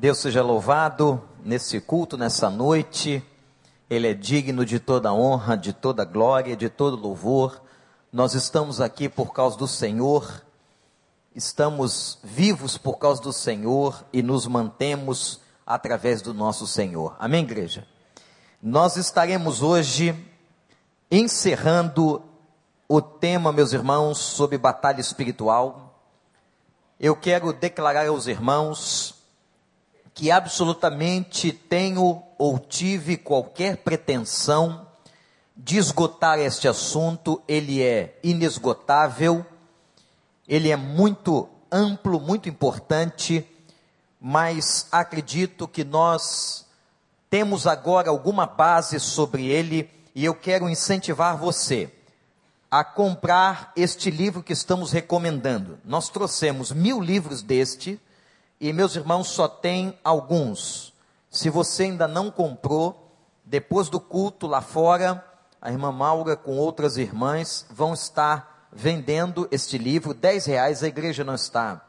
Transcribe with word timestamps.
Deus 0.00 0.16
seja 0.16 0.42
louvado 0.42 1.22
nesse 1.44 1.78
culto, 1.78 2.16
nessa 2.16 2.48
noite. 2.48 3.22
Ele 3.90 4.08
é 4.08 4.14
digno 4.14 4.64
de 4.64 4.80
toda 4.80 5.12
honra, 5.12 5.58
de 5.58 5.74
toda 5.74 6.06
glória, 6.06 6.56
de 6.56 6.70
todo 6.70 6.96
louvor. 6.96 7.60
Nós 8.10 8.32
estamos 8.32 8.80
aqui 8.80 9.10
por 9.10 9.34
causa 9.34 9.58
do 9.58 9.68
Senhor, 9.68 10.42
estamos 11.36 12.18
vivos 12.24 12.78
por 12.78 12.96
causa 12.96 13.20
do 13.20 13.30
Senhor 13.30 14.02
e 14.10 14.22
nos 14.22 14.46
mantemos 14.46 15.42
através 15.66 16.22
do 16.22 16.32
nosso 16.32 16.66
Senhor. 16.66 17.14
Amém, 17.18 17.44
igreja? 17.44 17.86
Nós 18.62 18.96
estaremos 18.96 19.60
hoje 19.60 20.16
encerrando 21.10 22.22
o 22.88 23.02
tema, 23.02 23.52
meus 23.52 23.74
irmãos, 23.74 24.16
sobre 24.16 24.56
batalha 24.56 25.02
espiritual. 25.02 26.00
Eu 26.98 27.14
quero 27.14 27.52
declarar 27.52 28.06
aos 28.06 28.26
irmãos 28.26 29.19
que 30.20 30.30
absolutamente 30.30 31.50
tenho 31.50 32.22
ou 32.36 32.58
tive 32.58 33.16
qualquer 33.16 33.78
pretensão 33.78 34.86
de 35.56 35.78
esgotar 35.78 36.38
este 36.38 36.68
assunto, 36.68 37.40
ele 37.48 37.82
é 37.82 38.18
inesgotável, 38.22 39.46
ele 40.46 40.68
é 40.70 40.76
muito 40.76 41.48
amplo, 41.72 42.20
muito 42.20 42.50
importante, 42.50 43.48
mas 44.20 44.88
acredito 44.92 45.66
que 45.66 45.84
nós 45.84 46.66
temos 47.30 47.66
agora 47.66 48.10
alguma 48.10 48.44
base 48.44 49.00
sobre 49.00 49.46
ele 49.46 49.88
e 50.14 50.22
eu 50.22 50.34
quero 50.34 50.68
incentivar 50.68 51.38
você 51.38 51.90
a 52.70 52.84
comprar 52.84 53.72
este 53.74 54.10
livro 54.10 54.42
que 54.42 54.52
estamos 54.52 54.92
recomendando. 54.92 55.78
Nós 55.82 56.10
trouxemos 56.10 56.72
mil 56.72 57.00
livros 57.00 57.40
deste 57.40 57.98
e 58.60 58.72
meus 58.74 58.94
irmãos 58.94 59.28
só 59.28 59.48
tem 59.48 59.98
alguns. 60.04 60.92
Se 61.30 61.48
você 61.48 61.84
ainda 61.84 62.06
não 62.06 62.30
comprou, 62.30 63.16
depois 63.44 63.88
do 63.88 63.98
culto 63.98 64.46
lá 64.46 64.60
fora, 64.60 65.24
a 65.62 65.70
irmã 65.70 65.90
Maura 65.90 66.36
com 66.36 66.58
outras 66.58 66.98
irmãs 66.98 67.64
vão 67.70 67.94
estar 67.94 68.68
vendendo 68.70 69.48
este 69.50 69.78
livro, 69.78 70.12
dez 70.12 70.44
reais, 70.44 70.82
a 70.82 70.88
igreja 70.88 71.24
não 71.24 71.34
está 71.34 71.86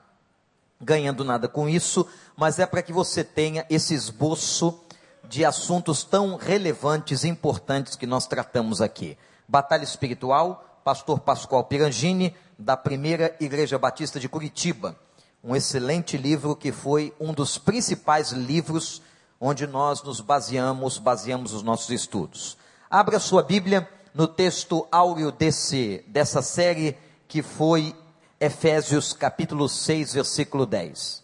ganhando 0.79 1.23
nada 1.25 1.47
com 1.47 1.67
isso, 1.67 2.07
mas 2.35 2.57
é 2.57 2.65
para 2.65 2.81
que 2.81 2.93
você 2.93 3.23
tenha 3.23 3.65
esse 3.69 3.93
esboço 3.93 4.81
de 5.27 5.45
assuntos 5.45 6.03
tão 6.03 6.35
relevantes 6.37 7.23
e 7.23 7.27
importantes 7.27 7.95
que 7.95 8.07
nós 8.07 8.25
tratamos 8.25 8.81
aqui. 8.81 9.17
Batalha 9.47 9.83
Espiritual, 9.83 10.79
Pastor 10.83 11.19
Pascoal 11.19 11.65
Pirangini, 11.65 12.35
da 12.57 12.75
Primeira 12.75 13.35
Igreja 13.39 13.77
Batista 13.77 14.19
de 14.19 14.29
Curitiba 14.29 14.95
um 15.43 15.55
excelente 15.55 16.17
livro 16.17 16.55
que 16.55 16.71
foi 16.71 17.13
um 17.19 17.33
dos 17.33 17.57
principais 17.57 18.31
livros 18.31 19.01
onde 19.39 19.65
nós 19.65 20.03
nos 20.03 20.21
baseamos, 20.21 20.97
baseamos 20.99 21.53
os 21.53 21.63
nossos 21.63 21.89
estudos. 21.89 22.57
Abra 22.89 23.19
sua 23.19 23.41
Bíblia 23.41 23.89
no 24.13 24.27
texto 24.27 24.87
áureo 24.91 25.31
desse, 25.31 26.03
dessa 26.07 26.41
série 26.41 26.95
que 27.27 27.41
foi 27.41 27.95
Efésios 28.39 29.13
capítulo 29.13 29.67
6, 29.67 30.13
versículo 30.13 30.65
10. 30.65 31.23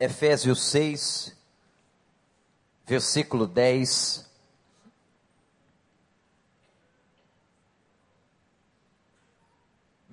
Efésios 0.00 0.62
6, 0.64 1.34
versículo 2.86 3.46
10 3.46 4.28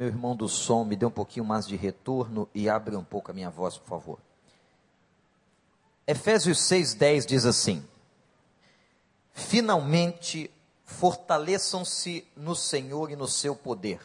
Meu 0.01 0.07
irmão 0.07 0.35
do 0.35 0.49
som, 0.49 0.83
me 0.83 0.95
dê 0.95 1.05
um 1.05 1.11
pouquinho 1.11 1.45
mais 1.45 1.67
de 1.67 1.75
retorno 1.75 2.49
e 2.55 2.67
abre 2.67 2.95
um 2.95 3.03
pouco 3.03 3.29
a 3.29 3.35
minha 3.35 3.51
voz, 3.51 3.77
por 3.77 3.87
favor. 3.87 4.19
Efésios 6.07 6.57
6,10 6.57 7.27
diz 7.27 7.45
assim: 7.45 7.87
Finalmente 9.31 10.49
fortaleçam-se 10.83 12.27
no 12.35 12.55
Senhor 12.55 13.11
e 13.11 13.15
no 13.15 13.27
seu 13.27 13.55
poder. 13.55 14.01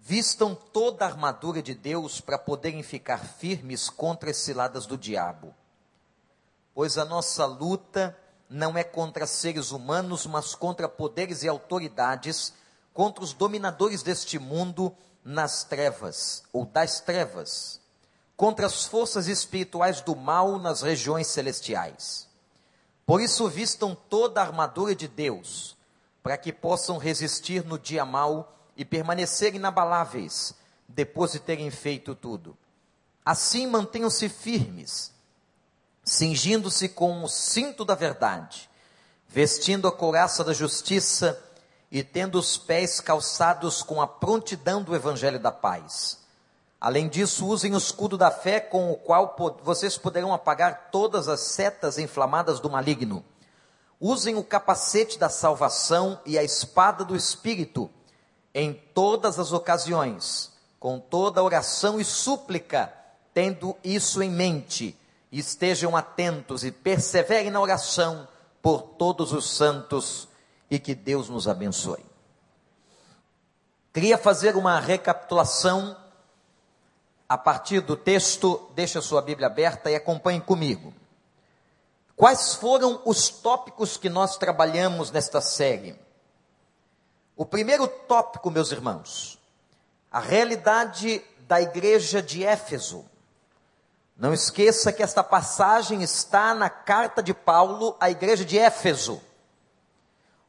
Vistam 0.00 0.56
toda 0.56 1.04
a 1.04 1.08
armadura 1.08 1.62
de 1.62 1.76
Deus 1.76 2.20
para 2.20 2.36
poderem 2.36 2.82
ficar 2.82 3.18
firmes 3.18 3.88
contra 3.88 4.32
as 4.32 4.38
ciladas 4.38 4.86
do 4.86 4.98
diabo. 4.98 5.54
Pois 6.74 6.98
a 6.98 7.04
nossa 7.04 7.46
luta 7.46 8.18
não 8.50 8.76
é 8.76 8.82
contra 8.82 9.24
seres 9.24 9.70
humanos, 9.70 10.26
mas 10.26 10.52
contra 10.52 10.88
poderes 10.88 11.44
e 11.44 11.48
autoridades 11.48 12.52
contra 12.96 13.22
os 13.22 13.34
dominadores 13.34 14.02
deste 14.02 14.38
mundo 14.38 14.90
nas 15.22 15.64
trevas, 15.64 16.42
ou 16.50 16.64
das 16.64 16.98
trevas, 16.98 17.78
contra 18.34 18.64
as 18.64 18.86
forças 18.86 19.28
espirituais 19.28 20.00
do 20.00 20.16
mal 20.16 20.58
nas 20.58 20.80
regiões 20.80 21.26
celestiais. 21.26 22.26
Por 23.04 23.20
isso, 23.20 23.46
vistam 23.50 23.94
toda 24.08 24.40
a 24.40 24.44
armadura 24.44 24.94
de 24.94 25.06
Deus, 25.06 25.76
para 26.22 26.38
que 26.38 26.50
possam 26.50 26.96
resistir 26.96 27.66
no 27.66 27.78
dia 27.78 28.02
mau 28.06 28.56
e 28.74 28.82
permanecer 28.82 29.54
inabaláveis, 29.54 30.54
depois 30.88 31.32
de 31.32 31.38
terem 31.38 31.70
feito 31.70 32.14
tudo. 32.14 32.56
Assim, 33.22 33.66
mantenham-se 33.66 34.26
firmes, 34.30 35.12
cingindo-se 36.02 36.88
com 36.88 37.22
o 37.22 37.28
cinto 37.28 37.84
da 37.84 37.94
verdade, 37.94 38.70
vestindo 39.28 39.86
a 39.86 39.92
couraça 39.92 40.42
da 40.42 40.54
justiça 40.54 41.42
e 41.98 42.04
tendo 42.04 42.38
os 42.38 42.58
pés 42.58 43.00
calçados 43.00 43.82
com 43.82 44.02
a 44.02 44.06
prontidão 44.06 44.82
do 44.82 44.94
evangelho 44.94 45.40
da 45.40 45.50
paz. 45.50 46.18
Além 46.78 47.08
disso, 47.08 47.46
usem 47.46 47.72
o 47.72 47.78
escudo 47.78 48.18
da 48.18 48.30
fé 48.30 48.60
com 48.60 48.92
o 48.92 48.98
qual 48.98 49.34
vocês 49.62 49.96
poderão 49.96 50.34
apagar 50.34 50.90
todas 50.92 51.26
as 51.26 51.40
setas 51.40 51.96
inflamadas 51.96 52.60
do 52.60 52.68
maligno. 52.68 53.24
Usem 53.98 54.36
o 54.36 54.44
capacete 54.44 55.18
da 55.18 55.30
salvação 55.30 56.20
e 56.26 56.38
a 56.38 56.44
espada 56.44 57.02
do 57.02 57.16
espírito 57.16 57.88
em 58.52 58.74
todas 58.74 59.38
as 59.38 59.54
ocasiões, 59.54 60.52
com 60.78 60.98
toda 60.98 61.42
oração 61.42 61.98
e 61.98 62.04
súplica, 62.04 62.92
tendo 63.32 63.74
isso 63.82 64.22
em 64.22 64.30
mente. 64.30 64.94
Estejam 65.32 65.96
atentos 65.96 66.62
e 66.62 66.70
perseverem 66.70 67.50
na 67.50 67.58
oração 67.58 68.28
por 68.60 68.82
todos 68.82 69.32
os 69.32 69.48
santos 69.48 70.28
e 70.70 70.78
que 70.78 70.94
Deus 70.94 71.28
nos 71.28 71.46
abençoe. 71.48 72.04
Queria 73.92 74.18
fazer 74.18 74.56
uma 74.56 74.78
recapitulação 74.78 75.96
a 77.28 77.36
partir 77.36 77.80
do 77.80 77.96
texto, 77.96 78.70
deixa 78.74 79.00
a 79.00 79.02
sua 79.02 79.20
Bíblia 79.20 79.46
aberta 79.46 79.90
e 79.90 79.96
acompanhe 79.96 80.40
comigo. 80.40 80.94
Quais 82.14 82.54
foram 82.54 83.02
os 83.04 83.28
tópicos 83.28 83.96
que 83.96 84.08
nós 84.08 84.36
trabalhamos 84.36 85.10
nesta 85.10 85.40
série? 85.40 85.98
O 87.36 87.44
primeiro 87.44 87.86
tópico, 87.86 88.50
meus 88.50 88.70
irmãos, 88.70 89.38
a 90.10 90.20
realidade 90.20 91.22
da 91.40 91.60
igreja 91.60 92.22
de 92.22 92.44
Éfeso. 92.44 93.04
Não 94.16 94.32
esqueça 94.32 94.92
que 94.92 95.02
esta 95.02 95.22
passagem 95.22 96.02
está 96.02 96.54
na 96.54 96.70
carta 96.70 97.22
de 97.22 97.34
Paulo 97.34 97.94
à 98.00 98.10
igreja 98.10 98.44
de 98.44 98.58
Éfeso. 98.58 99.20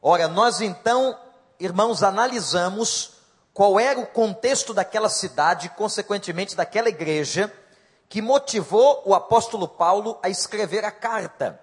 Ora, 0.00 0.28
nós 0.28 0.60
então, 0.60 1.18
irmãos, 1.58 2.04
analisamos 2.04 3.14
qual 3.52 3.80
era 3.80 3.98
o 3.98 4.06
contexto 4.06 4.72
daquela 4.72 5.08
cidade, 5.08 5.68
consequentemente 5.70 6.54
daquela 6.54 6.88
igreja, 6.88 7.52
que 8.08 8.22
motivou 8.22 9.02
o 9.04 9.12
apóstolo 9.12 9.66
Paulo 9.66 10.16
a 10.22 10.28
escrever 10.28 10.84
a 10.84 10.92
carta. 10.92 11.60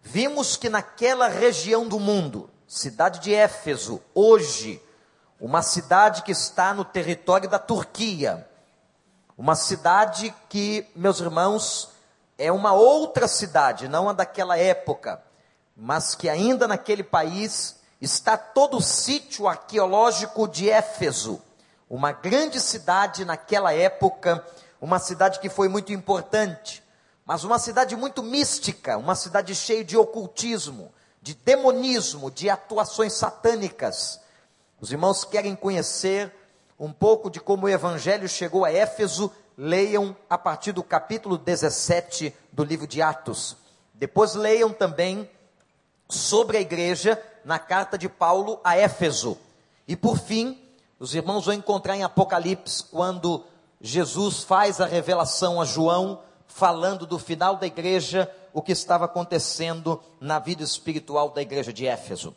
Vimos 0.00 0.56
que 0.56 0.68
naquela 0.68 1.26
região 1.26 1.88
do 1.88 1.98
mundo, 1.98 2.48
cidade 2.64 3.18
de 3.18 3.34
Éfeso, 3.34 4.00
hoje, 4.14 4.80
uma 5.40 5.60
cidade 5.60 6.22
que 6.22 6.30
está 6.30 6.72
no 6.72 6.84
território 6.84 7.48
da 7.48 7.58
Turquia, 7.58 8.48
uma 9.36 9.56
cidade 9.56 10.32
que, 10.48 10.86
meus 10.94 11.18
irmãos, 11.18 11.90
é 12.38 12.52
uma 12.52 12.72
outra 12.72 13.26
cidade, 13.26 13.88
não 13.88 14.08
a 14.08 14.12
daquela 14.12 14.56
época 14.56 15.26
mas 15.80 16.16
que 16.16 16.28
ainda 16.28 16.66
naquele 16.66 17.04
país 17.04 17.76
está 18.00 18.36
todo 18.36 18.78
o 18.78 18.82
sítio 18.82 19.46
arqueológico 19.46 20.48
de 20.48 20.68
Éfeso, 20.68 21.40
uma 21.88 22.10
grande 22.10 22.60
cidade 22.60 23.24
naquela 23.24 23.72
época, 23.72 24.44
uma 24.80 24.98
cidade 24.98 25.38
que 25.38 25.48
foi 25.48 25.68
muito 25.68 25.92
importante, 25.92 26.82
mas 27.24 27.44
uma 27.44 27.60
cidade 27.60 27.94
muito 27.94 28.24
mística, 28.24 28.98
uma 28.98 29.14
cidade 29.14 29.54
cheia 29.54 29.84
de 29.84 29.96
ocultismo, 29.96 30.92
de 31.22 31.34
demonismo, 31.34 32.28
de 32.28 32.50
atuações 32.50 33.12
satânicas. 33.12 34.20
Os 34.80 34.90
irmãos 34.90 35.24
querem 35.24 35.54
conhecer 35.54 36.34
um 36.78 36.92
pouco 36.92 37.30
de 37.30 37.38
como 37.38 37.66
o 37.66 37.68
evangelho 37.68 38.28
chegou 38.28 38.64
a 38.64 38.72
Éfeso, 38.72 39.30
leiam 39.56 40.16
a 40.28 40.36
partir 40.36 40.72
do 40.72 40.82
capítulo 40.82 41.38
17 41.38 42.34
do 42.52 42.64
livro 42.64 42.86
de 42.86 43.00
Atos. 43.00 43.56
Depois 43.94 44.34
leiam 44.34 44.72
também 44.72 45.28
sobre 46.08 46.56
a 46.56 46.60
igreja 46.60 47.20
na 47.44 47.58
carta 47.58 47.98
de 47.98 48.08
Paulo 48.08 48.60
a 48.64 48.76
Éfeso. 48.76 49.38
E 49.86 49.94
por 49.94 50.18
fim, 50.18 50.60
os 50.98 51.14
irmãos 51.14 51.46
vão 51.46 51.54
encontrar 51.54 51.96
em 51.96 52.02
Apocalipse, 52.02 52.84
quando 52.84 53.44
Jesus 53.80 54.42
faz 54.42 54.80
a 54.80 54.86
revelação 54.86 55.60
a 55.60 55.64
João, 55.64 56.20
falando 56.46 57.06
do 57.06 57.18
final 57.18 57.56
da 57.56 57.66
igreja, 57.66 58.30
o 58.52 58.62
que 58.62 58.72
estava 58.72 59.04
acontecendo 59.04 60.02
na 60.20 60.38
vida 60.38 60.62
espiritual 60.62 61.30
da 61.30 61.42
igreja 61.42 61.72
de 61.72 61.86
Éfeso. 61.86 62.34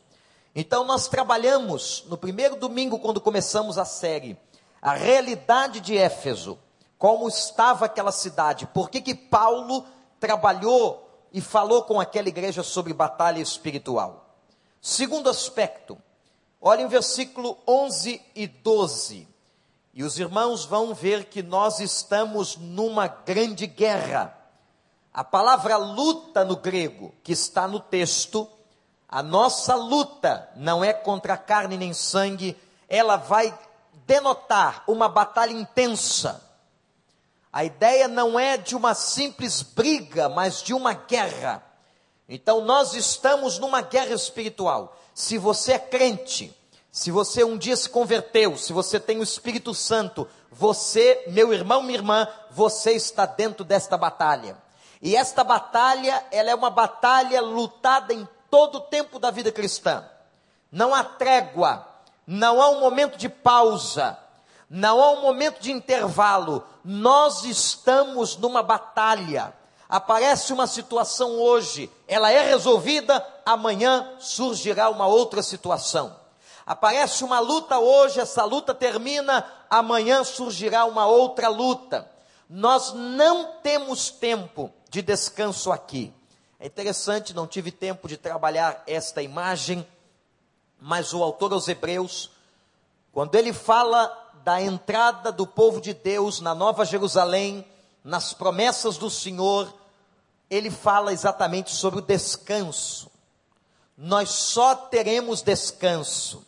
Então, 0.53 0.83
nós 0.83 1.07
trabalhamos 1.07 2.03
no 2.07 2.17
primeiro 2.17 2.57
domingo, 2.57 3.00
quando 3.00 3.21
começamos 3.21 3.77
a 3.77 3.85
série, 3.85 4.38
a 4.81 4.94
realidade 4.94 5.79
de 5.79 5.97
Éfeso, 5.97 6.59
como 6.97 7.27
estava 7.27 7.85
aquela 7.85 8.12
cidade, 8.12 8.67
por 8.67 8.89
que, 8.89 9.01
que 9.01 9.15
Paulo 9.15 9.85
trabalhou 10.19 11.11
e 11.33 11.39
falou 11.39 11.83
com 11.83 12.00
aquela 12.00 12.30
igreja 12.30 12.63
sobre 12.63 12.94
batalha 12.94 13.39
espiritual. 13.39 14.36
Segundo 14.81 15.30
aspecto, 15.30 15.98
olhem 16.60 16.88
versículo 16.88 17.57
11 17.68 18.22
e 18.36 18.48
12. 18.48 19.28
E 19.94 20.04
os 20.04 20.18
irmãos 20.18 20.66
vão 20.66 20.94
ver 20.94 21.25
que 21.25 21.44
nós 21.44 21.80
estamos 21.80 22.56
numa 22.57 23.07
grande 23.07 23.68
guerra. 23.68 24.38
A 25.13 25.24
palavra 25.24 25.75
luta 25.78 26.45
no 26.45 26.56
grego, 26.56 27.13
que 27.24 27.34
está 27.34 27.68
no 27.68 27.80
texto, 27.80 28.48
a 29.07 29.22
nossa 29.22 29.75
luta 29.75 30.50
não 30.56 30.84
é 30.84 30.94
contra 30.94 31.36
carne 31.36 31.77
nem 31.77 31.94
sangue, 31.94 32.57
ela 32.88 33.18
vai 33.18 33.57
denotar 34.06 34.84
uma 34.88 35.10
batalha 35.10 35.51
intensa. 35.51 36.50
A 37.51 37.65
ideia 37.65 38.07
não 38.07 38.39
é 38.39 38.57
de 38.57 38.75
uma 38.75 38.94
simples 38.94 39.62
briga, 39.62 40.30
mas 40.30 40.62
de 40.62 40.74
uma 40.74 40.94
guerra. 40.94 41.63
Então 42.30 42.62
nós 42.62 42.94
estamos 42.94 43.59
numa 43.59 43.81
guerra 43.81 44.13
espiritual. 44.13 44.98
Se 45.13 45.38
você 45.38 45.74
é 45.74 45.80
crente, 45.80 46.56
se 46.89 47.12
você 47.12 47.44
um 47.44 47.57
dia 47.57 47.75
se 47.75 47.89
converteu, 47.89 48.57
se 48.57 48.71
você 48.71 49.00
tem 49.00 49.19
o 49.19 49.24
Espírito 49.24 49.74
Santo, 49.74 50.27
você, 50.50 51.24
meu 51.27 51.53
irmão, 51.53 51.81
minha 51.81 51.98
irmã, 51.98 52.27
você 52.50 52.92
está 52.92 53.25
dentro 53.25 53.65
desta 53.65 53.98
batalha. 53.98 54.57
E 55.01 55.15
esta 55.15 55.44
batalha, 55.44 56.25
ela 56.31 56.51
é 56.51 56.56
uma 56.56 56.69
batalha 56.69 57.42
lutada 57.42 58.13
em 58.13 58.27
todo 58.50 58.75
o 58.77 58.81
tempo 58.81 59.19
da 59.19 59.31
vida 59.31 59.51
cristã. 59.51 60.06
Não 60.71 60.94
há 60.94 61.03
trégua, 61.03 61.88
não 62.27 62.62
há 62.62 62.69
um 62.69 62.80
momento 62.80 63.18
de 63.18 63.27
pausa, 63.27 64.18
não 64.73 65.03
há 65.03 65.12
um 65.12 65.21
momento 65.21 65.59
de 65.59 65.69
intervalo. 65.69 66.63
Nós 66.81 67.44
estamos 67.44 68.38
numa 68.38 68.63
batalha. 68.63 69.53
Aparece 69.89 70.53
uma 70.53 70.65
situação 70.65 71.38
hoje, 71.38 71.91
ela 72.07 72.31
é 72.31 72.41
resolvida, 72.47 73.21
amanhã 73.45 74.13
surgirá 74.18 74.89
uma 74.89 75.07
outra 75.07 75.44
situação. 75.44 76.15
Aparece 76.65 77.25
uma 77.25 77.41
luta 77.41 77.79
hoje, 77.79 78.21
essa 78.21 78.45
luta 78.45 78.73
termina, 78.73 79.45
amanhã 79.69 80.23
surgirá 80.23 80.85
uma 80.85 81.06
outra 81.06 81.50
luta. 81.50 82.09
Nós 82.50 82.94
não 82.94 83.56
temos 83.62 84.09
tempo 84.09 84.71
de 84.89 85.01
descanso 85.01 85.69
aqui. 85.69 86.13
É 86.57 86.67
interessante, 86.67 87.33
não 87.33 87.45
tive 87.45 87.71
tempo 87.71 88.07
de 88.07 88.15
trabalhar 88.15 88.81
esta 88.88 89.21
imagem, 89.21 89.85
mas 90.79 91.13
o 91.13 91.21
autor 91.21 91.51
aos 91.51 91.67
Hebreus, 91.67 92.31
quando 93.12 93.35
ele 93.35 93.51
fala 93.51 94.20
da 94.43 94.61
entrada 94.61 95.31
do 95.31 95.45
povo 95.45 95.79
de 95.79 95.93
Deus 95.93 96.41
na 96.41 96.55
Nova 96.55 96.85
Jerusalém, 96.85 97.65
nas 98.03 98.33
promessas 98.33 98.97
do 98.97 99.09
Senhor, 99.09 99.71
ele 100.49 100.71
fala 100.71 101.13
exatamente 101.13 101.71
sobre 101.71 101.99
o 101.99 102.03
descanso. 102.03 103.09
Nós 103.97 104.29
só 104.29 104.73
teremos 104.75 105.41
descanso, 105.41 106.43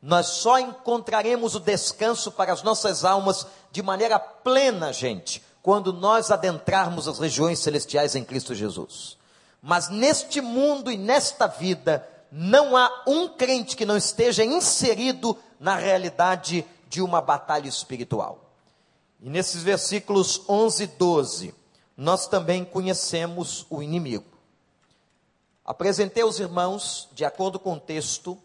nós 0.00 0.26
só 0.26 0.58
encontraremos 0.58 1.54
o 1.54 1.60
descanso 1.60 2.30
para 2.30 2.52
as 2.52 2.62
nossas 2.62 3.04
almas 3.04 3.46
de 3.72 3.82
maneira 3.82 4.18
plena, 4.18 4.92
gente, 4.92 5.42
quando 5.62 5.92
nós 5.92 6.30
adentrarmos 6.30 7.08
as 7.08 7.18
regiões 7.18 7.58
celestiais 7.58 8.14
em 8.14 8.22
Cristo 8.22 8.54
Jesus. 8.54 9.16
Mas 9.60 9.88
neste 9.88 10.40
mundo 10.40 10.92
e 10.92 10.96
nesta 10.96 11.46
vida, 11.46 12.06
não 12.30 12.76
há 12.76 13.02
um 13.06 13.28
crente 13.28 13.76
que 13.76 13.86
não 13.86 13.96
esteja 13.96 14.44
inserido 14.44 15.36
na 15.58 15.76
realidade 15.76 16.66
de 16.94 17.02
uma 17.02 17.20
batalha 17.20 17.68
espiritual. 17.68 18.52
E 19.20 19.28
nesses 19.28 19.64
versículos 19.64 20.48
11 20.48 20.84
e 20.84 20.86
12, 20.86 21.54
nós 21.96 22.28
também 22.28 22.64
conhecemos 22.64 23.66
o 23.68 23.82
inimigo. 23.82 24.38
Apresentei 25.64 26.22
aos 26.22 26.38
irmãos, 26.38 27.08
de 27.12 27.24
acordo 27.24 27.58
com 27.58 27.72
o 27.72 27.80
texto, 27.80 28.40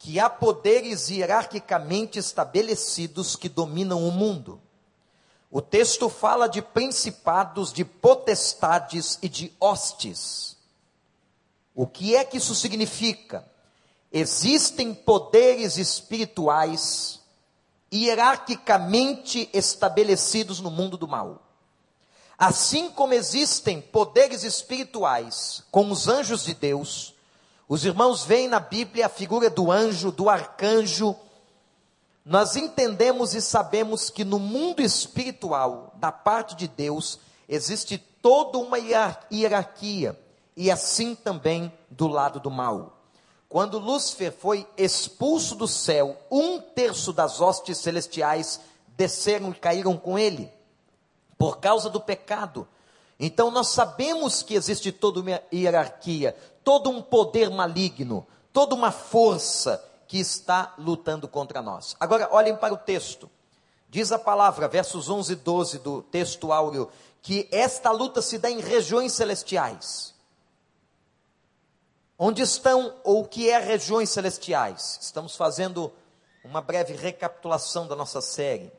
que 0.00 0.18
há 0.18 0.28
poderes 0.28 1.10
hierarquicamente 1.10 2.18
estabelecidos 2.18 3.36
que 3.36 3.48
dominam 3.48 4.04
o 4.04 4.10
mundo. 4.10 4.60
O 5.48 5.62
texto 5.62 6.08
fala 6.08 6.48
de 6.48 6.60
principados, 6.60 7.72
de 7.72 7.84
potestades 7.84 9.16
e 9.22 9.28
de 9.28 9.54
hostes. 9.60 10.56
O 11.72 11.86
que 11.86 12.16
é 12.16 12.24
que 12.24 12.38
isso 12.38 12.54
significa? 12.56 13.48
Existem 14.10 14.92
poderes 14.92 15.76
espirituais 15.76 17.19
hierarquicamente 17.92 19.48
estabelecidos 19.52 20.60
no 20.60 20.70
mundo 20.70 20.96
do 20.96 21.08
mal. 21.08 21.42
Assim 22.38 22.90
como 22.90 23.12
existem 23.12 23.80
poderes 23.80 24.44
espirituais 24.44 25.62
com 25.70 25.90
os 25.90 26.08
anjos 26.08 26.44
de 26.44 26.54
Deus, 26.54 27.14
os 27.68 27.84
irmãos 27.84 28.24
veem 28.24 28.48
na 28.48 28.60
Bíblia 28.60 29.06
a 29.06 29.10
figura 29.10 29.50
do 29.50 29.70
anjo, 29.70 30.10
do 30.10 30.28
arcanjo, 30.28 31.14
nós 32.24 32.54
entendemos 32.54 33.34
e 33.34 33.40
sabemos 33.40 34.10
que 34.10 34.24
no 34.24 34.38
mundo 34.38 34.80
espiritual, 34.80 35.92
da 35.96 36.12
parte 36.12 36.54
de 36.54 36.68
Deus, 36.68 37.18
existe 37.48 37.98
toda 37.98 38.58
uma 38.58 38.76
hierarquia, 38.78 40.18
e 40.56 40.70
assim 40.70 41.14
também 41.14 41.72
do 41.90 42.06
lado 42.06 42.38
do 42.38 42.50
mal. 42.50 42.99
Quando 43.50 43.80
Lúcifer 43.80 44.30
foi 44.30 44.64
expulso 44.76 45.56
do 45.56 45.66
céu, 45.66 46.16
um 46.30 46.60
terço 46.60 47.12
das 47.12 47.40
hostes 47.40 47.78
celestiais 47.78 48.60
desceram 48.96 49.50
e 49.50 49.54
caíram 49.54 49.96
com 49.96 50.16
ele, 50.16 50.48
por 51.36 51.58
causa 51.58 51.90
do 51.90 52.00
pecado. 52.00 52.68
Então 53.18 53.50
nós 53.50 53.66
sabemos 53.70 54.44
que 54.44 54.54
existe 54.54 54.92
toda 54.92 55.18
uma 55.18 55.42
hierarquia, 55.52 56.36
todo 56.62 56.90
um 56.90 57.02
poder 57.02 57.50
maligno, 57.50 58.24
toda 58.52 58.72
uma 58.72 58.92
força 58.92 59.84
que 60.06 60.20
está 60.20 60.72
lutando 60.78 61.26
contra 61.26 61.60
nós. 61.60 61.96
Agora, 61.98 62.28
olhem 62.30 62.54
para 62.54 62.72
o 62.72 62.78
texto. 62.78 63.28
Diz 63.88 64.12
a 64.12 64.18
palavra, 64.18 64.68
versos 64.68 65.10
11 65.10 65.32
e 65.32 65.36
12 65.36 65.78
do 65.80 66.02
texto 66.02 66.52
áureo, 66.52 66.88
que 67.20 67.48
esta 67.50 67.90
luta 67.90 68.22
se 68.22 68.38
dá 68.38 68.48
em 68.48 68.60
regiões 68.60 69.12
celestiais. 69.12 70.14
Onde 72.22 72.42
estão, 72.42 72.94
ou 73.02 73.22
o 73.22 73.26
que 73.26 73.48
é 73.48 73.58
regiões 73.58 74.10
celestiais? 74.10 74.98
Estamos 75.00 75.34
fazendo 75.34 75.90
uma 76.44 76.60
breve 76.60 76.92
recapitulação 76.92 77.88
da 77.88 77.96
nossa 77.96 78.20
série. 78.20 78.70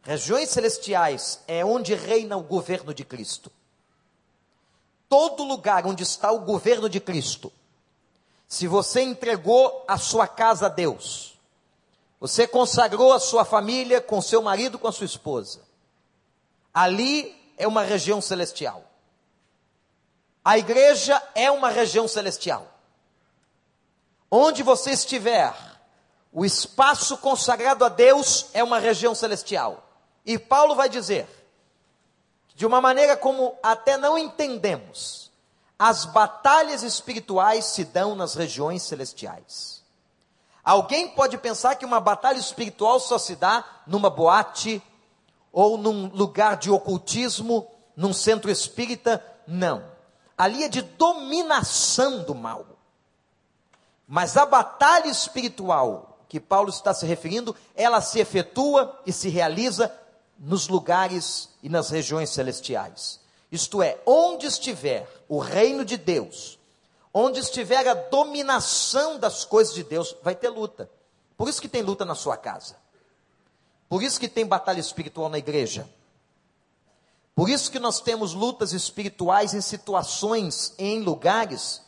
Regiões 0.00 0.48
celestiais 0.48 1.40
é 1.46 1.62
onde 1.62 1.94
reina 1.94 2.38
o 2.38 2.42
governo 2.42 2.94
de 2.94 3.04
Cristo. 3.04 3.52
Todo 5.10 5.44
lugar 5.44 5.84
onde 5.84 6.02
está 6.04 6.32
o 6.32 6.40
governo 6.40 6.88
de 6.88 6.98
Cristo 6.98 7.52
se 8.48 8.66
você 8.66 9.02
entregou 9.02 9.84
a 9.88 9.98
sua 9.98 10.26
casa 10.26 10.66
a 10.66 10.68
Deus, 10.68 11.36
você 12.20 12.46
consagrou 12.46 13.12
a 13.12 13.20
sua 13.20 13.44
família 13.44 14.00
com 14.00 14.22
seu 14.22 14.40
marido, 14.40 14.78
com 14.78 14.88
a 14.88 14.92
sua 14.92 15.04
esposa, 15.04 15.60
ali 16.72 17.36
é 17.58 17.66
uma 17.66 17.82
região 17.82 18.20
celestial. 18.20 18.84
A 20.44 20.56
igreja 20.56 21.20
é 21.34 21.50
uma 21.50 21.68
região 21.68 22.06
celestial. 22.06 22.75
Onde 24.30 24.62
você 24.62 24.90
estiver, 24.90 25.54
o 26.32 26.44
espaço 26.44 27.16
consagrado 27.18 27.84
a 27.84 27.88
Deus 27.88 28.46
é 28.52 28.62
uma 28.62 28.78
região 28.78 29.14
celestial. 29.14 29.88
E 30.24 30.38
Paulo 30.38 30.74
vai 30.74 30.88
dizer, 30.88 31.28
de 32.54 32.66
uma 32.66 32.80
maneira 32.80 33.16
como 33.16 33.56
até 33.62 33.96
não 33.96 34.18
entendemos, 34.18 35.30
as 35.78 36.04
batalhas 36.06 36.82
espirituais 36.82 37.66
se 37.66 37.84
dão 37.84 38.14
nas 38.14 38.34
regiões 38.34 38.82
celestiais. 38.82 39.84
Alguém 40.64 41.08
pode 41.08 41.38
pensar 41.38 41.76
que 41.76 41.84
uma 41.84 42.00
batalha 42.00 42.38
espiritual 42.38 42.98
só 42.98 43.18
se 43.18 43.36
dá 43.36 43.64
numa 43.86 44.10
boate 44.10 44.82
ou 45.52 45.78
num 45.78 46.08
lugar 46.08 46.56
de 46.56 46.70
ocultismo, 46.70 47.70
num 47.94 48.12
centro 48.12 48.50
espírita. 48.50 49.24
Não. 49.46 49.84
Ali 50.36 50.64
é 50.64 50.68
de 50.68 50.82
dominação 50.82 52.24
do 52.24 52.34
mal. 52.34 52.75
Mas 54.06 54.36
a 54.36 54.46
batalha 54.46 55.08
espiritual 55.08 56.18
que 56.28 56.40
Paulo 56.40 56.70
está 56.70 56.92
se 56.92 57.06
referindo, 57.06 57.54
ela 57.74 58.00
se 58.00 58.18
efetua 58.18 59.00
e 59.06 59.12
se 59.12 59.28
realiza 59.28 59.92
nos 60.38 60.68
lugares 60.68 61.48
e 61.62 61.68
nas 61.68 61.90
regiões 61.90 62.30
celestiais. 62.30 63.20
Isto 63.50 63.82
é, 63.82 63.98
onde 64.04 64.46
estiver 64.46 65.08
o 65.28 65.38
reino 65.38 65.84
de 65.84 65.96
Deus, 65.96 66.58
onde 67.12 67.40
estiver 67.40 67.86
a 67.88 67.94
dominação 67.94 69.18
das 69.18 69.44
coisas 69.44 69.74
de 69.74 69.82
Deus, 69.82 70.16
vai 70.22 70.34
ter 70.34 70.48
luta. 70.48 70.90
Por 71.36 71.48
isso 71.48 71.60
que 71.60 71.68
tem 71.68 71.82
luta 71.82 72.04
na 72.04 72.14
sua 72.14 72.36
casa. 72.36 72.76
Por 73.88 74.02
isso 74.02 74.18
que 74.18 74.28
tem 74.28 74.44
batalha 74.44 74.80
espiritual 74.80 75.28
na 75.28 75.38
igreja. 75.38 75.88
Por 77.34 77.48
isso 77.48 77.70
que 77.70 77.78
nós 77.78 78.00
temos 78.00 78.34
lutas 78.34 78.72
espirituais 78.72 79.54
em 79.54 79.60
situações, 79.60 80.74
em 80.78 81.02
lugares, 81.02 81.82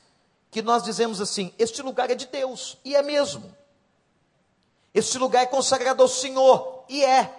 que 0.50 0.62
nós 0.62 0.82
dizemos 0.82 1.20
assim: 1.20 1.52
este 1.58 1.82
lugar 1.82 2.10
é 2.10 2.14
de 2.14 2.26
Deus, 2.26 2.78
e 2.84 2.94
é 2.94 3.02
mesmo. 3.02 3.54
Este 4.94 5.18
lugar 5.18 5.42
é 5.42 5.46
consagrado 5.46 6.02
ao 6.02 6.08
Senhor, 6.08 6.84
e 6.88 7.04
é. 7.04 7.34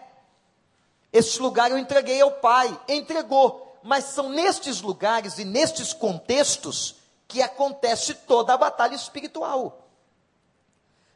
Este 1.11 1.41
lugar 1.41 1.71
eu 1.71 1.77
entreguei 1.77 2.21
ao 2.21 2.31
Pai, 2.33 2.79
entregou. 2.87 3.65
Mas 3.81 4.05
são 4.05 4.29
nestes 4.29 4.81
lugares 4.81 5.39
e 5.39 5.45
nestes 5.45 5.93
contextos 5.93 6.95
que 7.27 7.41
acontece 7.41 8.13
toda 8.13 8.53
a 8.53 8.57
batalha 8.57 8.95
espiritual. 8.95 9.87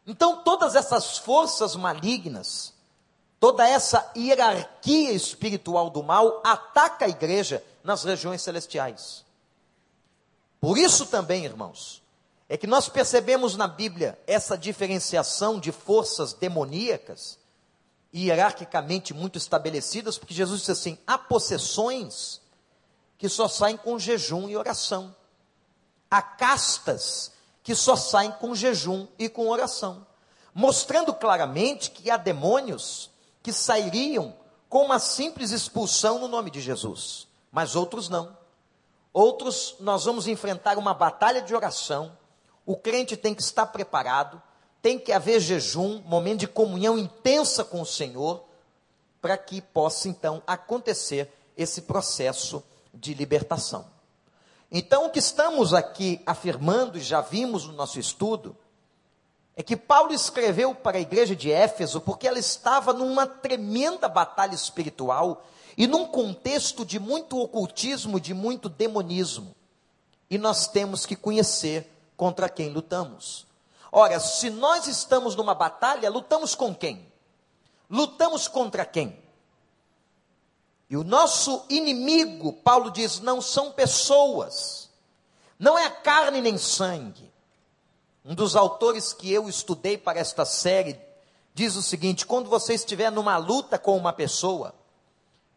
Então, 0.05 0.43
todas 0.43 0.75
essas 0.75 1.17
forças 1.17 1.75
malignas, 1.75 2.73
toda 3.39 3.67
essa 3.67 4.11
hierarquia 4.15 5.11
espiritual 5.11 5.89
do 5.89 6.03
mal 6.03 6.41
ataca 6.43 7.05
a 7.05 7.09
igreja 7.09 7.63
nas 7.83 8.03
regiões 8.03 8.41
celestiais. 8.41 9.22
Por 10.63 10.77
isso 10.77 11.07
também, 11.07 11.43
irmãos, 11.43 12.01
é 12.47 12.55
que 12.55 12.65
nós 12.65 12.87
percebemos 12.87 13.57
na 13.57 13.67
Bíblia 13.67 14.17
essa 14.25 14.57
diferenciação 14.57 15.59
de 15.59 15.73
forças 15.73 16.31
demoníacas, 16.31 17.37
hierarquicamente 18.15 19.13
muito 19.13 19.37
estabelecidas, 19.37 20.17
porque 20.17 20.33
Jesus 20.33 20.61
disse 20.61 20.71
assim: 20.71 20.97
há 21.05 21.17
possessões 21.17 22.39
que 23.17 23.27
só 23.27 23.49
saem 23.49 23.75
com 23.75 23.99
jejum 23.99 24.47
e 24.47 24.55
oração, 24.55 25.13
há 26.09 26.21
castas 26.21 27.33
que 27.61 27.75
só 27.75 27.97
saem 27.97 28.31
com 28.31 28.55
jejum 28.55 29.05
e 29.19 29.27
com 29.27 29.49
oração, 29.49 30.07
mostrando 30.53 31.13
claramente 31.13 31.91
que 31.91 32.09
há 32.09 32.15
demônios 32.15 33.11
que 33.41 33.51
sairiam 33.51 34.33
com 34.69 34.85
uma 34.85 34.97
simples 34.97 35.51
expulsão 35.51 36.19
no 36.19 36.29
nome 36.29 36.49
de 36.49 36.61
Jesus, 36.61 37.27
mas 37.51 37.75
outros 37.75 38.07
não. 38.07 38.41
Outros 39.13 39.75
nós 39.79 40.05
vamos 40.05 40.27
enfrentar 40.27 40.77
uma 40.79 40.93
batalha 40.93 41.41
de 41.41 41.55
oração. 41.55 42.17
O 42.65 42.75
crente 42.75 43.15
tem 43.15 43.35
que 43.35 43.43
estar 43.43 43.67
preparado, 43.67 44.41
tem 44.81 44.97
que 44.97 45.11
haver 45.11 45.39
jejum, 45.39 46.01
momento 46.05 46.39
de 46.39 46.47
comunhão 46.47 46.97
intensa 46.97 47.63
com 47.63 47.81
o 47.81 47.85
Senhor, 47.85 48.43
para 49.21 49.37
que 49.37 49.61
possa 49.61 50.09
então 50.09 50.41
acontecer 50.47 51.31
esse 51.55 51.83
processo 51.83 52.63
de 52.93 53.13
libertação. 53.13 53.85
Então, 54.71 55.05
o 55.05 55.09
que 55.11 55.19
estamos 55.19 55.73
aqui 55.73 56.19
afirmando, 56.25 56.97
e 56.97 57.01
já 57.01 57.21
vimos 57.21 57.67
no 57.67 57.73
nosso 57.73 57.99
estudo, 57.99 58.57
é 59.55 59.61
que 59.61 59.77
Paulo 59.77 60.11
escreveu 60.11 60.73
para 60.73 60.97
a 60.97 61.01
igreja 61.01 61.35
de 61.35 61.51
Éfeso 61.51 62.01
porque 62.01 62.27
ela 62.27 62.39
estava 62.39 62.91
numa 62.91 63.27
tremenda 63.27 64.09
batalha 64.09 64.55
espiritual 64.55 65.45
e 65.77 65.87
num 65.87 66.05
contexto 66.05 66.85
de 66.85 66.99
muito 66.99 67.39
ocultismo, 67.39 68.19
de 68.19 68.33
muito 68.33 68.69
demonismo. 68.69 69.55
E 70.29 70.37
nós 70.37 70.67
temos 70.67 71.05
que 71.05 71.15
conhecer 71.15 71.89
contra 72.15 72.49
quem 72.49 72.69
lutamos. 72.69 73.45
Ora, 73.91 74.19
se 74.19 74.49
nós 74.49 74.87
estamos 74.87 75.35
numa 75.35 75.53
batalha, 75.53 76.09
lutamos 76.09 76.55
com 76.55 76.73
quem? 76.73 77.11
Lutamos 77.89 78.47
contra 78.47 78.85
quem? 78.85 79.21
E 80.89 80.97
o 80.97 81.03
nosso 81.03 81.65
inimigo, 81.69 82.53
Paulo 82.53 82.91
diz, 82.91 83.19
não 83.19 83.41
são 83.41 83.71
pessoas, 83.71 84.89
não 85.57 85.77
é 85.77 85.89
carne 85.89 86.41
nem 86.41 86.57
sangue. 86.57 87.31
Um 88.25 88.33
dos 88.33 88.55
autores 88.55 89.11
que 89.11 89.31
eu 89.31 89.49
estudei 89.49 89.97
para 89.97 90.19
esta 90.19 90.45
série 90.45 90.99
diz 91.53 91.75
o 91.75 91.81
seguinte: 91.81 92.25
quando 92.25 92.49
você 92.49 92.73
estiver 92.73 93.11
numa 93.11 93.37
luta 93.37 93.77
com 93.77 93.97
uma 93.97 94.13
pessoa, 94.13 94.73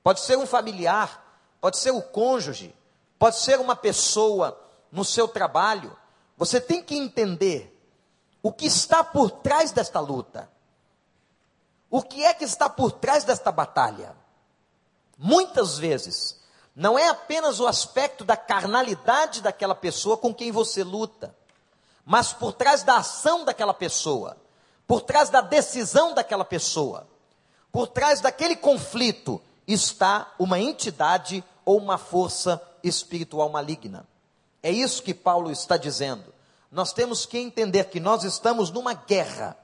pode 0.07 0.21
ser 0.21 0.39
um 0.39 0.47
familiar, 0.47 1.21
pode 1.61 1.79
ser 1.79 1.91
o 1.91 2.01
cônjuge, 2.01 2.73
pode 3.19 3.39
ser 3.39 3.59
uma 3.59 3.75
pessoa 3.75 4.57
no 4.93 5.05
seu 5.05 5.27
trabalho, 5.27 5.99
você 6.37 6.61
tem 6.61 6.81
que 6.81 6.97
entender 6.97 7.77
o 8.41 8.53
que 8.53 8.67
está 8.67 9.03
por 9.03 9.33
trás 9.33 9.73
desta 9.73 9.99
luta. 9.99 10.49
O 11.91 12.01
que 12.03 12.25
é 12.25 12.33
que 12.33 12.45
está 12.45 12.69
por 12.69 12.93
trás 12.93 13.25
desta 13.25 13.51
batalha? 13.51 14.15
Muitas 15.19 15.77
vezes, 15.77 16.41
não 16.73 16.97
é 16.97 17.09
apenas 17.09 17.59
o 17.59 17.67
aspecto 17.67 18.25
da 18.25 18.37
carnalidade 18.37 19.43
daquela 19.43 19.75
pessoa 19.75 20.17
com 20.17 20.33
quem 20.33 20.53
você 20.53 20.85
luta, 20.85 21.37
mas 22.05 22.33
por 22.33 22.53
trás 22.53 22.85
da 22.85 22.99
ação 22.99 23.45
daquela 23.45 23.75
pessoa, 23.75 24.37
por 24.87 25.01
trás 25.01 25.31
da 25.31 25.41
decisão 25.41 26.15
daquela 26.15 26.45
pessoa, 26.45 27.09
por 27.73 27.89
trás 27.89 28.21
daquele 28.21 28.55
conflito 28.55 29.43
está 29.67 30.33
uma 30.39 30.59
entidade 30.59 31.43
ou 31.65 31.79
uma 31.79 31.99
força 31.99 32.61
espiritual 32.83 33.49
maligna. 33.49 34.07
É 34.63 34.71
isso 34.71 35.03
que 35.03 35.15
Paulo 35.15 35.51
está 35.51 35.77
dizendo. 35.77 36.35
Nós 36.71 36.93
temos 36.93 37.27
que 37.27 37.39
entender 37.39 37.85
que 37.85 38.01
nós 38.01 38.25
estamos 38.25 38.71
numa 38.71 38.95
guerra 38.95 39.57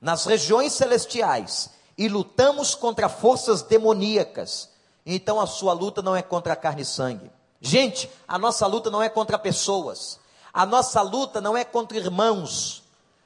nas 0.00 0.24
regiões 0.24 0.72
celestiais 0.72 1.70
e 1.96 2.08
lutamos 2.08 2.74
contra 2.74 3.08
forças 3.08 3.62
demoníacas 3.62 4.70
então 5.04 5.40
a 5.40 5.46
sua 5.46 5.72
luta 5.72 6.02
não 6.02 6.14
é 6.14 6.22
contra 6.22 6.56
carne 6.56 6.82
e 6.82 6.84
sangue. 6.84 7.30
Gente, 7.60 8.10
a 8.26 8.38
nossa 8.38 8.66
luta 8.66 8.90
não 8.90 9.02
é 9.02 9.08
contra 9.08 9.38
pessoas. 9.38 10.18
A 10.52 10.66
nossa 10.66 11.00
luta 11.02 11.40
não 11.40 11.56
é 11.56 11.64
contra 11.64 11.98
irmãos. 11.98 12.82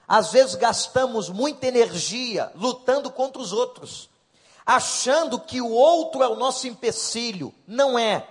Às 0.07 0.33
vezes 0.33 0.55
gastamos 0.55 1.29
muita 1.29 1.67
energia 1.67 2.51
lutando 2.55 3.11
contra 3.11 3.41
os 3.41 3.53
outros, 3.53 4.11
achando 4.67 5.39
que 5.39 5.61
o 5.61 5.71
outro 5.71 6.23
é 6.23 6.29
o 6.29 6.37
nosso 6.37 6.67
empecilho. 6.67 7.53
Não 7.67 7.99
é. 7.99 8.27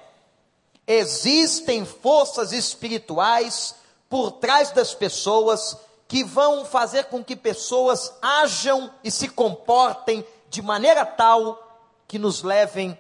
Existem 0.86 1.86
forças 1.86 2.52
espirituais 2.52 3.76
por 4.10 4.32
trás 4.32 4.72
das 4.72 4.94
pessoas 4.94 5.78
que 6.08 6.24
vão 6.24 6.66
fazer 6.66 7.06
com 7.06 7.24
que 7.24 7.36
pessoas 7.36 8.14
ajam 8.22 8.94
e 9.04 9.10
se 9.10 9.28
comportem 9.28 10.26
de 10.50 10.62
maneira 10.62 11.06
tal 11.06 11.82
que 12.08 12.20
nos 12.20 12.44
levem 12.44 12.98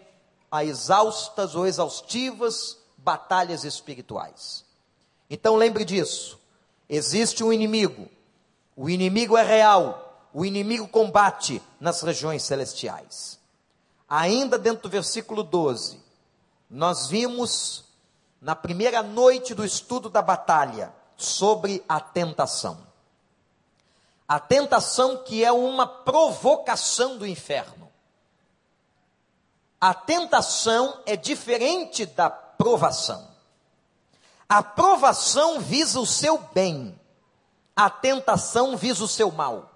a 0.52 0.64
exaustas 0.64 1.56
ou 1.56 1.68
exaustivas 1.68 2.78
batalhas 2.98 3.64
espirituais. 3.64 4.64
Então 5.30 5.56
lembre 5.56 5.84
disso. 5.86 6.40
Existe 6.90 7.44
um 7.44 7.52
inimigo. 7.52 8.10
O 8.76 8.90
inimigo 8.90 9.38
é 9.38 9.44
real. 9.44 10.03
O 10.34 10.44
inimigo 10.44 10.88
combate 10.88 11.62
nas 11.80 12.02
regiões 12.02 12.44
celestiais. 12.44 13.40
Ainda 14.10 14.58
dentro 14.58 14.84
do 14.84 14.90
versículo 14.90 15.44
12, 15.44 16.02
nós 16.70 17.08
vimos 17.08 17.86
na 18.42 18.56
primeira 18.56 19.02
noite 19.02 19.54
do 19.54 19.64
estudo 19.64 20.10
da 20.10 20.22
batalha 20.22 20.94
sobre 21.16 21.84
a 21.88 22.00
tentação. 22.00 22.86
A 24.28 24.40
tentação 24.40 25.18
que 25.18 25.44
é 25.44 25.52
uma 25.52 25.86
provocação 25.86 27.18
do 27.18 27.28
inferno. 27.28 27.92
A 29.80 29.94
tentação 29.94 31.02
é 31.06 31.16
diferente 31.16 32.06
da 32.06 32.30
provação. 32.30 33.28
A 34.48 34.64
provação 34.64 35.60
visa 35.60 36.00
o 36.00 36.06
seu 36.06 36.38
bem, 36.54 37.00
a 37.76 37.90
tentação 37.90 38.78
visa 38.78 39.04
o 39.04 39.08
seu 39.08 39.32
mal. 39.32 39.73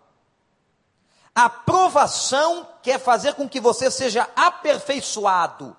A 1.38 1.51
provação 1.51 2.67
quer 2.82 3.00
fazer 3.00 3.36
com 3.36 3.48
que 3.48 3.60
você 3.60 3.91
seja 3.91 4.27
aperfeiçoado. 4.36 5.77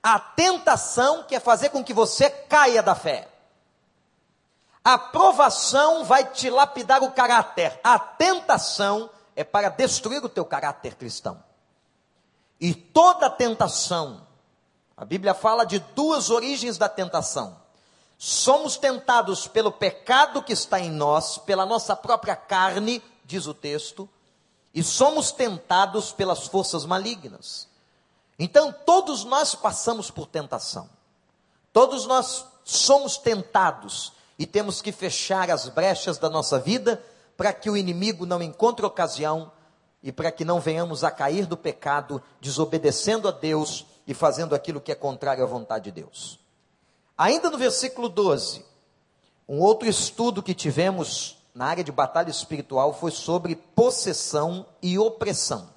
A 0.00 0.16
tentação 0.20 1.24
quer 1.24 1.40
fazer 1.40 1.70
com 1.70 1.82
que 1.82 1.92
você 1.92 2.30
caia 2.30 2.80
da 2.80 2.94
fé. 2.94 3.28
A 4.84 4.96
provação 4.96 6.04
vai 6.04 6.24
te 6.26 6.48
lapidar 6.48 7.02
o 7.02 7.10
caráter. 7.10 7.80
A 7.82 7.98
tentação 7.98 9.10
é 9.34 9.42
para 9.42 9.70
destruir 9.70 10.24
o 10.24 10.28
teu 10.28 10.44
caráter 10.44 10.94
cristão. 10.94 11.42
E 12.60 12.72
toda 12.72 13.28
tentação, 13.28 14.24
a 14.96 15.04
Bíblia 15.04 15.34
fala 15.34 15.66
de 15.66 15.80
duas 15.80 16.30
origens 16.30 16.78
da 16.78 16.88
tentação. 16.88 17.60
Somos 18.16 18.76
tentados 18.76 19.48
pelo 19.48 19.72
pecado 19.72 20.44
que 20.44 20.52
está 20.52 20.78
em 20.78 20.92
nós, 20.92 21.38
pela 21.38 21.66
nossa 21.66 21.96
própria 21.96 22.36
carne, 22.36 23.02
diz 23.24 23.48
o 23.48 23.54
texto, 23.54 24.08
e 24.74 24.82
somos 24.82 25.32
tentados 25.32 26.12
pelas 26.12 26.46
forças 26.46 26.84
malignas. 26.84 27.68
Então, 28.38 28.74
todos 28.86 29.24
nós 29.24 29.54
passamos 29.54 30.10
por 30.10 30.26
tentação. 30.26 30.88
Todos 31.72 32.06
nós 32.06 32.44
somos 32.64 33.16
tentados 33.16 34.12
e 34.38 34.46
temos 34.46 34.80
que 34.80 34.92
fechar 34.92 35.50
as 35.50 35.68
brechas 35.68 36.18
da 36.18 36.30
nossa 36.30 36.58
vida 36.58 37.02
para 37.36 37.52
que 37.52 37.70
o 37.70 37.76
inimigo 37.76 38.26
não 38.26 38.42
encontre 38.42 38.84
ocasião 38.84 39.50
e 40.02 40.10
para 40.10 40.32
que 40.32 40.44
não 40.44 40.60
venhamos 40.60 41.04
a 41.04 41.10
cair 41.10 41.46
do 41.46 41.56
pecado, 41.56 42.22
desobedecendo 42.40 43.28
a 43.28 43.30
Deus 43.30 43.86
e 44.06 44.14
fazendo 44.14 44.54
aquilo 44.54 44.80
que 44.80 44.90
é 44.90 44.94
contrário 44.94 45.44
à 45.44 45.46
vontade 45.46 45.84
de 45.84 46.02
Deus. 46.02 46.38
Ainda 47.16 47.50
no 47.50 47.58
versículo 47.58 48.08
12, 48.08 48.64
um 49.48 49.60
outro 49.60 49.88
estudo 49.88 50.42
que 50.42 50.54
tivemos 50.54 51.38
na 51.54 51.66
área 51.66 51.84
de 51.84 51.92
batalha 51.92 52.30
espiritual 52.30 52.94
foi 52.94 53.10
sobre 53.10 53.56
possessão 53.56 54.66
e 54.80 54.98
opressão. 54.98 55.70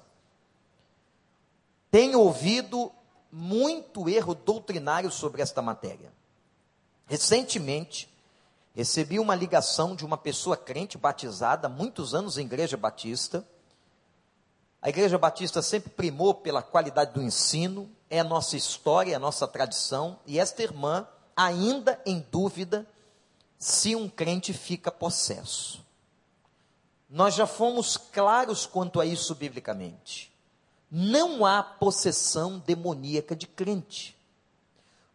tenho 1.90 2.20
ouvido 2.20 2.92
muito 3.32 4.08
erro 4.08 4.34
doutrinário 4.34 5.10
sobre 5.10 5.40
esta 5.40 5.62
matéria. 5.62 6.12
Recentemente, 7.06 8.08
recebi 8.74 9.18
uma 9.18 9.34
ligação 9.34 9.94
de 9.94 10.04
uma 10.04 10.18
pessoa 10.18 10.56
crente 10.56 10.98
batizada 10.98 11.68
muitos 11.68 12.14
anos 12.14 12.36
em 12.36 12.44
igreja 12.44 12.76
batista. 12.76 13.46
A 14.82 14.88
igreja 14.88 15.16
batista 15.16 15.62
sempre 15.62 15.90
primou 15.90 16.34
pela 16.34 16.62
qualidade 16.62 17.12
do 17.12 17.22
ensino, 17.22 17.90
é 18.10 18.20
a 18.20 18.24
nossa 18.24 18.56
história, 18.56 19.12
é 19.12 19.16
a 19.16 19.20
nossa 19.20 19.46
tradição, 19.48 20.18
e 20.26 20.38
esta 20.38 20.62
irmã 20.62 21.06
ainda 21.34 22.00
em 22.04 22.26
dúvida 22.30 22.86
se 23.58 23.96
um 23.96 24.08
crente 24.08 24.52
fica 24.52 24.90
possesso. 24.90 25.84
Nós 27.08 27.34
já 27.34 27.46
fomos 27.46 27.96
claros 27.96 28.66
quanto 28.66 29.00
a 29.00 29.06
isso 29.06 29.34
biblicamente. 29.34 30.32
Não 30.90 31.44
há 31.44 31.62
possessão 31.62 32.58
demoníaca 32.58 33.34
de 33.34 33.46
crente. 33.46 34.16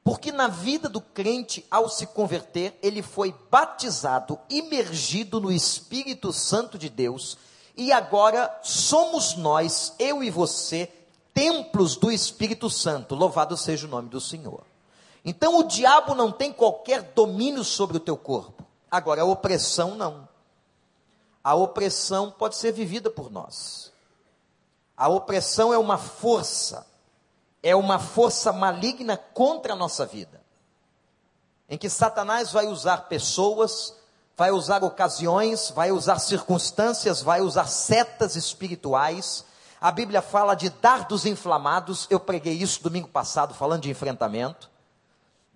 Porque 0.04 0.32
na 0.32 0.48
vida 0.48 0.90
do 0.90 1.00
crente, 1.00 1.66
ao 1.70 1.88
se 1.88 2.08
converter, 2.08 2.78
ele 2.82 3.04
foi 3.04 3.36
batizado, 3.52 4.40
imergido 4.50 5.40
no 5.40 5.52
Espírito 5.52 6.34
Santo 6.34 6.78
de 6.78 6.90
Deus, 6.90 7.38
e 7.78 7.92
agora 7.92 8.60
somos 8.64 9.36
nós, 9.36 9.94
eu 10.00 10.24
e 10.24 10.30
você, 10.30 10.92
templos 11.34 11.96
do 11.96 12.12
Espírito 12.12 12.70
Santo. 12.70 13.16
Louvado 13.16 13.56
seja 13.56 13.86
o 13.86 13.90
nome 13.90 14.10
do 14.10 14.20
Senhor. 14.20 14.71
Então 15.24 15.60
o 15.60 15.64
diabo 15.64 16.16
não 16.16 16.32
tem 16.32 16.52
qualquer 16.52 17.02
domínio 17.14 17.64
sobre 17.64 17.98
o 17.98 18.00
teu 18.00 18.18
corpo. 18.18 18.66
Agora, 18.90 19.22
a 19.22 19.26
opressão 19.26 19.96
não. 19.96 20.28
A 21.44 21.56
opressão 21.56 22.32
pode 22.32 22.56
ser 22.56 22.72
vivida 22.72 23.10
por 23.10 23.32
nós. 23.32 23.92
A 24.98 25.08
opressão 25.08 25.74
é 25.74 25.78
uma 25.78 25.98
força, 25.98 26.86
é 27.64 27.76
uma 27.76 27.98
força 27.98 28.52
maligna 28.52 29.16
contra 29.18 29.74
a 29.74 29.76
nossa 29.76 30.06
vida. 30.06 30.42
Em 31.70 31.78
que 31.78 31.90
Satanás 31.90 32.52
vai 32.52 32.68
usar 32.68 33.08
pessoas, 33.08 33.96
vai 34.36 34.52
usar 34.52 34.84
ocasiões, 34.84 35.72
vai 35.72 35.92
usar 35.92 36.20
circunstâncias, 36.20 37.22
vai 37.22 37.42
usar 37.42 37.68
setas 37.68 38.36
espirituais. 38.36 39.46
A 39.80 39.92
Bíblia 39.92 40.22
fala 40.22 40.54
de 40.54 40.70
dardos 40.70 41.26
inflamados. 41.26 42.08
Eu 42.10 42.20
preguei 42.20 42.54
isso 42.54 42.84
domingo 42.84 43.08
passado, 43.08 43.54
falando 43.54 43.84
de 43.84 43.90
enfrentamento 43.90 44.71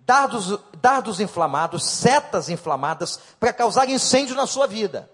dardos, 0.06 0.58
dardos 0.80 1.20
inflamados, 1.20 1.84
setas 1.84 2.48
inflamadas, 2.48 3.18
para 3.40 3.52
causar 3.52 3.90
incêndio 3.90 4.36
na 4.36 4.46
sua 4.46 4.68
vida. 4.68 5.10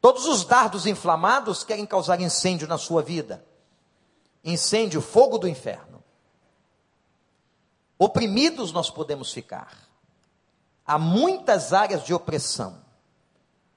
Todos 0.00 0.24
os 0.26 0.44
dardos 0.44 0.86
inflamados 0.86 1.64
querem 1.64 1.84
causar 1.84 2.20
incêndio 2.20 2.68
na 2.68 2.78
sua 2.78 3.02
vida. 3.02 3.44
Incêndio, 4.42 5.02
fogo 5.02 5.36
do 5.36 5.48
inferno. 5.48 6.02
Oprimidos 7.98 8.72
nós 8.72 8.88
podemos 8.88 9.32
ficar. 9.32 9.76
Há 10.86 10.96
muitas 10.98 11.72
áreas 11.72 12.04
de 12.04 12.14
opressão. 12.14 12.80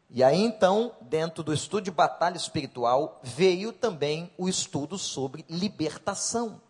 E 0.09 0.23
aí 0.23 0.39
então, 0.39 0.95
dentro 1.01 1.43
do 1.43 1.51
estudo 1.51 1.83
de 1.83 1.91
batalha 1.91 2.37
espiritual, 2.37 3.19
veio 3.23 3.73
também 3.73 4.31
o 4.37 4.47
estudo 4.47 4.97
sobre 4.97 5.43
libertação 5.49 6.61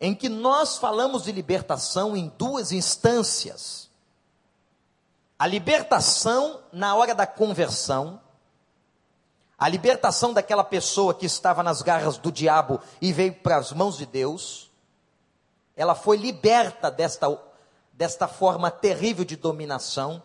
em 0.00 0.14
que 0.14 0.28
nós 0.28 0.76
falamos 0.76 1.24
de 1.24 1.32
libertação 1.32 2.16
em 2.16 2.32
duas 2.36 2.72
instâncias. 2.72 3.90
A 5.38 5.46
libertação 5.46 6.60
na 6.72 6.94
hora 6.94 7.14
da 7.14 7.26
conversão, 7.26 8.20
a 9.58 9.68
libertação 9.68 10.32
daquela 10.32 10.64
pessoa 10.64 11.14
que 11.14 11.26
estava 11.26 11.62
nas 11.62 11.82
garras 11.82 12.18
do 12.18 12.30
diabo 12.30 12.80
e 13.00 13.12
veio 13.12 13.34
para 13.34 13.56
as 13.56 13.72
mãos 13.72 13.96
de 13.96 14.06
Deus, 14.06 14.70
ela 15.76 15.94
foi 15.94 16.16
liberta 16.16 16.90
desta, 16.90 17.26
desta 17.92 18.28
forma 18.28 18.70
terrível 18.70 19.24
de 19.24 19.36
dominação, 19.36 20.22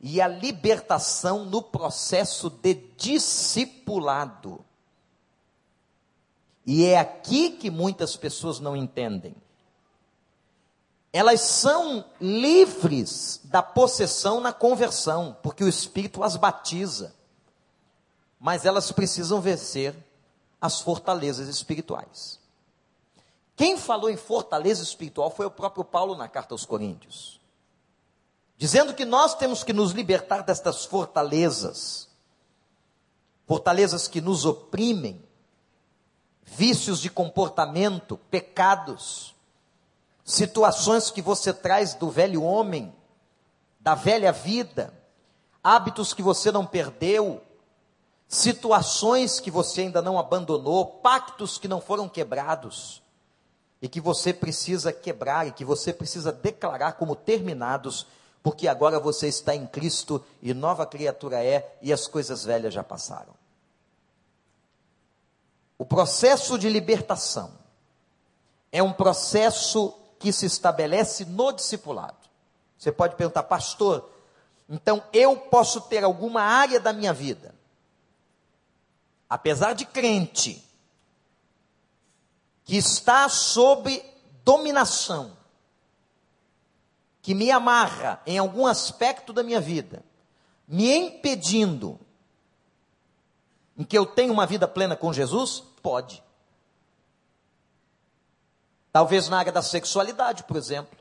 e 0.00 0.20
a 0.20 0.26
libertação 0.26 1.44
no 1.44 1.62
processo 1.62 2.48
de 2.48 2.74
discipulado. 2.96 4.64
E 6.72 6.84
é 6.84 7.00
aqui 7.00 7.50
que 7.50 7.68
muitas 7.68 8.14
pessoas 8.14 8.60
não 8.60 8.76
entendem. 8.76 9.34
Elas 11.12 11.40
são 11.40 12.04
livres 12.20 13.40
da 13.42 13.60
possessão 13.60 14.40
na 14.40 14.52
conversão, 14.52 15.36
porque 15.42 15.64
o 15.64 15.68
Espírito 15.68 16.22
as 16.22 16.36
batiza. 16.36 17.12
Mas 18.38 18.64
elas 18.64 18.92
precisam 18.92 19.40
vencer 19.40 19.96
as 20.60 20.80
fortalezas 20.80 21.48
espirituais. 21.48 22.38
Quem 23.56 23.76
falou 23.76 24.08
em 24.08 24.16
fortaleza 24.16 24.80
espiritual 24.80 25.28
foi 25.28 25.46
o 25.46 25.50
próprio 25.50 25.84
Paulo 25.84 26.14
na 26.14 26.28
carta 26.28 26.54
aos 26.54 26.64
Coríntios. 26.64 27.40
Dizendo 28.56 28.94
que 28.94 29.04
nós 29.04 29.34
temos 29.34 29.64
que 29.64 29.72
nos 29.72 29.90
libertar 29.90 30.44
destas 30.44 30.84
fortalezas, 30.84 32.08
fortalezas 33.44 34.06
que 34.06 34.20
nos 34.20 34.44
oprimem, 34.44 35.28
vícios 36.50 37.00
de 37.00 37.08
comportamento, 37.08 38.18
pecados, 38.30 39.34
situações 40.24 41.10
que 41.10 41.22
você 41.22 41.52
traz 41.52 41.94
do 41.94 42.10
velho 42.10 42.42
homem, 42.42 42.92
da 43.78 43.94
velha 43.94 44.32
vida, 44.32 44.92
hábitos 45.62 46.12
que 46.12 46.22
você 46.22 46.50
não 46.50 46.66
perdeu, 46.66 47.40
situações 48.28 49.40
que 49.40 49.50
você 49.50 49.82
ainda 49.82 50.02
não 50.02 50.18
abandonou, 50.18 50.84
pactos 50.84 51.56
que 51.56 51.68
não 51.68 51.80
foram 51.80 52.08
quebrados 52.08 53.00
e 53.80 53.88
que 53.88 54.00
você 54.00 54.32
precisa 54.32 54.92
quebrar 54.92 55.46
e 55.46 55.52
que 55.52 55.64
você 55.64 55.92
precisa 55.92 56.32
declarar 56.32 56.92
como 56.92 57.16
terminados, 57.16 58.06
porque 58.42 58.68
agora 58.68 59.00
você 59.00 59.28
está 59.28 59.54
em 59.54 59.66
Cristo 59.66 60.22
e 60.42 60.52
nova 60.52 60.84
criatura 60.84 61.42
é 61.44 61.76
e 61.80 61.92
as 61.92 62.06
coisas 62.06 62.44
velhas 62.44 62.74
já 62.74 62.82
passaram. 62.82 63.39
O 65.80 65.86
processo 65.86 66.58
de 66.58 66.68
libertação 66.68 67.54
é 68.70 68.82
um 68.82 68.92
processo 68.92 69.98
que 70.18 70.30
se 70.30 70.44
estabelece 70.44 71.24
no 71.24 71.52
discipulado. 71.52 72.18
Você 72.76 72.92
pode 72.92 73.16
perguntar, 73.16 73.44
pastor, 73.44 74.06
então 74.68 75.02
eu 75.10 75.34
posso 75.38 75.80
ter 75.80 76.04
alguma 76.04 76.42
área 76.42 76.78
da 76.78 76.92
minha 76.92 77.14
vida, 77.14 77.54
apesar 79.26 79.72
de 79.72 79.86
crente, 79.86 80.62
que 82.62 82.76
está 82.76 83.26
sob 83.30 84.04
dominação, 84.44 85.34
que 87.22 87.34
me 87.34 87.50
amarra 87.50 88.20
em 88.26 88.36
algum 88.36 88.66
aspecto 88.66 89.32
da 89.32 89.42
minha 89.42 89.62
vida, 89.62 90.04
me 90.68 90.94
impedindo 90.94 91.98
em 93.78 93.82
que 93.82 93.96
eu 93.96 94.04
tenha 94.04 94.30
uma 94.30 94.44
vida 94.44 94.68
plena 94.68 94.94
com 94.94 95.10
Jesus? 95.10 95.69
Pode. 95.82 96.22
Talvez 98.92 99.28
na 99.28 99.38
área 99.38 99.52
da 99.52 99.62
sexualidade, 99.62 100.44
por 100.44 100.56
exemplo. 100.56 100.98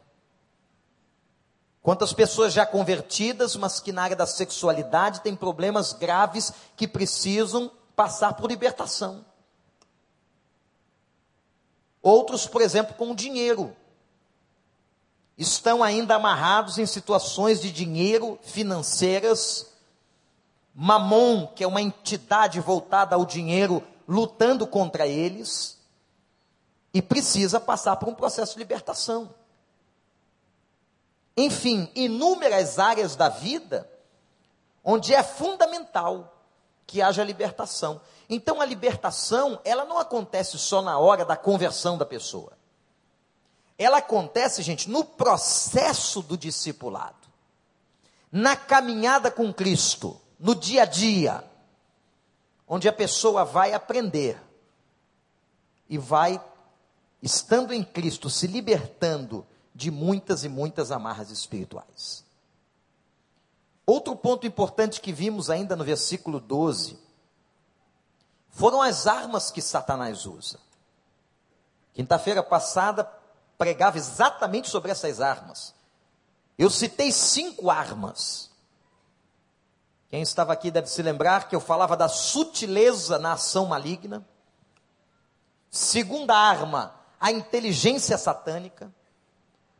Quantas 1.82 2.14
pessoas 2.14 2.54
já 2.54 2.66
convertidas, 2.66 3.56
mas 3.56 3.80
que 3.80 3.92
na 3.92 4.04
área 4.04 4.16
da 4.16 4.28
sexualidade 4.28 5.22
têm 5.22 5.36
problemas 5.36 5.94
graves 5.94 6.54
que 6.76 6.88
precisam 6.88 7.72
passar 7.96 8.34
por 8.34 8.50
libertação. 8.50 9.26
Outros, 12.02 12.46
por 12.46 12.62
exemplo, 12.62 12.94
com 12.96 13.12
o 13.12 13.16
dinheiro. 13.16 13.76
Estão 15.38 15.82
ainda 15.82 16.16
amarrados 16.16 16.78
em 16.78 16.86
situações 16.86 17.62
de 17.62 17.72
dinheiro 17.72 18.38
financeiras. 18.44 19.74
Mamon, 20.74 21.48
que 21.48 21.64
é 21.64 21.68
uma 21.68 21.82
entidade 21.82 22.60
voltada 22.60 23.16
ao 23.16 23.26
dinheiro, 23.26 23.84
lutando 24.10 24.66
contra 24.66 25.06
eles 25.06 25.78
e 26.92 27.00
precisa 27.00 27.60
passar 27.60 27.96
por 27.98 28.10
um 28.10 28.16
processo 28.16 28.54
de 28.54 28.60
libertação. 28.60 29.36
Enfim, 31.38 31.92
inúmeras 31.94 32.80
áreas 32.80 33.16
da 33.16 33.30
vida 33.30 33.88
onde 34.84 35.14
é 35.14 35.22
fundamental 35.22 36.36
que 36.88 37.04
haja 37.04 37.24
libertação. 37.24 38.02
Então 38.28 38.60
a 38.60 38.66
libertação, 38.66 39.62
ela 39.64 39.86
não 39.86 40.00
acontece 40.00 40.58
só 40.58 40.82
na 40.82 40.98
hora 40.98 41.24
da 41.24 41.38
conversão 41.38 41.96
da 41.96 42.06
pessoa. 42.06 42.54
Ela 43.78 44.00
acontece, 44.00 44.64
gente, 44.64 44.90
no 44.90 45.06
processo 45.06 46.24
do 46.24 46.36
discipulado. 46.36 47.16
Na 48.32 48.56
caminhada 48.56 49.30
com 49.30 49.54
Cristo, 49.54 50.20
no 50.40 50.56
dia 50.56 50.82
a 50.82 50.86
dia 50.86 51.49
onde 52.70 52.88
a 52.88 52.94
pessoa 52.94 53.44
vai 53.44 53.74
aprender 53.74 54.40
e 55.90 55.98
vai, 55.98 56.40
estando 57.20 57.74
em 57.74 57.84
Cristo, 57.84 58.30
se 58.30 58.46
libertando 58.46 59.44
de 59.74 59.90
muitas 59.90 60.44
e 60.44 60.50
muitas 60.50 60.92
amarras 60.92 61.32
espirituais. 61.32 62.24
Outro 63.88 64.16
ponto 64.16 64.46
importante 64.46 65.02
que 65.02 65.12
vimos 65.12 65.50
ainda 65.50 65.76
no 65.76 65.84
versículo 65.84 66.40
12 66.40 67.00
foram 68.50 68.84
as 68.84 69.08
armas 69.08 69.50
que 69.50 69.64
Satanás 69.64 70.28
usa. 70.28 70.60
Quinta-feira 71.94 72.44
passada 72.44 73.04
pregava 73.58 73.98
exatamente 73.98 74.70
sobre 74.70 74.92
essas 74.92 75.20
armas. 75.20 75.74
Eu 76.56 76.70
citei 76.70 77.12
cinco 77.12 77.70
armas. 77.72 78.49
Quem 80.10 80.22
estava 80.22 80.54
aqui 80.54 80.72
deve 80.72 80.88
se 80.88 81.02
lembrar 81.04 81.48
que 81.48 81.56
eu 81.56 81.60
falava 81.60 81.96
da 81.96 82.08
sutileza 82.08 83.20
na 83.20 83.34
ação 83.34 83.68
maligna. 83.68 84.26
Segunda 85.70 86.36
arma, 86.36 86.96
a 87.20 87.32
inteligência 87.32 88.18
satânica. 88.18 88.92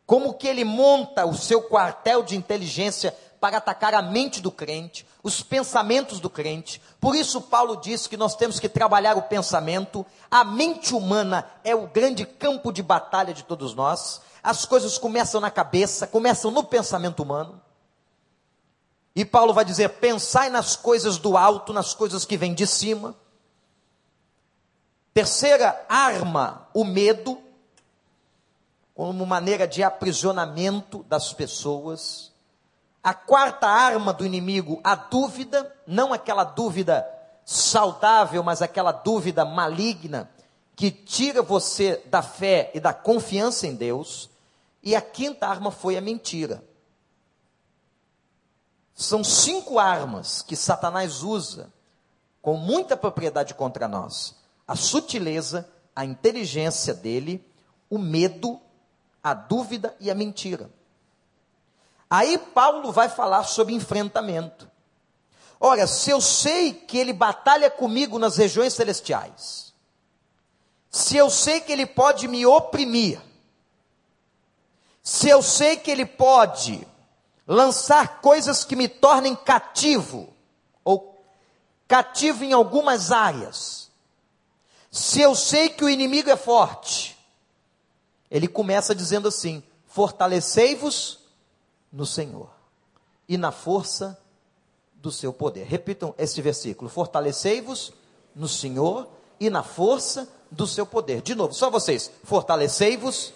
Como 0.06 0.36
que 0.36 0.48
ele 0.48 0.64
monta 0.64 1.26
o 1.26 1.36
seu 1.36 1.64
quartel 1.64 2.22
de 2.22 2.36
inteligência 2.36 3.16
para 3.40 3.58
atacar 3.58 3.94
a 3.94 4.02
mente 4.02 4.42
do 4.42 4.52
crente, 4.52 5.08
os 5.24 5.42
pensamentos 5.42 6.20
do 6.20 6.30
crente. 6.30 6.82
Por 7.00 7.16
isso, 7.16 7.42
Paulo 7.42 7.78
diz 7.78 8.06
que 8.06 8.18
nós 8.18 8.36
temos 8.36 8.60
que 8.60 8.68
trabalhar 8.68 9.18
o 9.18 9.24
pensamento. 9.24 10.06
A 10.30 10.44
mente 10.44 10.94
humana 10.94 11.50
é 11.64 11.74
o 11.74 11.88
grande 11.88 12.26
campo 12.26 12.72
de 12.72 12.84
batalha 12.84 13.34
de 13.34 13.44
todos 13.44 13.74
nós. 13.74 14.22
As 14.44 14.66
coisas 14.66 14.98
começam 14.98 15.40
na 15.40 15.50
cabeça, 15.50 16.06
começam 16.06 16.52
no 16.52 16.64
pensamento 16.64 17.24
humano. 17.24 17.62
E 19.20 19.26
Paulo 19.26 19.54
vai 19.54 19.66
dizer: 19.66 19.90
pensai 19.90 20.50
nas 20.50 20.78
coisas 20.78 21.18
do 21.18 21.36
alto, 21.36 21.74
nas 21.74 21.94
coisas 21.94 22.24
que 22.24 22.38
vêm 22.38 22.54
de 22.54 22.66
cima. 22.66 23.14
Terceira 25.14 25.86
arma, 25.90 26.70
o 26.74 26.86
medo, 26.86 27.38
como 28.96 29.26
maneira 29.26 29.68
de 29.68 29.84
aprisionamento 29.84 31.04
das 31.04 31.34
pessoas. 31.34 32.32
A 33.04 33.14
quarta 33.14 33.68
arma 33.68 34.14
do 34.14 34.26
inimigo, 34.26 34.80
a 34.86 34.96
dúvida, 34.96 35.70
não 35.86 36.14
aquela 36.14 36.46
dúvida 36.46 37.06
saudável, 37.44 38.42
mas 38.42 38.62
aquela 38.62 38.94
dúvida 38.94 39.44
maligna 39.44 40.32
que 40.78 40.90
tira 40.90 41.42
você 41.42 42.02
da 42.06 42.22
fé 42.22 42.72
e 42.74 42.80
da 42.80 42.94
confiança 42.94 43.68
em 43.68 43.76
Deus. 43.76 44.30
E 44.82 44.96
a 44.96 45.02
quinta 45.02 45.46
arma 45.46 45.72
foi 45.72 45.98
a 45.98 46.02
mentira. 46.02 46.69
São 49.00 49.24
cinco 49.24 49.80
armas 49.80 50.42
que 50.42 50.58
Satanás 50.58 51.24
usa 51.24 51.72
com 52.42 52.58
muita 52.58 52.98
propriedade 52.98 53.54
contra 53.54 53.88
nós: 53.88 54.36
a 54.68 54.76
sutileza, 54.76 55.72
a 55.96 56.04
inteligência 56.04 56.94
dele, 56.94 57.42
o 57.90 57.98
medo, 57.98 58.60
a 59.24 59.34
dúvida 59.34 59.96
e 60.02 60.12
a 60.12 60.16
mentira. 60.16 60.70
Aí 62.10 62.38
Paulo 62.38 62.92
vai 62.92 63.08
falar 63.08 63.44
sobre 63.44 63.74
enfrentamento. 63.74 64.70
Ora, 65.62 65.88
se 65.88 66.10
eu 66.10 66.20
sei 66.20 66.74
que 66.74 66.98
ele 66.98 67.14
batalha 67.14 67.72
comigo 67.72 68.20
nas 68.20 68.36
regiões 68.36 68.74
celestiais, 68.74 69.74
se 70.92 71.16
eu 71.16 71.30
sei 71.30 71.62
que 71.62 71.72
ele 71.72 71.86
pode 71.86 72.28
me 72.28 72.46
oprimir, 72.46 73.22
se 75.02 75.30
eu 75.30 75.42
sei 75.42 75.78
que 75.78 75.90
ele 75.90 76.06
pode 76.06 76.86
lançar 77.50 78.22
coisas 78.22 78.64
que 78.64 78.76
me 78.76 78.88
tornem 78.88 79.36
cativo, 79.36 80.32
ou 80.84 81.20
cativo 81.88 82.44
em 82.44 82.54
algumas 82.54 83.12
áreas, 83.12 83.90
se 84.92 85.20
eu 85.20 85.34
sei 85.34 85.68
que 85.70 85.84
o 85.84 85.90
inimigo 85.90 86.30
é 86.30 86.38
forte, 86.38 87.18
ele 88.30 88.48
começa 88.48 88.94
dizendo 88.94 89.28
assim: 89.28 89.64
fortalecei-vos 89.88 91.20
no 91.92 92.06
Senhor 92.06 92.52
e 93.28 93.36
na 93.36 93.52
força 93.52 94.20
do 94.94 95.12
seu 95.12 95.34
poder. 95.34 95.66
Repitam 95.66 96.14
este 96.20 96.44
versículo: 96.44 96.88
fortalecei-vos 96.88 97.92
no 98.36 98.48
Senhor 98.48 99.08
e 99.40 99.50
na 99.50 99.64
força 99.64 100.30
do 100.52 100.68
seu 100.68 100.86
poder. 100.86 101.24
De 101.24 101.34
novo, 101.34 101.54
só 101.56 101.72
vocês: 101.72 102.12
fortalecei-vos 102.24 103.34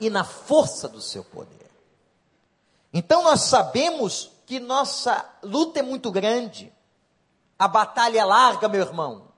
e 0.00 0.08
na 0.08 0.24
força 0.24 0.88
do 0.88 1.02
seu 1.02 1.22
poder. 1.22 1.57
Então 2.98 3.22
nós 3.22 3.42
sabemos 3.42 4.28
que 4.44 4.58
nossa 4.58 5.24
luta 5.44 5.78
é 5.78 5.82
muito 5.82 6.10
grande. 6.10 6.72
A 7.56 7.68
batalha 7.68 8.18
é 8.18 8.24
larga, 8.24 8.66
meu 8.66 8.80
irmão. 8.80 9.28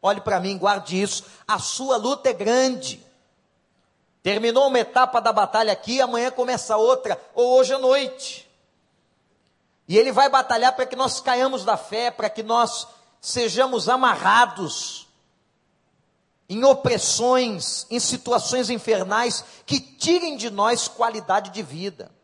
Olhe 0.00 0.20
para 0.20 0.38
mim, 0.38 0.56
guarde 0.56 1.02
isso. 1.02 1.24
A 1.48 1.58
sua 1.58 1.96
luta 1.96 2.30
é 2.30 2.32
grande. 2.32 3.04
Terminou 4.22 4.68
uma 4.68 4.78
etapa 4.78 5.20
da 5.20 5.32
batalha 5.32 5.72
aqui, 5.72 6.00
amanhã 6.00 6.30
começa 6.30 6.76
outra, 6.76 7.20
ou 7.34 7.58
hoje 7.58 7.74
à 7.74 7.78
noite. 7.80 8.48
E 9.88 9.98
ele 9.98 10.12
vai 10.12 10.28
batalhar 10.28 10.76
para 10.76 10.86
que 10.86 10.94
nós 10.94 11.20
caiamos 11.20 11.64
da 11.64 11.76
fé, 11.76 12.12
para 12.12 12.30
que 12.30 12.44
nós 12.44 12.86
sejamos 13.20 13.88
amarrados 13.88 15.08
em 16.48 16.62
opressões, 16.62 17.84
em 17.90 17.98
situações 17.98 18.70
infernais 18.70 19.44
que 19.66 19.80
tirem 19.80 20.36
de 20.36 20.50
nós 20.50 20.86
qualidade 20.86 21.50
de 21.50 21.64
vida. 21.64 22.14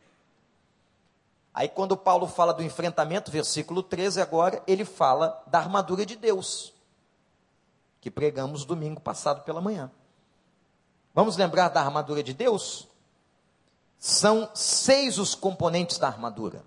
Aí, 1.55 1.69
quando 1.69 1.97
Paulo 1.97 2.27
fala 2.27 2.55
do 2.55 2.63
enfrentamento, 2.63 3.31
versículo 3.31 3.83
13, 3.83 4.21
agora, 4.21 4.63
ele 4.67 4.85
fala 4.85 5.43
da 5.47 5.59
armadura 5.59 6.07
de 6.07 6.17
Deus, 6.17 6.73
que 8.01 8.11
pregamos 8.11 8.65
domingo 8.65 9.01
passado 9.01 9.45
pela 9.45 9.61
manhã. 9.61 9.91
Vamos 11.15 11.37
lembrar 11.37 11.69
da 11.69 11.81
armadura 11.83 12.23
de 12.23 12.33
Deus? 12.33 12.89
São 13.99 14.51
seis 14.55 15.19
os 15.19 15.35
componentes 15.35 15.99
da 15.99 16.09
armadura. 16.09 16.65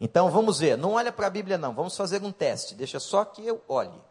Então 0.00 0.30
vamos 0.30 0.58
ver, 0.58 0.76
não 0.76 0.92
olha 0.92 1.12
para 1.12 1.28
a 1.28 1.30
Bíblia 1.30 1.56
não, 1.56 1.72
vamos 1.72 1.96
fazer 1.96 2.22
um 2.22 2.32
teste, 2.32 2.74
deixa 2.74 3.00
só 3.00 3.24
que 3.24 3.46
eu 3.46 3.62
olhe. 3.68 4.02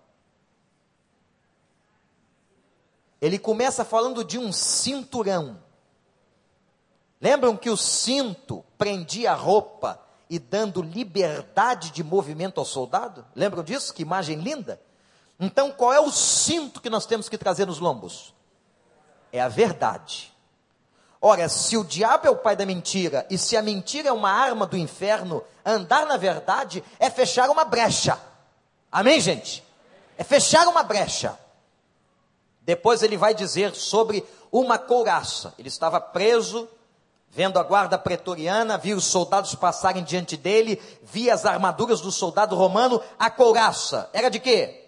Ele 3.21 3.38
começa 3.39 3.86
falando 3.86 4.23
de 4.23 4.38
um 4.38 4.52
cinturão. 4.52 5.62
Lembram 7.23 7.55
que 7.55 7.69
o 7.69 7.77
cinto 7.77 8.65
prendia 8.77 9.31
a 9.31 9.33
roupa 9.33 9.97
e 10.29 10.38
dando 10.38 10.81
liberdade 10.81 11.89
de 11.91 12.03
movimento 12.03 12.59
ao 12.59 12.65
soldado? 12.65 13.25
Lembram 13.33 13.63
disso? 13.63 13.93
Que 13.93 14.01
imagem 14.01 14.41
linda! 14.41 14.77
Então, 15.39 15.71
qual 15.71 15.93
é 15.93 16.01
o 16.01 16.12
cinto 16.12 16.81
que 16.81 16.89
nós 16.89 17.05
temos 17.05 17.29
que 17.29 17.38
trazer 17.38 17.65
nos 17.65 17.79
lombos? 17.79 18.33
É 19.31 19.39
a 19.39 19.47
verdade. 19.47 20.33
Ora, 21.21 21.47
se 21.47 21.77
o 21.77 21.86
diabo 21.86 22.27
é 22.27 22.29
o 22.29 22.36
pai 22.36 22.57
da 22.57 22.65
mentira 22.65 23.25
e 23.29 23.38
se 23.38 23.55
a 23.55 23.62
mentira 23.62 24.09
é 24.09 24.12
uma 24.12 24.29
arma 24.29 24.67
do 24.67 24.75
inferno, 24.75 25.41
andar 25.65 26.05
na 26.05 26.17
verdade 26.17 26.83
é 26.99 27.09
fechar 27.09 27.49
uma 27.49 27.63
brecha. 27.63 28.19
Amém, 28.91 29.21
gente? 29.21 29.63
É 30.17 30.25
fechar 30.25 30.67
uma 30.67 30.83
brecha. 30.83 31.39
Depois 32.63 33.01
ele 33.01 33.15
vai 33.15 33.33
dizer 33.33 33.73
sobre 33.75 34.25
uma 34.51 34.77
couraça. 34.77 35.53
Ele 35.57 35.69
estava 35.69 36.01
preso, 36.01 36.67
vendo 37.34 37.58
a 37.58 37.63
guarda 37.63 37.98
pretoriana, 37.98 38.78
viu 38.78 38.98
os 38.98 39.06
soldados 39.06 39.56
passarem 39.56 40.04
diante 40.04 40.38
dele, 40.38 40.82
via 41.02 41.34
as 41.34 41.46
armaduras 41.46 42.00
do 42.00 42.12
soldado 42.12 42.56
romano, 42.56 43.02
a 43.17 43.30
couraça. 43.30 44.10
Era 44.13 44.30
de 44.30 44.39
quê? 44.39 44.84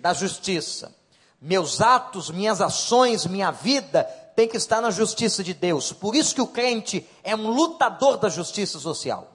da 0.00 0.12
justiça. 0.12 0.94
Meus 1.40 1.80
atos, 1.80 2.30
minhas 2.30 2.60
ações, 2.60 3.26
minha 3.26 3.50
vida 3.50 4.04
tem 4.34 4.48
que 4.48 4.56
estar 4.56 4.80
na 4.80 4.90
justiça 4.90 5.42
de 5.42 5.54
Deus. 5.54 5.92
Por 5.92 6.14
isso 6.14 6.34
que 6.34 6.40
o 6.40 6.46
crente 6.46 7.08
é 7.22 7.34
um 7.34 7.48
lutador 7.48 8.16
da 8.16 8.28
justiça 8.28 8.78
social. 8.78 9.28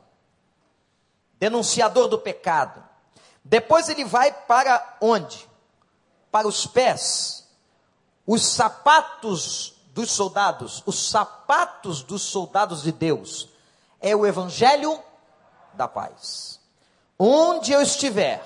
Denunciador 1.39 2.07
do 2.07 2.19
pecado. 2.19 2.83
Depois 3.43 3.89
ele 3.89 4.05
vai 4.05 4.31
para 4.31 4.97
onde? 5.01 5.47
Para 6.31 6.47
os 6.47 6.67
pés. 6.67 7.47
Os 8.25 8.45
sapatos 8.45 9.80
dos 9.93 10.11
soldados, 10.11 10.81
os 10.85 11.09
sapatos 11.09 12.01
dos 12.01 12.21
soldados 12.21 12.83
de 12.83 12.91
Deus, 12.91 13.49
é 13.99 14.15
o 14.15 14.25
evangelho 14.25 14.99
da 15.73 15.87
paz. 15.87 16.59
Onde 17.17 17.71
eu 17.71 17.81
estiver, 17.81 18.43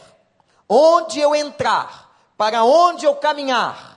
onde 0.67 1.19
eu 1.19 1.35
entrar, 1.35 2.11
para 2.37 2.63
onde 2.63 3.05
eu 3.05 3.15
caminhar, 3.15 3.95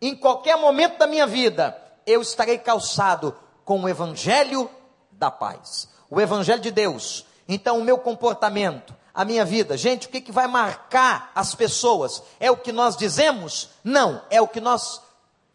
em 0.00 0.14
qualquer 0.14 0.56
momento 0.56 0.98
da 0.98 1.06
minha 1.06 1.26
vida, 1.26 1.76
eu 2.06 2.22
estarei 2.22 2.58
calçado 2.58 3.36
com 3.64 3.82
o 3.82 3.88
Evangelho 3.88 4.70
da 5.10 5.30
paz, 5.30 5.88
o 6.08 6.20
Evangelho 6.20 6.62
de 6.62 6.70
Deus. 6.70 7.26
Então, 7.48 7.78
o 7.78 7.84
meu 7.84 7.98
comportamento, 7.98 8.94
a 9.12 9.24
minha 9.24 9.44
vida, 9.44 9.76
gente, 9.76 10.06
o 10.06 10.10
que, 10.10 10.20
que 10.20 10.30
vai 10.30 10.46
marcar 10.46 11.32
as 11.34 11.54
pessoas? 11.54 12.22
É 12.38 12.50
o 12.50 12.56
que 12.56 12.70
nós 12.70 12.96
dizemos? 12.96 13.70
Não, 13.82 14.22
é 14.30 14.40
o 14.40 14.46
que 14.46 14.60
nós 14.60 15.02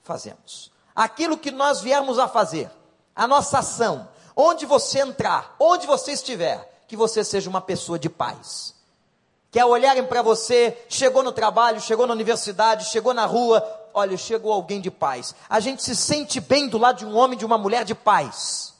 fazemos. 0.03 0.72
Aquilo 0.95 1.37
que 1.37 1.51
nós 1.51 1.81
viermos 1.81 2.19
a 2.19 2.27
fazer, 2.27 2.69
a 3.15 3.27
nossa 3.27 3.59
ação, 3.59 4.07
onde 4.35 4.65
você 4.65 4.99
entrar, 4.99 5.55
onde 5.59 5.87
você 5.87 6.11
estiver, 6.11 6.83
que 6.87 6.95
você 6.95 7.23
seja 7.23 7.49
uma 7.49 7.61
pessoa 7.61 7.97
de 7.97 8.09
paz 8.09 8.73
que 9.53 9.59
ao 9.59 9.69
olharem 9.69 10.03
para 10.03 10.23
você, 10.23 10.75
chegou 10.89 11.21
no 11.21 11.31
trabalho, 11.31 11.79
chegou 11.79 12.07
na 12.07 12.13
universidade, 12.13 12.85
chegou 12.85 13.13
na 13.13 13.27
rua, 13.27 13.63
olha, 13.93 14.17
chegou 14.17 14.51
alguém 14.51 14.81
de 14.81 14.89
paz. 14.89 15.35
A 15.47 15.59
gente 15.59 15.83
se 15.83 15.95
sente 15.95 16.39
bem 16.39 16.67
do 16.67 16.79
lado 16.79 16.97
de 16.97 17.05
um 17.05 17.15
homem, 17.15 17.37
de 17.37 17.45
uma 17.45 17.55
mulher 17.55 17.85
de 17.85 17.93
paz. 17.93 18.73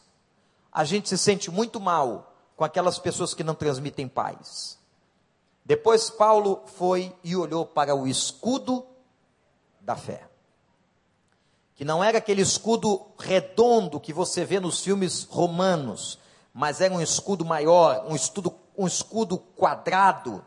A 0.72 0.84
gente 0.84 1.08
se 1.08 1.16
sente 1.16 1.52
muito 1.52 1.80
mal 1.80 2.34
com 2.56 2.64
aquelas 2.64 2.98
pessoas 2.98 3.36
que 3.36 3.44
não 3.44 3.54
transmitem 3.54 4.08
paz. 4.08 4.80
Depois 5.64 6.10
Paulo 6.10 6.64
foi 6.66 7.16
e 7.24 7.36
olhou 7.36 7.68
para 7.68 7.94
o 7.94 8.08
escudo 8.08 8.84
da 9.80 9.96
fé. 9.96 10.28
Que 11.76 11.84
não 11.84 12.04
era 12.04 12.20
aquele 12.20 12.42
escudo 12.42 13.02
redondo 13.18 14.00
que 14.00 14.14
você 14.14 14.46
vê 14.46 14.60
nos 14.60 14.82
filmes 14.82 15.24
romanos, 15.24 16.20
mas 16.54 16.82
era 16.82 16.94
um 16.94 17.02
escudo 17.02 17.44
maior, 17.44 18.06
um, 18.08 18.16
escudo, 18.16 18.56
um 18.78 18.86
escudo 18.86 19.38
quadrado. 19.38 20.44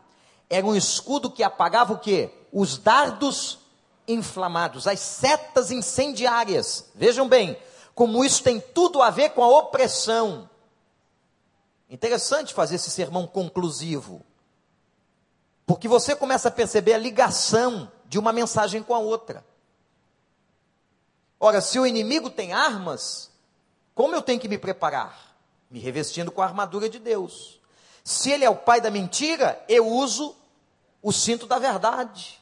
Era 0.49 0.65
um 0.65 0.75
escudo 0.75 1.29
que 1.29 1.43
apagava 1.43 1.93
o 1.93 1.99
quê? 1.99 2.31
Os 2.51 2.77
dardos 2.77 3.59
inflamados, 4.07 4.87
as 4.87 4.99
setas 4.99 5.69
incendiárias. 5.69 6.89
Vejam 6.95 7.27
bem, 7.27 7.57
como 7.93 8.23
isso 8.23 8.41
tem 8.41 8.59
tudo 8.59 9.01
a 9.01 9.09
ver 9.09 9.31
com 9.31 9.43
a 9.43 9.49
opressão. 9.49 10.49
Interessante 11.89 12.53
fazer 12.53 12.75
esse 12.75 12.89
sermão 12.89 13.27
conclusivo. 13.27 14.21
Porque 15.65 15.87
você 15.87 16.15
começa 16.15 16.47
a 16.47 16.51
perceber 16.51 16.93
a 16.93 16.97
ligação 16.97 17.91
de 18.05 18.17
uma 18.17 18.31
mensagem 18.31 18.81
com 18.81 18.95
a 18.95 18.99
outra. 18.99 19.45
Ora, 21.39 21.61
se 21.61 21.79
o 21.79 21.85
inimigo 21.85 22.29
tem 22.29 22.53
armas, 22.53 23.29
como 23.93 24.15
eu 24.15 24.21
tenho 24.21 24.39
que 24.39 24.47
me 24.47 24.57
preparar? 24.57 25.35
Me 25.69 25.79
revestindo 25.79 26.31
com 26.31 26.41
a 26.41 26.45
armadura 26.45 26.89
de 26.89 26.97
Deus. 26.97 27.59
Se 28.03 28.31
ele 28.31 28.45
é 28.45 28.49
o 28.49 28.55
pai 28.55 28.79
da 28.79 28.89
mentira, 28.89 29.63
eu 29.67 29.87
uso 29.87 30.35
o 31.01 31.11
cinto 31.11 31.45
da 31.45 31.59
verdade. 31.59 32.41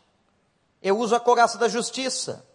Eu 0.81 0.97
uso 0.97 1.15
a 1.15 1.19
coraça 1.19 1.57
da 1.57 1.67
justiça. 1.67 2.45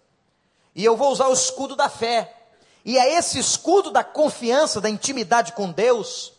E 0.74 0.84
eu 0.84 0.96
vou 0.96 1.10
usar 1.10 1.28
o 1.28 1.32
escudo 1.32 1.74
da 1.74 1.88
fé. 1.88 2.36
E 2.84 2.96
é 2.96 3.14
esse 3.14 3.38
escudo 3.38 3.90
da 3.90 4.04
confiança, 4.04 4.80
da 4.80 4.88
intimidade 4.88 5.52
com 5.52 5.70
Deus, 5.70 6.32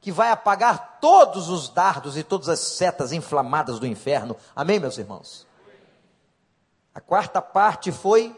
que 0.00 0.10
vai 0.10 0.30
apagar 0.30 0.98
todos 1.00 1.48
os 1.48 1.68
dardos 1.68 2.16
e 2.16 2.22
todas 2.22 2.48
as 2.48 2.58
setas 2.58 3.12
inflamadas 3.12 3.78
do 3.78 3.86
inferno. 3.86 4.36
Amém, 4.56 4.80
meus 4.80 4.98
irmãos? 4.98 5.46
A 6.94 7.00
quarta 7.00 7.40
parte 7.40 7.92
foi 7.92 8.34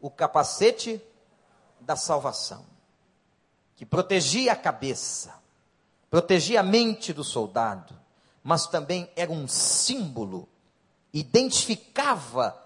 o 0.00 0.10
capacete 0.10 1.00
da 1.80 1.96
salvação, 1.96 2.64
que 3.76 3.84
protegia 3.86 4.52
a 4.52 4.56
cabeça, 4.56 5.34
protegia 6.10 6.60
a 6.60 6.62
mente 6.62 7.12
do 7.12 7.24
soldado, 7.24 7.98
mas 8.42 8.66
também 8.66 9.10
era 9.16 9.30
um 9.30 9.46
símbolo, 9.46 10.48
identificava 11.12 12.56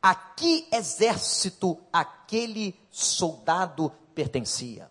a 0.00 0.14
que 0.14 0.66
exército 0.72 1.78
aquele 1.92 2.78
soldado 2.90 3.92
pertencia. 4.14 4.90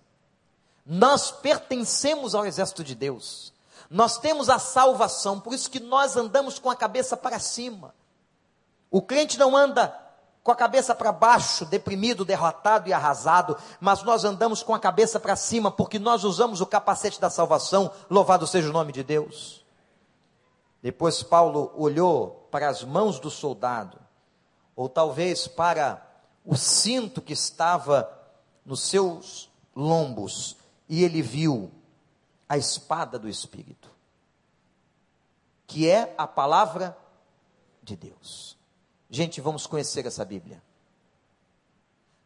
Nós 0.86 1.32
pertencemos 1.32 2.34
ao 2.34 2.46
exército 2.46 2.84
de 2.84 2.96
Deus. 2.96 3.54
Nós 3.90 4.18
temos 4.18 4.50
a 4.50 4.58
salvação, 4.58 5.40
por 5.40 5.54
isso 5.54 5.70
que 5.70 5.80
nós 5.80 6.16
andamos 6.16 6.58
com 6.58 6.70
a 6.70 6.76
cabeça 6.76 7.18
para 7.18 7.40
cima. 7.40 7.94
O 8.90 9.02
crente 9.02 9.38
não 9.38 9.56
anda 9.56 10.01
com 10.44 10.52
a 10.52 10.56
cabeça 10.56 10.96
para 10.96 11.12
baixo, 11.12 11.66
deprimido, 11.66 12.26
derrotado 12.26 12.90
e 12.90 12.94
arrasado, 12.94 13.58
mas 13.80 14.02
nós 14.04 14.24
andamos 14.24 14.64
com 14.64 14.74
a 14.74 14.80
cabeça 14.80 15.20
para 15.20 15.36
cima, 15.36 15.70
porque 15.70 16.00
nós 16.00 16.24
usamos 16.24 16.62
o 16.62 16.66
capacete 16.66 17.22
da 17.22 17.30
salvação, 17.30 17.92
louvado 18.10 18.48
seja 18.48 18.70
o 18.70 18.74
nome 18.74 18.92
de 18.92 19.04
Deus. 19.04 19.64
Depois 20.82 21.22
Paulo 21.22 21.72
olhou 21.76 22.48
para 22.50 22.68
as 22.68 22.84
mãos 22.84 23.20
do 23.20 23.30
soldado, 23.30 24.00
ou 24.76 24.90
talvez 24.90 25.48
para 25.48 26.02
o 26.44 26.56
cinto 26.56 27.22
que 27.22 27.34
estava 27.34 28.12
nos 28.66 28.82
seus 28.82 29.50
lombos, 29.76 30.58
e 30.90 31.04
ele 31.04 31.22
viu 31.22 31.72
a 32.50 32.58
espada 32.58 33.20
do 33.20 33.30
Espírito, 33.30 33.90
que 35.68 35.88
é 35.88 36.16
a 36.18 36.26
palavra 36.26 36.98
de 37.84 37.96
Deus. 37.96 38.61
Gente, 39.14 39.42
vamos 39.42 39.68
conhecer 39.68 40.06
essa 40.06 40.24
Bíblia. 40.24 40.64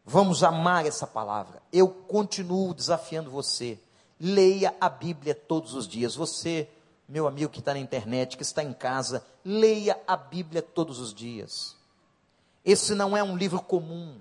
Vamos 0.04 0.44
amar 0.44 0.86
essa 0.86 1.04
palavra. 1.04 1.60
Eu 1.72 1.88
continuo 1.88 2.72
desafiando 2.72 3.28
você. 3.28 3.76
Leia 4.20 4.72
a 4.80 4.88
Bíblia 4.88 5.34
todos 5.34 5.74
os 5.74 5.88
dias. 5.88 6.14
Você, 6.14 6.68
meu 7.08 7.26
amigo 7.26 7.50
que 7.50 7.58
está 7.58 7.74
na 7.74 7.80
internet, 7.80 8.36
que 8.36 8.44
está 8.44 8.62
em 8.62 8.72
casa, 8.72 9.26
leia 9.44 10.00
a 10.06 10.16
Bíblia 10.16 10.62
todos 10.62 11.00
os 11.00 11.12
dias. 11.12 11.74
Esse 12.64 12.94
não 12.94 13.16
é 13.16 13.22
um 13.22 13.36
livro 13.36 13.60
comum. 13.60 14.20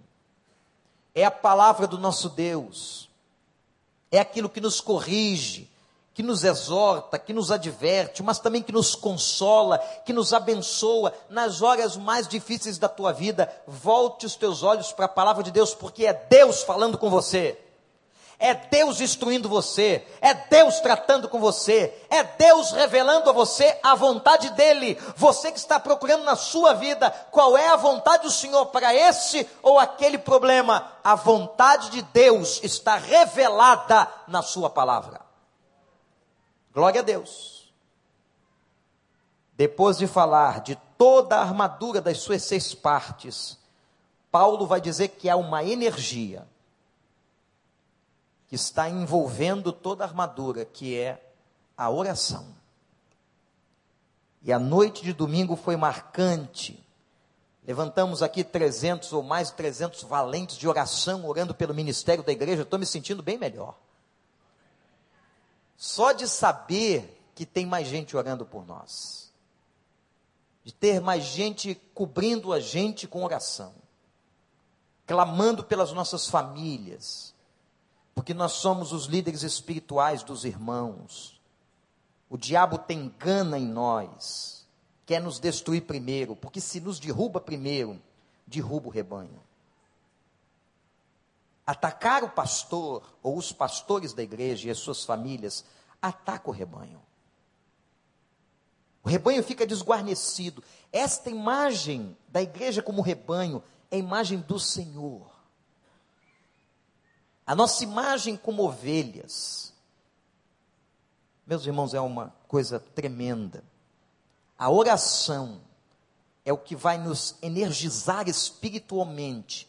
É 1.13 1.23
a 1.23 1.31
palavra 1.31 1.85
do 1.85 1.99
nosso 1.99 2.29
Deus. 2.29 3.07
É 4.09 4.17
aquilo 4.17 4.49
que 4.49 4.59
nos 4.59 4.81
corrige, 4.81 5.69
que 6.15 6.23
nos 6.23 6.45
exorta, 6.45 7.19
que 7.19 7.33
nos 7.33 7.51
adverte, 7.51 8.23
mas 8.23 8.39
também 8.39 8.63
que 8.63 8.71
nos 8.71 8.95
consola, 8.95 9.77
que 10.05 10.13
nos 10.13 10.33
abençoa 10.33 11.13
nas 11.29 11.61
horas 11.61 11.97
mais 11.97 12.25
difíceis 12.25 12.77
da 12.77 12.87
tua 12.87 13.11
vida. 13.11 13.51
Volte 13.67 14.25
os 14.25 14.33
teus 14.37 14.63
olhos 14.63 14.93
para 14.93 15.07
a 15.07 15.09
palavra 15.09 15.43
de 15.43 15.51
Deus, 15.51 15.75
porque 15.75 16.05
é 16.05 16.13
Deus 16.13 16.63
falando 16.63 16.97
com 16.97 17.09
você. 17.09 17.59
É 18.39 18.53
Deus 18.53 19.01
instruindo 19.01 19.49
você, 19.49 20.05
é 20.21 20.33
Deus 20.33 20.79
tratando 20.79 21.27
com 21.27 21.39
você, 21.39 21.93
é 22.09 22.23
Deus 22.23 22.71
revelando 22.71 23.29
a 23.29 23.33
você 23.33 23.77
a 23.83 23.93
vontade 23.93 24.49
dele. 24.51 24.97
Você 25.17 25.51
que 25.51 25.59
está 25.59 25.81
procurando 25.81 26.23
na 26.23 26.37
sua 26.37 26.73
vida 26.73 27.09
qual 27.29 27.57
é 27.57 27.67
a 27.67 27.77
vontade 27.77 28.23
do 28.23 28.31
Senhor 28.31 28.67
para 28.67 28.93
esse 28.93 29.47
ou 29.61 29.77
aquele 29.77 30.17
problema, 30.17 30.91
a 31.03 31.15
vontade 31.15 31.89
de 31.89 32.01
Deus 32.01 32.61
está 32.63 32.95
revelada 32.95 34.07
na 34.27 34.41
sua 34.41 34.69
palavra. 34.69 35.24
Glória 36.75 36.99
a 36.99 37.03
Deus. 37.03 37.73
Depois 39.53 39.97
de 39.97 40.07
falar 40.07 40.59
de 40.59 40.75
toda 40.97 41.37
a 41.37 41.41
armadura 41.41 42.01
das 42.01 42.17
suas 42.17 42.43
seis 42.43 42.75
partes, 42.75 43.57
Paulo 44.29 44.67
vai 44.67 44.81
dizer 44.81 45.07
que 45.07 45.29
há 45.29 45.37
uma 45.37 45.63
energia 45.63 46.45
que 48.49 48.55
está 48.55 48.89
envolvendo 48.89 49.71
toda 49.71 50.03
a 50.03 50.07
armadura, 50.07 50.65
que 50.65 50.99
é 50.99 51.33
a 51.77 51.89
oração. 51.89 52.45
E 54.43 54.51
a 54.51 54.59
noite 54.59 55.01
de 55.01 55.13
domingo 55.13 55.55
foi 55.55 55.77
marcante. 55.77 56.77
Levantamos 57.65 58.21
aqui 58.21 58.43
300 58.43 59.13
ou 59.13 59.23
mais 59.23 59.47
de 59.47 59.55
300 59.55 60.03
valentes 60.03 60.57
de 60.57 60.67
oração, 60.67 61.25
orando 61.25 61.55
pelo 61.55 61.73
ministério 61.73 62.21
da 62.21 62.33
igreja. 62.33 62.63
Estou 62.63 62.77
me 62.77 62.85
sentindo 62.85 63.23
bem 63.23 63.37
melhor. 63.37 63.77
Só 65.77 66.11
de 66.11 66.27
saber 66.27 67.11
que 67.35 67.45
tem 67.45 67.65
mais 67.65 67.87
gente 67.87 68.15
orando 68.15 68.45
por 68.45 68.65
nós, 68.65 69.31
de 70.63 70.73
ter 70.73 71.01
mais 71.01 71.23
gente 71.23 71.75
cobrindo 71.93 72.53
a 72.53 72.59
gente 72.59 73.07
com 73.07 73.23
oração, 73.23 73.73
clamando 75.05 75.63
pelas 75.63 75.91
nossas 75.91 76.27
famílias, 76.27 77.35
porque 78.15 78.33
nós 78.33 78.53
somos 78.53 78.93
os 78.93 79.05
líderes 79.05 79.43
espirituais 79.43 80.23
dos 80.23 80.45
irmãos. 80.45 81.39
O 82.29 82.37
diabo 82.37 82.77
tem 82.77 83.13
gana 83.19 83.59
em 83.59 83.67
nós, 83.67 84.65
quer 85.05 85.21
nos 85.21 85.39
destruir 85.39 85.81
primeiro, 85.81 86.35
porque 86.35 86.61
se 86.61 86.79
nos 86.79 86.99
derruba 86.99 87.41
primeiro, 87.41 88.01
derruba 88.47 88.87
o 88.87 88.91
rebanho. 88.91 89.44
Atacar 91.65 92.23
o 92.23 92.29
pastor 92.29 93.03
ou 93.23 93.37
os 93.37 93.51
pastores 93.51 94.13
da 94.13 94.21
igreja 94.21 94.67
e 94.67 94.71
as 94.71 94.77
suas 94.77 95.03
famílias 95.03 95.65
ataca 96.01 96.49
o 96.49 96.53
rebanho. 96.53 97.01
O 99.03 99.09
rebanho 99.09 99.43
fica 99.43 99.65
desguarnecido. 99.65 100.63
Esta 100.91 101.29
imagem 101.29 102.17
da 102.27 102.41
igreja 102.41 102.81
como 102.81 103.01
rebanho 103.01 103.63
é 103.91 103.95
a 103.95 103.99
imagem 103.99 104.39
do 104.39 104.59
Senhor. 104.59 105.31
A 107.45 107.55
nossa 107.55 107.83
imagem 107.83 108.35
como 108.35 108.63
ovelhas. 108.63 109.73
Meus 111.45 111.65
irmãos, 111.65 111.93
é 111.93 112.01
uma 112.01 112.33
coisa 112.47 112.79
tremenda. 112.79 113.63
A 114.57 114.71
oração 114.71 115.61
é 116.43 116.51
o 116.51 116.57
que 116.57 116.75
vai 116.75 116.97
nos 116.97 117.35
energizar 117.41 118.27
espiritualmente 118.27 119.67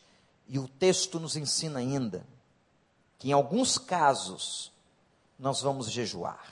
e 0.48 0.58
o 0.58 0.68
texto 0.68 1.18
nos 1.18 1.36
ensina 1.36 1.78
ainda 1.78 2.26
que 3.18 3.28
em 3.28 3.32
alguns 3.32 3.78
casos 3.78 4.72
nós 5.38 5.60
vamos 5.60 5.90
jejuar. 5.90 6.44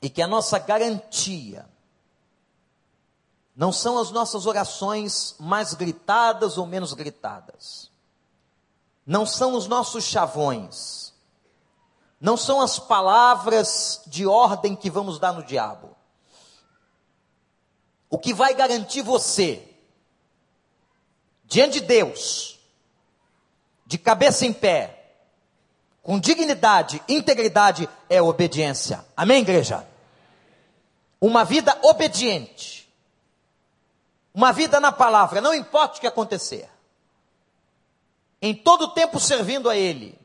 E 0.00 0.10
que 0.10 0.22
a 0.22 0.26
nossa 0.26 0.58
garantia 0.58 1.68
não 3.54 3.72
são 3.72 3.98
as 3.98 4.10
nossas 4.10 4.46
orações 4.46 5.36
mais 5.38 5.74
gritadas 5.74 6.58
ou 6.58 6.66
menos 6.66 6.92
gritadas. 6.94 7.90
Não 9.06 9.26
são 9.26 9.54
os 9.54 9.66
nossos 9.66 10.04
chavões. 10.04 11.12
Não 12.20 12.36
são 12.36 12.60
as 12.60 12.78
palavras 12.78 14.02
de 14.06 14.26
ordem 14.26 14.76
que 14.76 14.90
vamos 14.90 15.18
dar 15.18 15.32
no 15.32 15.44
diabo. 15.44 15.96
O 18.08 18.18
que 18.18 18.32
vai 18.32 18.54
garantir 18.54 19.02
você 19.02 19.71
diante 21.52 21.80
de 21.80 21.86
Deus, 21.86 22.58
de 23.86 23.98
cabeça 23.98 24.44
em 24.44 24.52
pé, 24.52 24.98
com 26.02 26.18
dignidade, 26.18 27.00
integridade, 27.08 27.88
é 28.08 28.20
obediência. 28.20 29.04
Amém, 29.16 29.42
igreja? 29.42 29.86
uma 31.22 31.44
vida 31.44 31.78
obediente, 31.84 32.92
uma 34.34 34.52
vida 34.52 34.80
na 34.80 34.90
palavra, 34.90 35.40
não 35.40 35.54
importa 35.54 35.96
o 35.96 36.00
que 36.00 36.06
acontecer, 36.08 36.68
em 38.40 38.52
todo 38.52 38.92
tempo 38.92 39.20
servindo 39.20 39.70
a 39.70 39.76
Ele, 39.76 40.18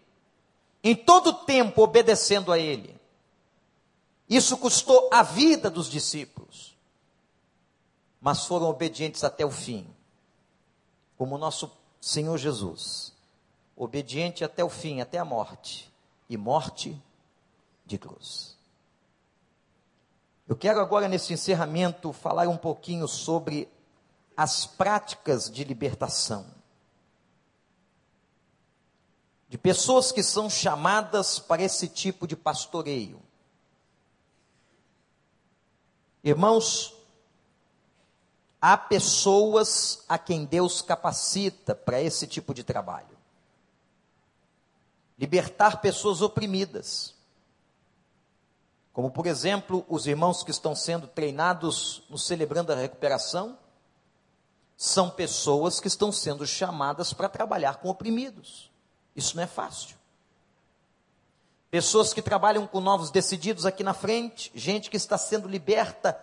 em 0.83 0.95
todo 0.95 1.45
tempo 1.45 1.83
obedecendo 1.83 2.51
a 2.51 2.57
Ele. 2.57 2.99
Isso 4.27 4.57
custou 4.57 5.07
a 5.13 5.21
vida 5.21 5.69
dos 5.69 5.87
discípulos, 5.87 6.75
mas 8.19 8.45
foram 8.45 8.65
obedientes 8.65 9.23
até 9.23 9.45
o 9.45 9.51
fim, 9.51 9.87
como 11.17 11.37
nosso 11.37 11.71
Senhor 11.99 12.37
Jesus, 12.37 13.13
obediente 13.75 14.43
até 14.43 14.63
o 14.63 14.69
fim, 14.69 15.01
até 15.01 15.17
a 15.17 15.25
morte, 15.25 15.91
e 16.29 16.37
morte 16.37 17.01
de 17.85 17.97
cruz. 17.97 18.57
Eu 20.47 20.55
quero 20.55 20.79
agora, 20.79 21.07
nesse 21.07 21.33
encerramento, 21.33 22.13
falar 22.13 22.47
um 22.47 22.57
pouquinho 22.57 23.07
sobre 23.07 23.69
as 24.35 24.65
práticas 24.65 25.49
de 25.49 25.63
libertação. 25.63 26.45
De 29.49 29.57
pessoas 29.57 30.11
que 30.11 30.21
são 30.21 30.49
chamadas 30.49 31.39
para 31.39 31.63
esse 31.63 31.87
tipo 31.87 32.27
de 32.27 32.35
pastoreio. 32.35 33.21
Irmãos, 36.23 36.96
há 38.61 38.77
pessoas 38.77 40.03
a 40.07 40.17
quem 40.17 40.45
Deus 40.45 40.81
capacita 40.81 41.75
para 41.75 42.01
esse 42.01 42.27
tipo 42.27 42.53
de 42.53 42.63
trabalho. 42.63 43.17
Libertar 45.17 45.81
pessoas 45.81 46.21
oprimidas. 46.21 47.15
Como, 48.93 49.11
por 49.11 49.27
exemplo, 49.27 49.85
os 49.87 50.07
irmãos 50.07 50.43
que 50.43 50.51
estão 50.51 50.75
sendo 50.75 51.07
treinados 51.07 52.03
no 52.09 52.17
Celebrando 52.17 52.71
a 52.71 52.75
Recuperação, 52.75 53.57
são 54.75 55.09
pessoas 55.09 55.79
que 55.79 55.87
estão 55.87 56.11
sendo 56.11 56.45
chamadas 56.45 57.11
para 57.11 57.27
trabalhar 57.27 57.77
com 57.77 57.89
oprimidos. 57.89 58.71
Isso 59.15 59.35
não 59.35 59.43
é 59.43 59.47
fácil. 59.47 59.97
Pessoas 61.69 62.13
que 62.13 62.21
trabalham 62.21 62.65
com 62.65 62.79
novos 62.79 63.11
decididos 63.11 63.65
aqui 63.65 63.83
na 63.83 63.93
frente, 63.93 64.51
gente 64.55 64.89
que 64.89 64.97
está 64.97 65.17
sendo 65.17 65.47
liberta. 65.47 66.17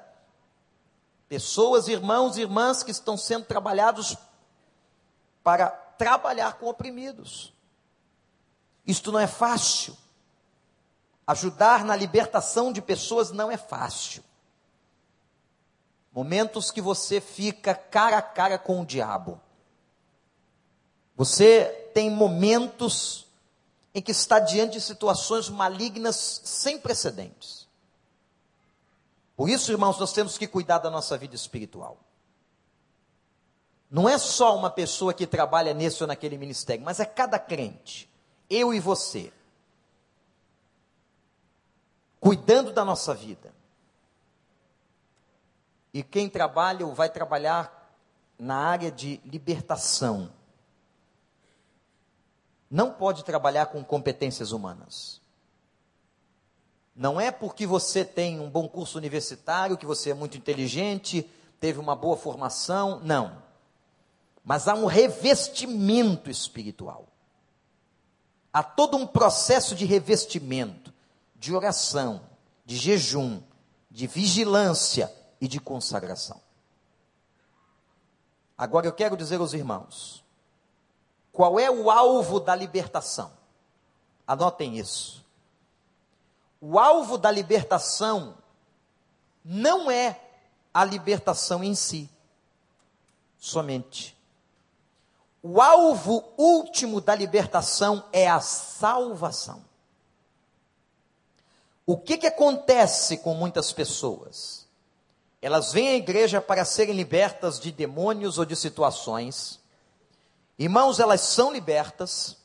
Pessoas, 1.28 1.88
irmãos 1.88 2.37
e 2.37 2.42
irmãs 2.42 2.82
que 2.82 2.90
estão 2.90 3.16
sendo 3.16 3.44
trabalhados 3.44 4.16
para 5.42 5.68
trabalhar 5.68 6.54
com 6.54 6.66
oprimidos. 6.66 7.52
Isto 8.87 9.10
não 9.10 9.18
é 9.18 9.26
fácil. 9.26 9.96
Ajudar 11.26 11.84
na 11.84 11.96
libertação 11.96 12.72
de 12.72 12.82
pessoas 12.82 13.30
não 13.30 13.50
é 13.50 13.56
fácil. 13.56 14.22
Momentos 16.12 16.70
que 16.70 16.80
você 16.80 17.20
fica 17.20 17.74
cara 17.74 18.18
a 18.18 18.22
cara 18.22 18.58
com 18.58 18.80
o 18.80 18.87
diabo. 18.87 19.40
Você 21.16 21.90
tem 21.94 22.10
momentos 22.10 23.26
em 23.94 24.02
que 24.02 24.10
está 24.10 24.38
diante 24.38 24.74
de 24.74 24.80
situações 24.80 25.48
malignas 25.48 26.40
sem 26.44 26.78
precedentes. 26.78 27.68
Por 29.37 29.49
isso, 29.49 29.73
irmãos, 29.73 29.99
nós 29.99 30.12
temos 30.12 30.38
que 30.38 30.47
cuidar 30.47 30.79
da 30.79 30.90
nossa 30.90 31.16
vida 31.18 31.35
espiritual. 31.35 31.99
Não 33.90 34.09
é 34.09 34.18
só 34.18 34.57
uma 34.57 34.70
pessoa 34.70 35.14
que 35.14 35.27
trabalha 35.27 35.75
nesse 35.75 36.03
ou 36.03 36.07
naquele 36.07 36.37
ministério, 36.38 36.85
mas 36.85 37.01
é 37.01 37.05
cada 37.05 37.38
crente, 37.38 38.11
eu 38.49 38.73
e 38.73 38.81
você, 38.81 39.33
cuidando 42.20 42.73
da 42.73 42.85
nossa 42.85 43.14
vida. 43.14 43.55
E 45.92 46.03
quem 46.03 46.29
trabalha 46.29 46.85
ou 46.85 46.92
vai 46.92 47.09
trabalhar 47.09 47.97
na 48.38 48.57
área 48.57 48.90
de 48.90 49.20
libertação, 49.25 50.33
não 52.68 52.92
pode 52.92 53.25
trabalhar 53.25 53.66
com 53.66 53.85
competências 53.85 54.51
humanas. 54.51 55.20
Não 56.94 57.20
é 57.20 57.30
porque 57.30 57.66
você 57.66 58.04
tem 58.04 58.38
um 58.38 58.48
bom 58.48 58.68
curso 58.68 58.96
universitário, 58.96 59.76
que 59.76 59.87
você 59.87 60.11
é 60.11 60.14
muito 60.14 60.37
inteligente, 60.37 61.28
teve 61.59 61.80
uma 61.80 61.96
boa 61.96 62.16
formação, 62.16 63.00
não. 63.00 63.42
Mas 64.44 64.68
há 64.68 64.74
um 64.74 64.87
revestimento 64.87 66.30
espiritual. 66.30 67.09
Há 68.52 68.62
todo 68.62 68.96
um 68.96 69.07
processo 69.07 69.74
de 69.74 69.85
revestimento, 69.85 70.92
de 71.35 71.52
oração, 71.52 72.20
de 72.64 72.76
jejum, 72.76 73.42
de 73.90 74.07
vigilância 74.07 75.12
e 75.40 75.48
de 75.48 75.59
consagração. 75.59 76.40
Agora 78.57 78.87
eu 78.87 78.92
quero 78.92 79.16
dizer 79.16 79.40
aos 79.40 79.52
irmãos, 79.52 80.24
qual 81.33 81.59
é 81.59 81.68
o 81.68 81.90
alvo 81.90 82.38
da 82.38 82.54
libertação? 82.54 83.33
Anotem 84.24 84.78
isso. 84.78 85.23
O 86.66 86.79
alvo 86.79 87.18
da 87.18 87.31
libertação 87.31 88.38
não 89.44 89.90
é 89.90 90.18
a 90.72 90.83
libertação 90.83 91.62
em 91.62 91.74
si, 91.74 92.09
somente. 93.38 94.16
O 95.42 95.61
alvo 95.61 96.24
último 96.38 97.03
da 97.03 97.14
libertação 97.14 98.03
é 98.11 98.27
a 98.27 98.40
salvação. 98.40 99.62
O 101.85 101.98
que, 101.98 102.16
que 102.16 102.27
acontece 102.27 103.18
com 103.18 103.35
muitas 103.35 103.70
pessoas? 103.70 104.66
Elas 105.42 105.70
vêm 105.70 105.88
à 105.88 105.94
igreja 105.96 106.40
para 106.40 106.64
serem 106.64 106.96
libertas 106.96 107.61
de 107.61 107.70
demônios 107.70 108.38
ou 108.38 108.46
de 108.46 108.57
situações, 108.57 109.61
Irmãos, 110.59 111.00
elas 111.00 111.20
são 111.20 111.53
libertas. 111.53 112.37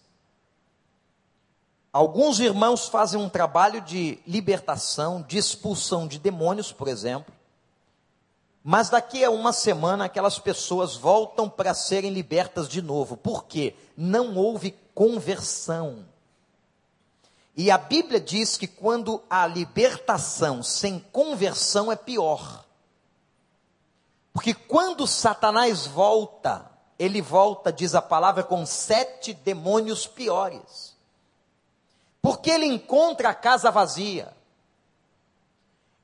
Alguns 1.91 2.39
irmãos 2.39 2.87
fazem 2.87 3.19
um 3.19 3.29
trabalho 3.29 3.81
de 3.81 4.19
libertação, 4.25 5.21
de 5.21 5.37
expulsão 5.37 6.07
de 6.07 6.19
demônios, 6.19 6.71
por 6.71 6.87
exemplo. 6.87 7.33
Mas 8.63 8.89
daqui 8.89 9.23
a 9.23 9.31
uma 9.31 9.51
semana 9.51 10.05
aquelas 10.05 10.37
pessoas 10.37 10.95
voltam 10.95 11.49
para 11.49 11.73
serem 11.73 12.11
libertas 12.11 12.67
de 12.67 12.81
novo. 12.81 13.17
Por 13.17 13.45
quê? 13.45 13.75
Não 13.97 14.35
houve 14.35 14.77
conversão. 14.93 16.05
E 17.55 17.71
a 17.71 17.77
Bíblia 17.77 18.19
diz 18.19 18.55
que 18.55 18.67
quando 18.67 19.21
a 19.29 19.47
libertação 19.47 20.61
sem 20.61 20.99
conversão 21.11 21.91
é 21.91 21.95
pior. 21.95 22.63
Porque 24.31 24.53
quando 24.53 25.07
Satanás 25.07 25.87
volta 25.87 26.69
ele 26.99 27.21
volta, 27.21 27.71
diz 27.71 27.95
a 27.95 28.01
palavra, 28.01 28.43
com 28.43 28.65
sete 28.65 29.33
demônios 29.33 30.05
piores. 30.05 30.88
Porque 32.21 32.49
ele 32.49 32.65
encontra 32.65 33.29
a 33.29 33.33
casa 33.33 33.71
vazia, 33.71 34.33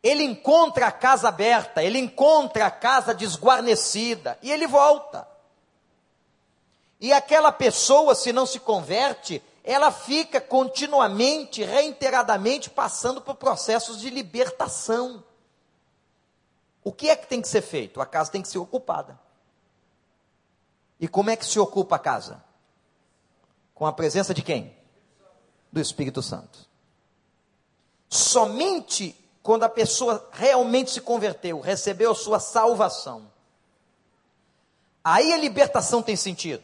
ele 0.02 0.24
encontra 0.24 0.88
a 0.88 0.92
casa 0.92 1.30
aberta, 1.30 1.84
ele 1.84 1.98
encontra 1.98 2.68
a 2.68 2.72
casa 2.72 3.14
desguarnecida 3.14 4.38
e 4.42 4.52
ele 4.52 4.68
volta. 4.68 5.28
E 7.00 7.12
aquela 7.12 7.52
pessoa, 7.52 8.16
se 8.16 8.32
não 8.32 8.46
se 8.46 8.60
converte, 8.60 9.44
ela 9.64 9.92
fica 9.92 10.40
continuamente, 10.40 11.64
reiteradamente 11.64 12.70
passando 12.70 13.20
por 13.20 13.36
processos 13.36 14.00
de 14.00 14.12
libertação. 14.12 15.24
O 16.84 16.92
que 16.92 17.10
é 17.10 17.16
que 17.16 17.26
tem 17.26 17.42
que 17.42 17.48
ser 17.48 17.64
feito? 17.64 18.00
A 18.00 18.06
casa 18.06 18.32
tem 18.32 18.44
que 18.44 18.48
ser 18.48 18.60
ocupada. 18.60 19.20
E 21.00 21.08
como 21.08 21.32
é 21.32 21.36
que 21.36 21.46
se 21.46 21.60
ocupa 21.60 21.96
a 21.96 22.00
casa? 22.00 22.44
Com 23.74 23.88
a 23.88 23.92
presença 23.92 24.36
de 24.36 24.44
quem? 24.44 24.78
Do 25.76 25.82
Espírito 25.82 26.24
Santo. 26.24 26.58
Somente 28.08 29.14
quando 29.44 29.64
a 29.64 29.70
pessoa 29.70 30.26
realmente 30.32 30.90
se 30.90 31.02
converteu, 31.02 31.60
recebeu 31.60 32.14
a 32.14 32.16
sua 32.16 32.40
salvação, 32.40 33.30
aí 35.04 35.34
a 35.34 35.38
libertação 35.38 36.02
tem 36.02 36.16
sentido. 36.16 36.64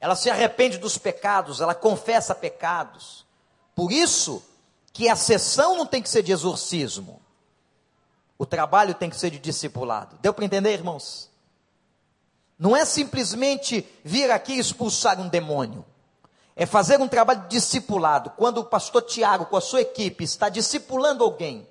Ela 0.00 0.16
se 0.16 0.30
arrepende 0.30 0.78
dos 0.78 0.96
pecados, 0.96 1.60
ela 1.60 1.74
confessa 1.74 2.34
pecados. 2.34 3.26
Por 3.74 3.92
isso 3.92 4.42
que 4.90 5.06
a 5.06 5.14
sessão 5.14 5.76
não 5.76 5.84
tem 5.84 6.00
que 6.00 6.08
ser 6.08 6.22
de 6.22 6.32
exorcismo. 6.32 7.20
O 8.38 8.46
trabalho 8.46 8.94
tem 8.94 9.10
que 9.10 9.16
ser 9.16 9.30
de 9.30 9.38
discipulado. 9.38 10.16
Deu 10.22 10.32
para 10.32 10.46
entender, 10.46 10.72
irmãos? 10.72 11.30
Não 12.58 12.74
é 12.74 12.86
simplesmente 12.86 13.86
vir 14.02 14.30
aqui 14.30 14.54
expulsar 14.58 15.20
um 15.20 15.28
demônio. 15.28 15.84
É 16.56 16.64
fazer 16.64 16.98
um 17.00 17.06
trabalho 17.06 17.46
discipulado. 17.48 18.30
Quando 18.30 18.58
o 18.58 18.64
pastor 18.64 19.02
Tiago, 19.02 19.46
com 19.46 19.56
a 19.56 19.60
sua 19.60 19.82
equipe, 19.82 20.24
está 20.24 20.48
discipulando 20.48 21.22
alguém, 21.22 21.68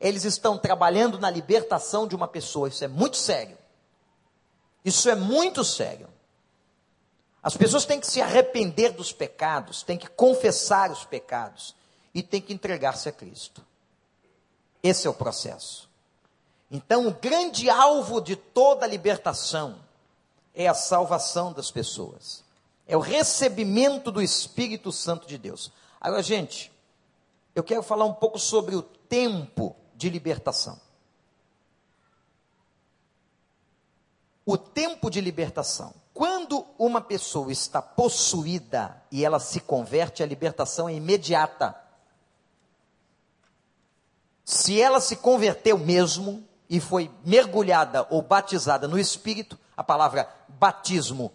eles 0.00 0.24
estão 0.24 0.56
trabalhando 0.56 1.18
na 1.18 1.28
libertação 1.28 2.06
de 2.06 2.14
uma 2.14 2.28
pessoa. 2.28 2.68
Isso 2.68 2.84
é 2.84 2.88
muito 2.88 3.16
sério. 3.16 3.58
Isso 4.84 5.10
é 5.10 5.14
muito 5.14 5.64
sério. 5.64 6.08
As 7.42 7.56
pessoas 7.56 7.84
têm 7.84 7.98
que 7.98 8.06
se 8.06 8.20
arrepender 8.20 8.92
dos 8.92 9.12
pecados, 9.12 9.82
têm 9.82 9.98
que 9.98 10.08
confessar 10.08 10.90
os 10.92 11.04
pecados 11.04 11.74
e 12.14 12.22
têm 12.22 12.40
que 12.40 12.52
entregar-se 12.52 13.08
a 13.08 13.12
Cristo. 13.12 13.64
Esse 14.82 15.06
é 15.06 15.10
o 15.10 15.14
processo. 15.14 15.88
Então, 16.70 17.06
o 17.06 17.12
grande 17.12 17.68
alvo 17.68 18.20
de 18.20 18.36
toda 18.36 18.86
libertação 18.86 19.76
é 20.54 20.68
a 20.68 20.74
salvação 20.74 21.52
das 21.52 21.70
pessoas. 21.70 22.42
É 22.86 22.96
o 22.96 23.00
recebimento 23.00 24.10
do 24.10 24.20
Espírito 24.20 24.90
Santo 24.90 25.26
de 25.26 25.38
Deus. 25.38 25.72
Agora, 26.00 26.22
gente, 26.22 26.72
eu 27.54 27.62
quero 27.62 27.82
falar 27.82 28.04
um 28.04 28.14
pouco 28.14 28.38
sobre 28.38 28.74
o 28.74 28.82
tempo 28.82 29.76
de 29.94 30.08
libertação. 30.08 30.80
O 34.44 34.58
tempo 34.58 35.08
de 35.08 35.20
libertação. 35.20 35.94
Quando 36.12 36.66
uma 36.78 37.00
pessoa 37.00 37.52
está 37.52 37.80
possuída 37.80 39.02
e 39.10 39.24
ela 39.24 39.38
se 39.38 39.60
converte, 39.60 40.22
a 40.22 40.26
libertação 40.26 40.88
é 40.88 40.94
imediata. 40.94 41.74
Se 44.44 44.80
ela 44.80 45.00
se 45.00 45.16
converteu 45.16 45.78
mesmo 45.78 46.46
e 46.68 46.80
foi 46.80 47.10
mergulhada 47.24 48.06
ou 48.10 48.20
batizada 48.20 48.88
no 48.88 48.98
Espírito, 48.98 49.58
a 49.76 49.84
palavra 49.84 50.28
batismo 50.48 51.32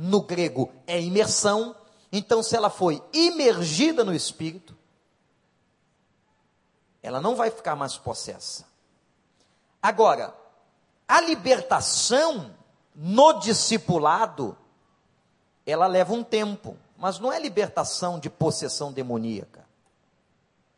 no 0.00 0.20
grego 0.20 0.72
é 0.86 1.00
imersão, 1.00 1.74
então 2.12 2.40
se 2.40 2.54
ela 2.54 2.70
foi 2.70 3.02
imergida 3.12 4.04
no 4.04 4.14
Espírito, 4.14 4.78
ela 7.02 7.20
não 7.20 7.34
vai 7.34 7.50
ficar 7.50 7.74
mais 7.74 7.98
possessa. 7.98 8.64
Agora, 9.82 10.32
a 11.08 11.20
libertação 11.20 12.54
no 12.94 13.40
discipulado, 13.40 14.56
ela 15.66 15.88
leva 15.88 16.12
um 16.12 16.22
tempo, 16.22 16.76
mas 16.96 17.18
não 17.18 17.32
é 17.32 17.40
libertação 17.40 18.20
de 18.20 18.30
possessão 18.30 18.92
demoníaca. 18.92 19.66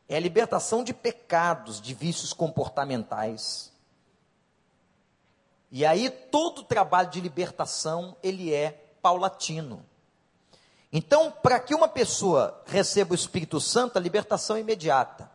É 0.08 0.18
libertação 0.18 0.82
de 0.82 0.94
pecados, 0.94 1.78
de 1.78 1.92
vícios 1.92 2.32
comportamentais. 2.32 3.70
E 5.70 5.84
aí 5.84 6.08
todo 6.08 6.62
trabalho 6.62 7.10
de 7.10 7.20
libertação, 7.20 8.16
ele 8.22 8.54
é 8.54 8.89
paulatino. 9.03 9.84
Então, 10.92 11.30
para 11.30 11.61
que 11.61 11.74
uma 11.74 11.88
pessoa 11.88 12.62
receba 12.66 13.12
o 13.12 13.14
Espírito 13.14 13.61
Santo, 13.61 13.96
a 13.96 14.01
libertação 14.01 14.57
é 14.57 14.61
imediata. 14.61 15.30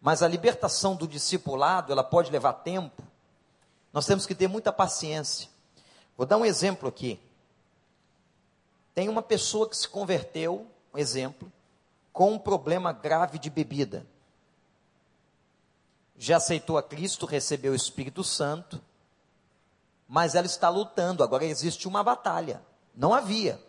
Mas 0.00 0.22
a 0.22 0.28
libertação 0.28 0.94
do 0.94 1.06
discipulado, 1.06 1.92
ela 1.92 2.04
pode 2.04 2.30
levar 2.30 2.54
tempo. 2.54 3.02
Nós 3.92 4.06
temos 4.06 4.26
que 4.26 4.34
ter 4.34 4.48
muita 4.48 4.72
paciência. 4.72 5.48
Vou 6.16 6.26
dar 6.26 6.36
um 6.36 6.44
exemplo 6.44 6.88
aqui. 6.88 7.20
Tem 8.94 9.08
uma 9.08 9.22
pessoa 9.22 9.68
que 9.68 9.76
se 9.76 9.88
converteu, 9.88 10.66
um 10.94 10.98
exemplo, 10.98 11.52
com 12.12 12.32
um 12.32 12.38
problema 12.38 12.92
grave 12.92 13.38
de 13.38 13.50
bebida. 13.50 14.06
Já 16.16 16.38
aceitou 16.38 16.78
a 16.78 16.82
Cristo, 16.82 17.26
recebeu 17.26 17.72
o 17.72 17.76
Espírito 17.76 18.24
Santo, 18.24 18.80
mas 20.08 20.34
ela 20.34 20.46
está 20.46 20.68
lutando. 20.68 21.22
Agora 21.22 21.44
existe 21.44 21.88
uma 21.88 22.02
batalha. 22.02 22.62
Não 22.94 23.12
havia. 23.12 23.60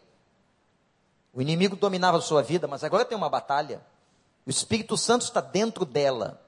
O 1.33 1.41
inimigo 1.41 1.75
dominava 1.75 2.17
a 2.17 2.21
sua 2.21 2.41
vida, 2.41 2.67
mas 2.67 2.83
agora 2.83 3.05
tem 3.05 3.17
uma 3.17 3.29
batalha. 3.29 3.81
O 4.45 4.49
Espírito 4.49 4.97
Santo 4.97 5.23
está 5.23 5.41
dentro 5.41 5.85
dela. 5.85 6.41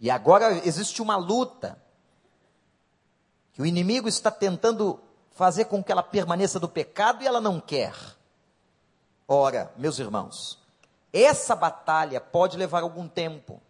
E 0.00 0.10
agora 0.10 0.66
existe 0.66 1.02
uma 1.02 1.16
luta. 1.16 1.80
Que 3.52 3.62
o 3.62 3.66
inimigo 3.66 4.08
está 4.08 4.30
tentando 4.30 5.00
fazer 5.32 5.66
com 5.66 5.82
que 5.82 5.92
ela 5.92 6.02
permaneça 6.02 6.58
do 6.58 6.68
pecado 6.68 7.22
e 7.22 7.26
ela 7.26 7.40
não 7.40 7.60
quer. 7.60 7.94
Ora, 9.26 9.72
meus 9.76 9.98
irmãos, 9.98 10.58
essa 11.12 11.54
batalha 11.54 12.20
pode 12.20 12.56
levar 12.56 12.82
algum 12.82 13.06
tempo. 13.06 13.60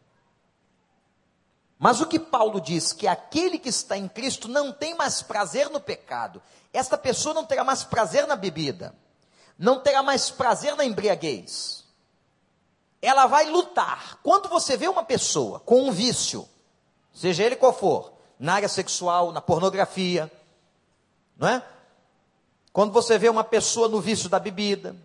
Mas 1.78 2.00
o 2.00 2.06
que 2.06 2.18
Paulo 2.18 2.60
diz 2.60 2.92
que 2.92 3.06
aquele 3.06 3.58
que 3.58 3.68
está 3.68 3.96
em 3.96 4.08
Cristo 4.08 4.48
não 4.48 4.72
tem 4.72 4.96
mais 4.96 5.22
prazer 5.22 5.70
no 5.70 5.80
pecado. 5.80 6.42
Esta 6.72 6.98
pessoa 6.98 7.34
não 7.34 7.44
terá 7.44 7.62
mais 7.62 7.84
prazer 7.84 8.26
na 8.26 8.34
bebida. 8.34 8.94
Não 9.56 9.80
terá 9.80 10.02
mais 10.02 10.28
prazer 10.28 10.74
na 10.74 10.84
embriaguez. 10.84 11.84
Ela 13.00 13.26
vai 13.26 13.48
lutar. 13.48 14.18
Quando 14.24 14.48
você 14.48 14.76
vê 14.76 14.88
uma 14.88 15.04
pessoa 15.04 15.60
com 15.60 15.82
um 15.82 15.92
vício, 15.92 16.48
seja 17.12 17.44
ele 17.44 17.54
qual 17.54 17.72
for, 17.72 18.12
na 18.38 18.54
área 18.54 18.68
sexual, 18.68 19.30
na 19.30 19.40
pornografia, 19.40 20.30
não 21.36 21.48
é? 21.48 21.62
Quando 22.72 22.92
você 22.92 23.18
vê 23.18 23.28
uma 23.28 23.44
pessoa 23.44 23.88
no 23.88 24.00
vício 24.00 24.28
da 24.28 24.38
bebida, 24.38 24.96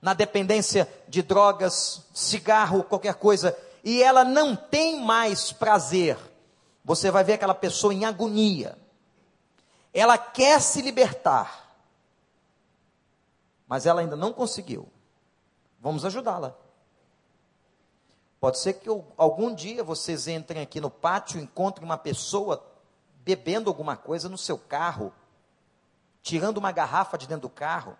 na 0.00 0.14
dependência 0.14 0.88
de 1.08 1.22
drogas, 1.22 2.02
cigarro, 2.14 2.84
qualquer 2.84 3.14
coisa, 3.14 3.56
e 3.82 4.02
ela 4.02 4.24
não 4.24 4.54
tem 4.54 5.00
mais 5.00 5.52
prazer, 5.52 6.18
você 6.84 7.10
vai 7.10 7.24
ver 7.24 7.34
aquela 7.34 7.54
pessoa 7.54 7.94
em 7.94 8.04
agonia. 8.04 8.78
Ela 9.92 10.16
quer 10.16 10.60
se 10.60 10.82
libertar, 10.82 11.74
mas 13.66 13.86
ela 13.86 14.00
ainda 14.00 14.16
não 14.16 14.32
conseguiu. 14.32 14.88
Vamos 15.80 16.04
ajudá-la. 16.04 16.54
Pode 18.38 18.58
ser 18.58 18.74
que 18.74 18.88
algum 19.16 19.54
dia 19.54 19.84
vocês 19.84 20.26
entrem 20.26 20.62
aqui 20.62 20.80
no 20.80 20.90
pátio, 20.90 21.40
encontrem 21.40 21.84
uma 21.84 21.98
pessoa 21.98 22.64
bebendo 23.16 23.68
alguma 23.68 23.96
coisa 23.96 24.28
no 24.28 24.38
seu 24.38 24.56
carro, 24.56 25.12
tirando 26.22 26.58
uma 26.58 26.72
garrafa 26.72 27.18
de 27.18 27.26
dentro 27.26 27.42
do 27.42 27.50
carro 27.50 27.96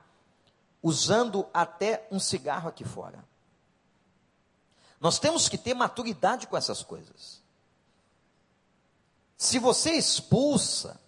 usando 0.82 1.46
até 1.52 2.06
um 2.10 2.18
cigarro 2.18 2.68
aqui 2.68 2.84
fora. 2.84 3.22
Nós 5.00 5.18
temos 5.18 5.48
que 5.48 5.56
ter 5.56 5.72
maturidade 5.74 6.46
com 6.46 6.56
essas 6.56 6.82
coisas. 6.82 7.40
Se 9.36 9.58
você 9.58 9.92
expulsa, 9.92 11.00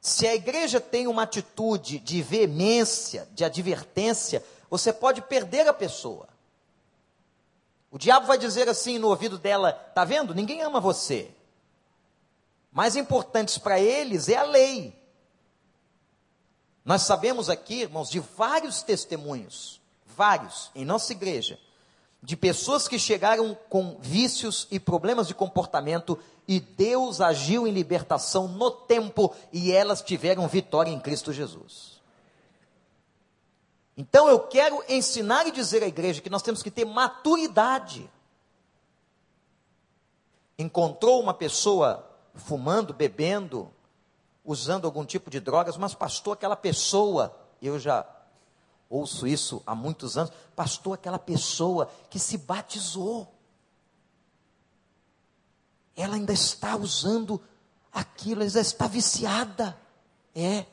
se 0.00 0.26
a 0.26 0.34
igreja 0.34 0.80
tem 0.80 1.06
uma 1.06 1.22
atitude 1.22 2.00
de 2.00 2.20
veemência, 2.20 3.28
de 3.32 3.44
advertência, 3.44 4.44
você 4.68 4.92
pode 4.92 5.22
perder 5.22 5.68
a 5.68 5.72
pessoa. 5.72 6.28
O 7.90 7.98
diabo 7.98 8.26
vai 8.26 8.36
dizer 8.36 8.68
assim 8.68 8.98
no 8.98 9.08
ouvido 9.08 9.38
dela: 9.38 9.72
tá 9.72 10.04
vendo? 10.04 10.34
Ninguém 10.34 10.62
ama 10.62 10.80
você. 10.80 11.30
Mais 12.72 12.96
importantes 12.96 13.56
para 13.56 13.80
eles 13.80 14.28
é 14.28 14.36
a 14.36 14.42
lei. 14.42 14.94
Nós 16.84 17.02
sabemos 17.02 17.48
aqui, 17.48 17.82
irmãos, 17.82 18.10
de 18.10 18.20
vários 18.20 18.82
testemunhos, 18.82 19.80
vários, 20.04 20.70
em 20.74 20.84
nossa 20.84 21.12
igreja, 21.12 21.58
de 22.26 22.36
pessoas 22.36 22.88
que 22.88 22.98
chegaram 22.98 23.56
com 23.68 23.98
vícios 24.00 24.66
e 24.68 24.80
problemas 24.80 25.28
de 25.28 25.34
comportamento 25.34 26.18
e 26.48 26.58
Deus 26.58 27.20
agiu 27.20 27.68
em 27.68 27.70
libertação 27.70 28.48
no 28.48 28.68
tempo 28.68 29.32
e 29.52 29.70
elas 29.70 30.02
tiveram 30.02 30.48
vitória 30.48 30.90
em 30.90 30.98
Cristo 30.98 31.32
Jesus. 31.32 32.02
Então 33.96 34.28
eu 34.28 34.40
quero 34.40 34.82
ensinar 34.88 35.46
e 35.46 35.52
dizer 35.52 35.84
à 35.84 35.86
igreja 35.86 36.20
que 36.20 36.28
nós 36.28 36.42
temos 36.42 36.64
que 36.64 36.70
ter 36.70 36.84
maturidade. 36.84 38.10
Encontrou 40.58 41.22
uma 41.22 41.32
pessoa 41.32 42.10
fumando, 42.34 42.92
bebendo, 42.92 43.70
usando 44.44 44.84
algum 44.84 45.04
tipo 45.04 45.30
de 45.30 45.38
drogas, 45.38 45.76
mas 45.76 45.94
pastor, 45.94 46.32
aquela 46.32 46.56
pessoa, 46.56 47.38
eu 47.62 47.78
já 47.78 48.04
ouço 48.88 49.26
isso 49.26 49.62
há 49.66 49.74
muitos 49.74 50.16
anos, 50.16 50.32
pastor, 50.54 50.94
aquela 50.94 51.18
pessoa 51.18 51.90
que 52.08 52.18
se 52.18 52.38
batizou, 52.38 53.32
ela 55.94 56.14
ainda 56.14 56.32
está 56.32 56.76
usando 56.76 57.42
aquilo, 57.92 58.42
ela 58.42 58.60
está 58.60 58.86
viciada. 58.86 59.78
É. 60.34 60.66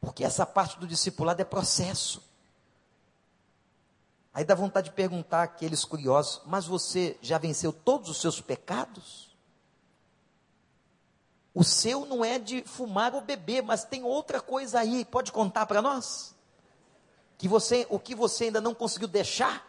Porque 0.00 0.24
essa 0.24 0.44
parte 0.46 0.78
do 0.78 0.86
discipulado 0.86 1.40
é 1.40 1.44
processo. 1.44 2.22
Aí 4.34 4.44
dá 4.44 4.54
vontade 4.54 4.88
de 4.88 4.96
perguntar 4.96 5.42
àqueles 5.42 5.84
curiosos: 5.84 6.40
mas 6.46 6.66
você 6.66 7.18
já 7.20 7.36
venceu 7.38 7.72
todos 7.72 8.08
os 8.08 8.20
seus 8.20 8.40
pecados? 8.40 9.31
O 11.54 11.62
seu 11.62 12.06
não 12.06 12.24
é 12.24 12.38
de 12.38 12.62
fumar 12.62 13.14
ou 13.14 13.20
beber, 13.20 13.62
mas 13.62 13.84
tem 13.84 14.02
outra 14.02 14.40
coisa 14.40 14.80
aí. 14.80 15.04
Pode 15.04 15.30
contar 15.30 15.66
para 15.66 15.82
nós? 15.82 16.34
Que 17.36 17.46
você, 17.46 17.86
o 17.90 17.98
que 17.98 18.14
você 18.14 18.44
ainda 18.44 18.60
não 18.60 18.74
conseguiu 18.74 19.08
deixar? 19.08 19.68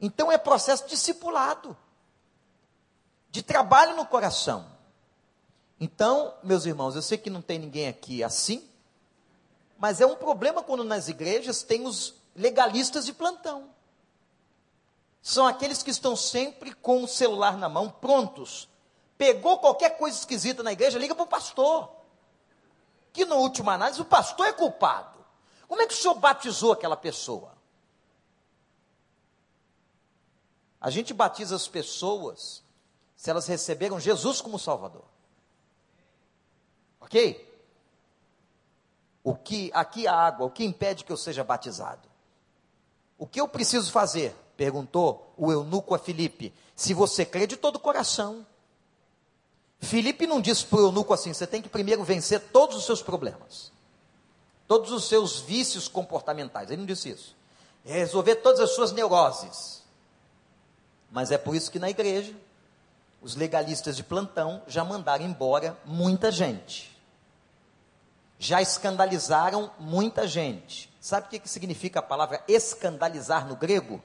Então 0.00 0.32
é 0.32 0.38
processo 0.38 0.86
discipulado, 0.88 1.76
de 3.30 3.42
trabalho 3.42 3.94
no 3.94 4.06
coração. 4.06 4.66
Então, 5.78 6.34
meus 6.42 6.64
irmãos, 6.64 6.96
eu 6.96 7.02
sei 7.02 7.18
que 7.18 7.28
não 7.28 7.42
tem 7.42 7.58
ninguém 7.58 7.88
aqui 7.88 8.24
assim, 8.24 8.66
mas 9.78 10.00
é 10.00 10.06
um 10.06 10.16
problema 10.16 10.62
quando 10.62 10.84
nas 10.84 11.08
igrejas 11.08 11.62
tem 11.62 11.86
os 11.86 12.14
legalistas 12.34 13.04
de 13.04 13.12
plantão. 13.12 13.68
São 15.20 15.46
aqueles 15.46 15.82
que 15.82 15.90
estão 15.90 16.16
sempre 16.16 16.74
com 16.74 17.02
o 17.02 17.08
celular 17.08 17.58
na 17.58 17.68
mão, 17.68 17.90
prontos 17.90 18.69
pegou 19.20 19.58
qualquer 19.58 19.98
coisa 19.98 20.16
esquisita 20.16 20.62
na 20.62 20.72
igreja, 20.72 20.98
liga 20.98 21.14
para 21.14 21.24
o 21.24 21.28
pastor. 21.28 21.94
Que 23.12 23.26
no 23.26 23.36
último 23.36 23.68
análise 23.68 24.00
o 24.00 24.04
pastor 24.06 24.46
é 24.46 24.52
culpado. 24.54 25.22
Como 25.68 25.82
é 25.82 25.86
que 25.86 25.92
o 25.92 25.96
senhor 25.96 26.14
batizou 26.14 26.72
aquela 26.72 26.96
pessoa? 26.96 27.52
A 30.80 30.88
gente 30.88 31.12
batiza 31.12 31.54
as 31.54 31.68
pessoas 31.68 32.64
se 33.14 33.28
elas 33.28 33.46
receberam 33.46 34.00
Jesus 34.00 34.40
como 34.40 34.58
Salvador. 34.58 35.04
Ok? 36.98 37.46
O 39.22 39.34
que 39.34 39.70
aqui 39.74 40.06
a 40.06 40.14
água, 40.14 40.46
o 40.46 40.50
que 40.50 40.64
impede 40.64 41.04
que 41.04 41.12
eu 41.12 41.18
seja 41.18 41.44
batizado? 41.44 42.08
O 43.18 43.26
que 43.26 43.38
eu 43.38 43.46
preciso 43.46 43.92
fazer? 43.92 44.34
Perguntou 44.56 45.34
o 45.36 45.52
eunuco 45.52 45.94
a 45.94 45.98
Filipe. 45.98 46.54
Se 46.74 46.94
você 46.94 47.26
crê 47.26 47.46
de 47.46 47.58
todo 47.58 47.76
o 47.76 47.80
coração. 47.80 48.46
Filipe 49.80 50.26
não 50.26 50.40
disse 50.40 50.64
para 50.66 50.78
o 50.78 50.86
eunuco 50.86 51.12
assim: 51.12 51.32
você 51.32 51.46
tem 51.46 51.62
que 51.62 51.68
primeiro 51.68 52.04
vencer 52.04 52.40
todos 52.52 52.76
os 52.76 52.84
seus 52.84 53.02
problemas, 53.02 53.72
todos 54.68 54.92
os 54.92 55.08
seus 55.08 55.40
vícios 55.40 55.88
comportamentais. 55.88 56.70
Ele 56.70 56.80
não 56.80 56.86
disse 56.86 57.10
isso. 57.10 57.36
É 57.84 57.94
resolver 57.94 58.36
todas 58.36 58.60
as 58.60 58.74
suas 58.74 58.92
neuroses. 58.92 59.82
Mas 61.10 61.30
é 61.30 61.38
por 61.38 61.56
isso 61.56 61.70
que 61.70 61.78
na 61.78 61.90
igreja, 61.90 62.34
os 63.22 63.34
legalistas 63.34 63.96
de 63.96 64.04
plantão 64.04 64.62
já 64.66 64.84
mandaram 64.84 65.24
embora 65.24 65.76
muita 65.84 66.30
gente. 66.30 66.96
Já 68.38 68.62
escandalizaram 68.62 69.70
muita 69.78 70.28
gente. 70.28 70.90
Sabe 71.00 71.26
o 71.26 71.30
que, 71.30 71.38
que 71.38 71.48
significa 71.48 72.00
a 72.00 72.02
palavra 72.02 72.42
escandalizar 72.46 73.46
no 73.46 73.56
grego? 73.56 74.02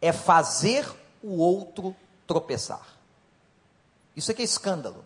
É 0.00 0.12
fazer 0.12 0.90
o 1.22 1.38
outro 1.38 1.94
tropeçar. 2.26 2.99
Isso 4.16 4.30
aqui 4.30 4.42
é 4.42 4.44
escândalo. 4.44 5.04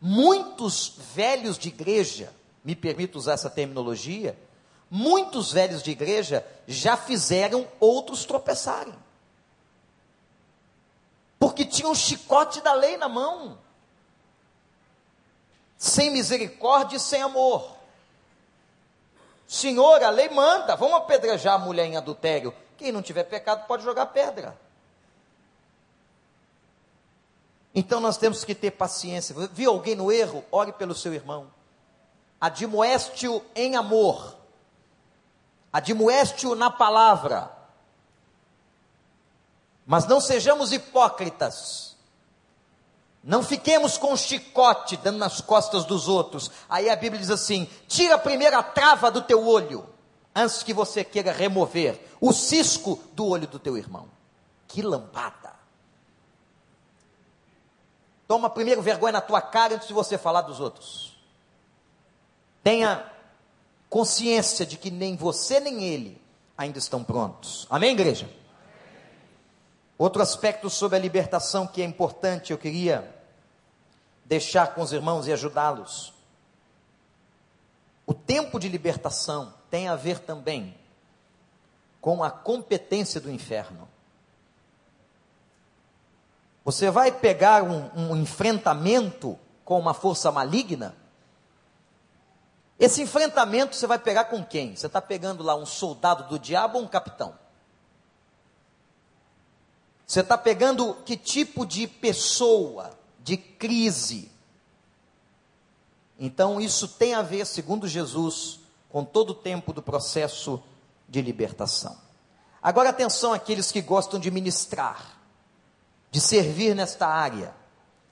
Muitos 0.00 0.94
velhos 1.14 1.58
de 1.58 1.68
igreja, 1.68 2.32
me 2.64 2.74
permito 2.74 3.18
usar 3.18 3.34
essa 3.34 3.50
terminologia, 3.50 4.36
muitos 4.90 5.52
velhos 5.52 5.82
de 5.82 5.90
igreja 5.90 6.46
já 6.66 6.96
fizeram 6.96 7.66
outros 7.78 8.24
tropeçarem. 8.24 8.94
Porque 11.38 11.64
tinham 11.64 11.90
um 11.90 11.94
chicote 11.94 12.60
da 12.60 12.72
lei 12.72 12.96
na 12.96 13.08
mão. 13.08 13.58
Sem 15.76 16.10
misericórdia 16.10 16.96
e 16.96 17.00
sem 17.00 17.20
amor. 17.20 17.76
Senhor, 19.48 20.02
a 20.02 20.08
lei 20.08 20.30
manda, 20.30 20.76
vamos 20.76 20.96
apedrejar 20.96 21.54
a 21.54 21.58
mulher 21.58 21.84
em 21.84 21.96
adultério. 21.96 22.54
Quem 22.78 22.90
não 22.90 23.02
tiver 23.02 23.24
pecado 23.24 23.66
pode 23.66 23.82
jogar 23.82 24.06
pedra. 24.06 24.58
Então 27.74 28.00
nós 28.00 28.16
temos 28.16 28.44
que 28.44 28.54
ter 28.54 28.72
paciência. 28.72 29.34
Viu 29.52 29.70
alguém 29.70 29.94
no 29.94 30.12
erro? 30.12 30.44
Ore 30.50 30.72
pelo 30.72 30.94
seu 30.94 31.14
irmão. 31.14 31.50
Admoeste-o 32.40 33.42
em 33.54 33.76
amor. 33.76 34.36
Admoeste-o 35.72 36.54
na 36.54 36.70
palavra. 36.70 37.50
Mas 39.86 40.06
não 40.06 40.20
sejamos 40.20 40.72
hipócritas. 40.72 41.96
Não 43.24 43.42
fiquemos 43.42 43.96
com 43.96 44.16
chicote 44.16 44.96
dando 44.96 45.18
nas 45.18 45.40
costas 45.40 45.84
dos 45.84 46.08
outros. 46.08 46.50
Aí 46.68 46.90
a 46.90 46.96
Bíblia 46.96 47.20
diz 47.20 47.30
assim: 47.30 47.68
tira 47.86 48.16
a 48.16 48.62
trava 48.62 49.10
do 49.10 49.22
teu 49.22 49.46
olho, 49.46 49.88
antes 50.34 50.62
que 50.62 50.74
você 50.74 51.04
queira 51.04 51.32
remover 51.32 52.00
o 52.20 52.32
cisco 52.32 53.00
do 53.12 53.26
olho 53.26 53.46
do 53.46 53.58
teu 53.58 53.78
irmão. 53.78 54.08
Que 54.66 54.82
lambada! 54.82 55.61
Toma 58.26 58.48
primeiro 58.48 58.80
vergonha 58.80 59.12
na 59.12 59.20
tua 59.20 59.40
cara 59.40 59.74
antes 59.74 59.88
de 59.88 59.94
você 59.94 60.16
falar 60.16 60.42
dos 60.42 60.60
outros. 60.60 61.16
Tenha 62.62 63.04
consciência 63.90 64.64
de 64.64 64.76
que 64.76 64.90
nem 64.90 65.16
você 65.16 65.60
nem 65.60 65.82
ele 65.84 66.20
ainda 66.56 66.78
estão 66.78 67.02
prontos. 67.02 67.66
Amém, 67.68 67.92
igreja? 67.92 68.28
Outro 69.98 70.22
aspecto 70.22 70.70
sobre 70.70 70.96
a 70.96 71.00
libertação 71.00 71.66
que 71.66 71.82
é 71.82 71.84
importante, 71.84 72.52
eu 72.52 72.58
queria 72.58 73.14
deixar 74.24 74.74
com 74.74 74.80
os 74.80 74.92
irmãos 74.92 75.26
e 75.26 75.32
ajudá-los. 75.32 76.12
O 78.06 78.14
tempo 78.14 78.58
de 78.58 78.68
libertação 78.68 79.54
tem 79.70 79.88
a 79.88 79.96
ver 79.96 80.20
também 80.20 80.76
com 82.00 82.24
a 82.24 82.30
competência 82.30 83.20
do 83.20 83.30
inferno. 83.30 83.88
Você 86.64 86.90
vai 86.90 87.10
pegar 87.10 87.62
um, 87.62 87.90
um 87.94 88.16
enfrentamento 88.16 89.38
com 89.64 89.78
uma 89.78 89.94
força 89.94 90.30
maligna? 90.30 90.94
Esse 92.78 93.02
enfrentamento 93.02 93.74
você 93.74 93.86
vai 93.86 93.98
pegar 93.98 94.26
com 94.26 94.44
quem? 94.44 94.76
Você 94.76 94.86
está 94.86 95.00
pegando 95.00 95.42
lá 95.42 95.54
um 95.54 95.66
soldado 95.66 96.28
do 96.28 96.38
diabo 96.38 96.78
ou 96.78 96.84
um 96.84 96.88
capitão? 96.88 97.34
Você 100.06 100.20
está 100.20 100.36
pegando 100.36 100.94
que 101.06 101.16
tipo 101.16 101.64
de 101.64 101.86
pessoa, 101.86 102.90
de 103.20 103.36
crise? 103.36 104.30
Então, 106.18 106.60
isso 106.60 106.86
tem 106.86 107.14
a 107.14 107.22
ver, 107.22 107.46
segundo 107.46 107.88
Jesus, 107.88 108.60
com 108.88 109.04
todo 109.04 109.30
o 109.30 109.34
tempo 109.34 109.72
do 109.72 109.82
processo 109.82 110.62
de 111.08 111.22
libertação. 111.22 111.96
Agora, 112.62 112.90
atenção 112.90 113.32
àqueles 113.32 113.72
que 113.72 113.80
gostam 113.80 114.20
de 114.20 114.30
ministrar 114.30 115.21
de 116.12 116.20
servir 116.20 116.74
nesta 116.74 117.06
área, 117.08 117.54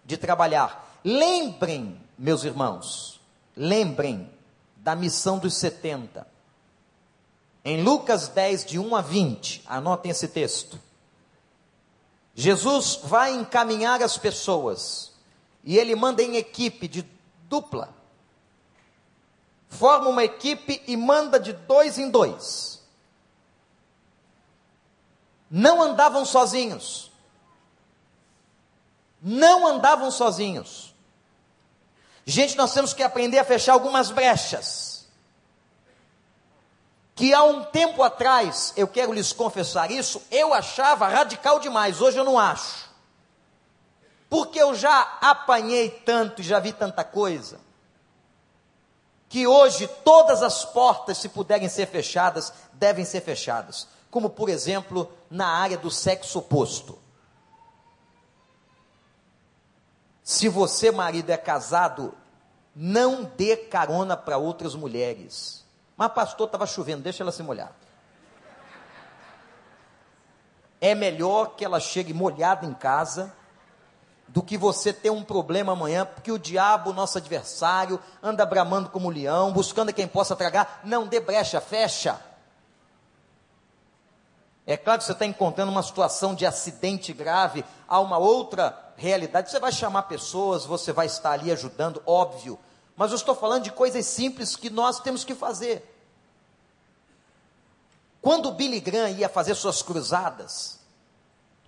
de 0.07 0.16
trabalhar. 0.16 0.98
Lembrem, 1.05 2.01
meus 2.18 2.44
irmãos, 2.44 3.20
lembrem 3.55 4.28
da 4.76 4.96
missão 4.96 5.38
dos 5.38 5.55
70. 5.57 6.26
Em 7.62 7.82
Lucas 7.82 8.28
10, 8.28 8.64
de 8.64 8.78
1 8.78 8.96
a 8.96 9.03
20, 9.03 9.64
anotem 9.66 10.11
esse 10.11 10.28
texto. 10.28 10.80
Jesus 12.34 13.01
vai 13.05 13.34
encaminhar 13.34 14.03
as 14.03 14.16
pessoas 14.16 15.12
e 15.62 15.76
ele 15.76 15.94
manda 15.94 16.22
em 16.22 16.36
equipe 16.36 16.88
de 16.88 17.07
dupla. 17.51 17.94
Forma 19.68 20.09
uma 20.09 20.24
equipe 20.24 20.82
e 20.86 20.96
manda 20.96 21.38
de 21.38 21.53
dois 21.53 21.98
em 21.98 22.09
dois. 22.09 22.80
Não 25.51 25.82
andavam 25.82 26.24
sozinhos 26.24 27.10
não 29.23 29.66
andavam 29.66 30.11
sozinhos. 30.11 30.95
Gente, 32.25 32.57
nós 32.57 32.73
temos 32.73 32.95
que 32.95 33.03
aprender 33.03 33.39
a 33.39 33.45
fechar 33.45 33.73
algumas 33.73 34.11
brechas. 34.11 35.07
Que 37.14 37.35
há 37.35 37.43
um 37.43 37.64
tempo 37.64 38.03
atrás, 38.03 38.73
eu 38.77 38.87
quero 38.89 39.12
lhes 39.12 39.33
confessar 39.33 39.91
isso, 39.91 40.23
eu 40.31 40.55
achava 40.55 41.09
radical 41.09 41.59
demais, 41.59 42.01
hoje 42.01 42.18
eu 42.18 42.25
não 42.25 42.39
acho. 42.39 42.89
Porque 44.29 44.62
eu 44.62 44.75
já 44.75 45.18
apanhei 45.21 45.91
tanto 45.91 46.41
e 46.41 46.45
já 46.45 46.61
vi 46.61 46.73
tanta 46.73 47.03
coisa, 47.03 47.59
que 49.29 49.47
hoje 49.47 49.89
todas 50.05 50.43
as 50.43 50.64
portas, 50.64 51.18
se 51.18 51.29
puderem 51.29 51.68
ser 51.68 51.87
fechadas, 51.87 52.53
devem 52.73 53.05
ser 53.05 53.23
fechadas. 53.23 53.89
Como, 54.09 54.31
por 54.31 54.49
exemplo, 54.49 55.12
na 55.29 55.49
área 55.49 55.77
do 55.77 55.91
sexo 55.91 56.39
oposto. 56.39 56.97
Se 60.31 60.49
você, 60.49 60.93
marido, 60.93 61.31
é 61.31 61.37
casado, 61.37 62.14
não 62.72 63.24
dê 63.24 63.57
carona 63.57 64.16
para 64.16 64.39
outras 64.39 64.76
mulheres. 64.76 65.66
Mas, 65.97 66.12
pastor, 66.12 66.47
estava 66.47 66.68
chovendo, 66.68 67.03
deixa 67.03 67.24
ela 67.24 67.33
se 67.33 67.43
molhar. 67.43 67.72
É 70.81 70.95
melhor 70.95 71.57
que 71.57 71.64
ela 71.64 71.81
chegue 71.81 72.14
molhada 72.14 72.64
em 72.64 72.72
casa 72.72 73.35
do 74.28 74.41
que 74.41 74.57
você 74.57 74.93
ter 74.93 75.11
um 75.11 75.24
problema 75.24 75.72
amanhã, 75.72 76.07
porque 76.07 76.31
o 76.31 76.39
diabo, 76.39 76.93
nosso 76.93 77.18
adversário, 77.18 77.99
anda 78.22 78.47
bramando 78.47 78.89
como 78.89 79.11
leão, 79.11 79.53
buscando 79.53 79.93
quem 79.93 80.07
possa 80.07 80.37
tragar. 80.37 80.81
Não 80.85 81.09
dê 81.09 81.18
brecha, 81.18 81.61
fecha. 81.61 82.20
É 84.71 84.77
claro 84.77 85.01
que 85.01 85.05
você 85.05 85.11
está 85.11 85.27
encontrando 85.27 85.73
uma 85.73 85.83
situação 85.83 86.33
de 86.33 86.47
acidente 86.47 87.12
grave, 87.12 87.64
há 87.89 87.99
uma 87.99 88.18
outra 88.18 88.93
realidade. 88.97 89.51
Você 89.51 89.59
vai 89.59 89.73
chamar 89.73 90.05
pessoas, 90.05 90.64
você 90.64 90.93
vai 90.93 91.07
estar 91.07 91.33
ali 91.33 91.51
ajudando, 91.51 92.01
óbvio. 92.07 92.57
Mas 92.97 93.11
eu 93.11 93.16
estou 93.16 93.35
falando 93.35 93.64
de 93.64 93.73
coisas 93.73 94.07
simples 94.07 94.55
que 94.55 94.71
nós 94.71 95.01
temos 95.01 95.25
que 95.25 95.35
fazer. 95.35 95.85
Quando 98.23 98.53
Billy 98.53 98.79
Graham 98.79 99.11
ia 99.11 99.29
fazer 99.29 99.57
suas 99.57 99.83
cruzadas, 99.83 100.79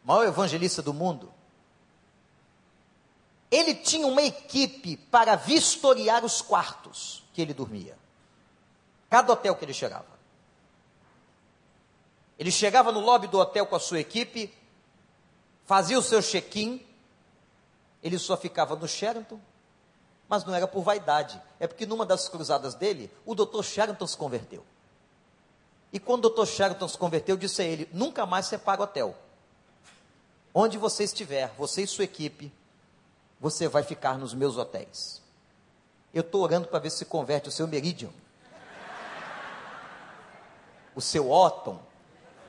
maior 0.05 0.25
evangelista 0.25 0.81
do 0.81 0.95
mundo, 0.95 1.35
ele 3.51 3.75
tinha 3.75 4.07
uma 4.07 4.23
equipe 4.23 4.97
para 4.97 5.35
vistoriar 5.35 6.25
os 6.25 6.41
quartos 6.41 7.25
que 7.35 7.43
ele 7.43 7.53
dormia. 7.53 7.99
Cada 9.11 9.33
hotel 9.33 9.57
que 9.57 9.65
ele 9.65 9.75
chegava. 9.75 10.12
Ele 12.43 12.51
chegava 12.51 12.91
no 12.91 12.99
lobby 12.99 13.29
do 13.29 13.39
hotel 13.39 13.65
com 13.65 13.77
a 13.77 13.79
sua 13.79 14.01
equipe, 14.01 14.53
fazia 15.65 15.97
o 15.97 16.03
seu 16.03 16.21
check-in, 16.21 16.85
ele 18.03 18.19
só 18.19 18.37
ficava 18.37 18.75
no 18.75 18.89
Sheraton, 18.89 19.39
mas 20.29 20.45
não 20.45 20.53
era 20.53 20.67
por 20.67 20.83
vaidade, 20.83 21.41
é 21.61 21.69
porque 21.69 21.87
numa 21.87 22.05
das 22.05 22.29
cruzadas 22.29 22.75
dele, 22.75 23.09
o 23.25 23.37
doutor 23.37 23.63
Sheraton 23.63 24.05
se 24.09 24.17
converteu. 24.17 24.65
E 25.93 26.01
quando 26.01 26.25
o 26.25 26.29
doutor 26.31 26.49
Sheraton 26.49 26.89
se 26.89 26.99
converteu, 26.99 27.37
disse 27.37 27.63
a 27.63 27.65
ele: 27.65 27.89
nunca 27.93 28.27
mais 28.27 28.51
paga 28.57 28.83
hotel. 28.83 29.17
onde 30.53 30.77
você 30.79 31.05
estiver, 31.05 31.55
você 31.57 31.83
e 31.83 31.87
sua 31.87 32.03
equipe, 32.03 32.53
você 33.39 33.69
vai 33.69 33.85
ficar 33.85 34.19
nos 34.19 34.35
meus 34.35 34.57
hotéis. 34.57 35.23
Eu 36.13 36.23
estou 36.23 36.43
orando 36.43 36.67
para 36.67 36.81
ver 36.81 36.91
se 36.91 37.05
converte 37.05 37.49
o 37.49 37.53
seu 37.53 37.69
Meridian, 37.69 38.11
o 40.93 41.01
seu 41.01 41.31
Otton, 41.31 41.92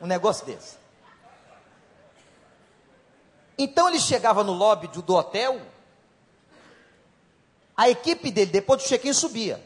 um 0.02 0.08
negócio 0.08 0.46
desse. 0.46 0.78
Então 3.58 3.88
ele 3.88 4.00
chegava 4.00 4.44
no 4.44 4.54
lobby 4.54 4.88
do 4.88 5.14
hotel, 5.14 5.62
a 7.76 7.90
equipe 7.90 8.32
dele, 8.32 8.52
depois 8.52 8.82
do 8.82 8.88
check-in, 8.88 9.14
subia. 9.14 9.64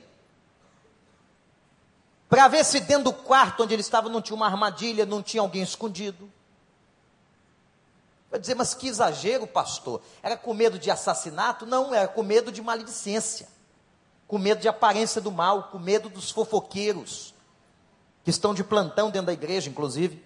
Para 2.30 2.48
ver 2.48 2.66
se 2.66 2.80
dentro 2.82 3.06
do 3.06 3.14
quarto 3.14 3.64
onde 3.64 3.74
ele 3.74 3.82
estava 3.82 4.10
não 4.10 4.22
tinha 4.22 4.36
uma 4.36 4.46
armadilha, 4.46 5.06
não 5.06 5.24
tinha 5.24 5.42
alguém 5.42 5.64
escondido. 5.64 6.32
Vai 8.30 8.40
dizer, 8.40 8.56
mas 8.56 8.74
que 8.74 8.88
exagero, 8.88 9.48
pastor. 9.48 10.02
Era 10.22 10.36
com 10.36 10.54
medo 10.54 10.78
de 10.78 10.92
assassinato? 10.92 11.66
Não, 11.66 11.94
era 11.94 12.08
com 12.08 12.24
medo 12.24 12.52
de 12.52 12.62
maledicência. 12.62 13.48
Com 14.28 14.38
medo 14.38 14.60
de 14.60 14.68
aparência 14.68 15.22
do 15.22 15.32
mal, 15.32 15.64
com 15.64 15.80
medo 15.80 16.10
dos 16.10 16.30
fofoqueiros, 16.30 17.34
que 18.28 18.32
estão 18.32 18.54
de 18.54 18.62
plantão 18.62 19.10
dentro 19.10 19.28
da 19.28 19.32
igreja, 19.32 19.70
inclusive. 19.70 20.22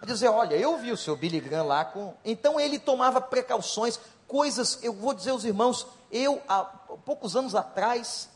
Vai 0.00 0.06
dizer, 0.06 0.28
olha, 0.28 0.54
eu 0.54 0.78
vi 0.78 0.90
o 0.90 0.96
seu 0.96 1.14
Billy 1.14 1.38
Graham 1.38 1.66
lá 1.66 1.84
com. 1.84 2.14
Então 2.24 2.58
ele 2.58 2.78
tomava 2.78 3.20
precauções, 3.20 4.00
coisas, 4.26 4.78
eu 4.82 4.94
vou 4.94 5.12
dizer 5.12 5.32
aos 5.32 5.44
irmãos, 5.44 5.86
eu, 6.10 6.42
há 6.48 6.64
poucos 7.04 7.36
anos 7.36 7.54
atrás, 7.54 8.30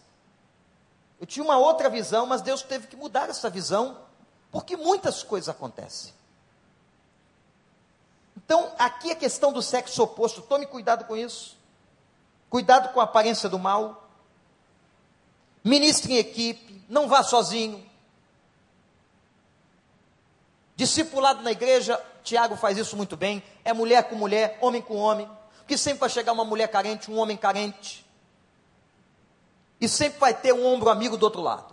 eu 1.18 1.26
tinha 1.26 1.43
uma 1.43 1.57
outra 1.57 1.89
visão, 1.89 2.26
mas 2.26 2.43
Deus 2.43 2.61
teve 2.61 2.87
que 2.87 2.97
mudar 2.97 3.31
essa 3.31 3.49
visão, 3.49 3.97
porque 4.51 4.76
muitas 4.76 5.22
coisas 5.22 5.49
acontecem. 5.49 6.12
Então, 8.37 8.74
aqui 8.78 9.11
a 9.11 9.16
questão 9.16 9.55
do 9.55 9.62
sexo 9.62 10.03
oposto, 10.03 10.43
tome 10.43 10.66
cuidado 10.66 11.07
com 11.07 11.16
isso. 11.16 11.57
Cuidado 12.51 12.93
com 12.93 13.01
a 13.01 13.05
aparência 13.05 13.49
do 13.49 13.59
mal. 13.59 14.07
Ministre 15.64 16.12
em 16.12 16.18
equipe, 16.18 16.69
não 16.91 17.09
vá 17.09 17.22
sozinho. 17.22 17.88
Discipulado 20.74 21.41
na 21.43 21.53
igreja, 21.53 22.03
Tiago 22.24 22.57
faz 22.57 22.76
isso 22.76 22.97
muito 22.97 23.16
bem. 23.16 23.43
É 23.64 23.72
mulher 23.72 24.09
com 24.09 24.16
mulher, 24.16 24.59
homem 24.61 24.82
com 24.82 24.97
homem. 24.97 25.30
Porque 25.59 25.78
sempre 25.78 26.01
vai 26.01 26.11
chegar 26.11 26.32
uma 26.32 26.45
mulher 26.45 26.66
carente, 26.66 27.09
um 27.09 27.16
homem 27.16 27.36
carente. 27.36 28.05
E 29.80 29.88
sempre 29.88 30.18
vai 30.18 30.34
ter 30.34 30.53
um 30.53 30.66
ombro 30.66 30.91
amigo 30.91 31.16
do 31.16 31.22
outro 31.22 31.41
lado. 31.41 31.72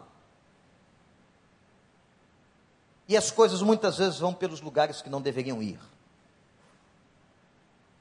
E 3.08 3.18
as 3.18 3.32
coisas 3.32 3.62
muitas 3.62 3.98
vezes 3.98 4.20
vão 4.20 4.34
pelos 4.34 4.62
lugares 4.62 5.02
que 5.02 5.10
não 5.10 5.22
deveriam 5.22 5.64
ir. 5.64 5.80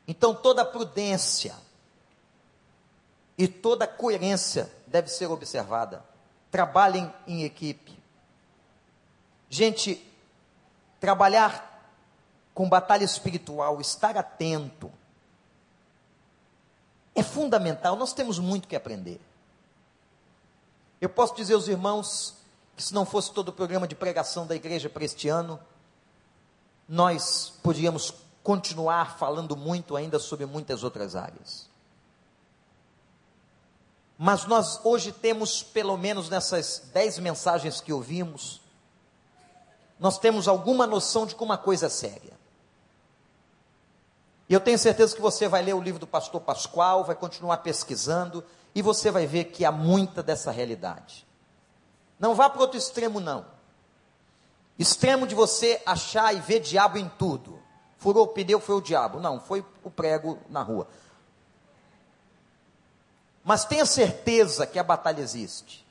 Então 0.07 0.35
toda 0.35 0.64
prudência 0.67 1.55
e 3.39 3.49
toda 3.49 3.87
coerência 3.87 4.71
deve 4.87 5.09
ser 5.09 5.27
observada. 5.31 6.05
Trabalhem 6.51 7.12
em 7.26 7.44
equipe. 7.44 7.97
Gente, 9.51 10.05
trabalhar 11.01 11.74
com 12.55 12.68
batalha 12.68 13.05
espiritual, 13.05 13.80
estar 13.80 14.16
atento, 14.16 14.90
é 17.14 17.22
fundamental. 17.22 17.97
Nós 17.97 18.12
temos 18.12 18.38
muito 18.38 18.68
que 18.68 18.76
aprender. 18.76 19.20
Eu 21.01 21.09
posso 21.09 21.34
dizer 21.34 21.55
aos 21.55 21.68
irmãos 21.68 22.34
que 22.76 22.82
se 22.82 22.94
não 22.94 23.07
fosse 23.07 23.32
todo 23.32 23.49
o 23.49 23.53
programa 23.53 23.88
de 23.88 23.94
pregação 23.94 24.47
da 24.47 24.55
igreja 24.55 24.88
para 24.88 25.05
este 25.05 25.28
ano, 25.28 25.59
nós 26.88 27.55
podíamos 27.62 28.12
continuar 28.42 29.18
falando 29.18 29.57
muito 29.57 29.97
ainda 29.97 30.18
sobre 30.18 30.47
muitas 30.47 30.84
outras 30.84 31.16
áreas. 31.16 31.68
Mas 34.19 34.47
nós 34.47 34.81
hoje 34.85 35.12
temos, 35.12 35.62
pelo 35.62 35.97
menos 35.97 36.29
nessas 36.29 36.91
dez 36.93 37.19
mensagens 37.19 37.81
que 37.81 37.93
ouvimos, 37.93 38.61
nós 39.99 40.19
temos 40.19 40.49
alguma 40.49 40.87
noção 40.87 41.27
de 41.27 41.35
como 41.35 41.53
a 41.53 41.59
coisa 41.59 41.87
é 41.87 41.91
séria. 41.91 42.37
E 44.49 44.55
eu 44.55 44.61
tenho 44.61 44.79
certeza 44.79 45.14
que 45.14 45.21
você 45.21 45.49
vai 45.49 45.62
ler 45.62 45.75
o 45.75 45.83
livro 45.83 45.99
do 45.99 46.07
pastor 46.07 46.41
Pascoal, 46.41 47.05
vai 47.05 47.17
continuar 47.17 47.59
pesquisando, 47.59 48.45
e 48.75 48.81
você 48.81 49.11
vai 49.11 49.27
ver 49.27 49.45
que 49.47 49.64
há 49.64 49.73
muita 49.73 50.23
dessa 50.23 50.51
realidade. 50.51 51.27
Não 52.19 52.35
vá 52.35 52.49
para 52.49 52.61
outro 52.61 52.79
extremo, 52.79 53.21
não. 53.21 53.45
Extremo 54.79 55.27
de 55.27 55.35
você 55.35 55.81
achar 55.85 56.35
e 56.35 56.41
ver 56.41 56.61
diabo 56.61 56.99
em 56.99 57.09
tudo. 57.19 57.59
Furou 57.97 58.25
o 58.25 58.29
pneu, 58.29 58.61
foi 58.61 58.77
o 58.77 58.81
diabo. 58.81 59.19
Não, 59.19 59.41
foi 59.41 59.64
o 59.83 59.91
prego 59.91 60.39
na 60.49 60.62
rua. 60.62 60.87
Mas 63.47 63.64
tenha 63.64 63.86
certeza 63.86 64.66
que 64.66 64.76
a 64.76 64.82
batalha 64.82 65.20
existe. 65.20 65.86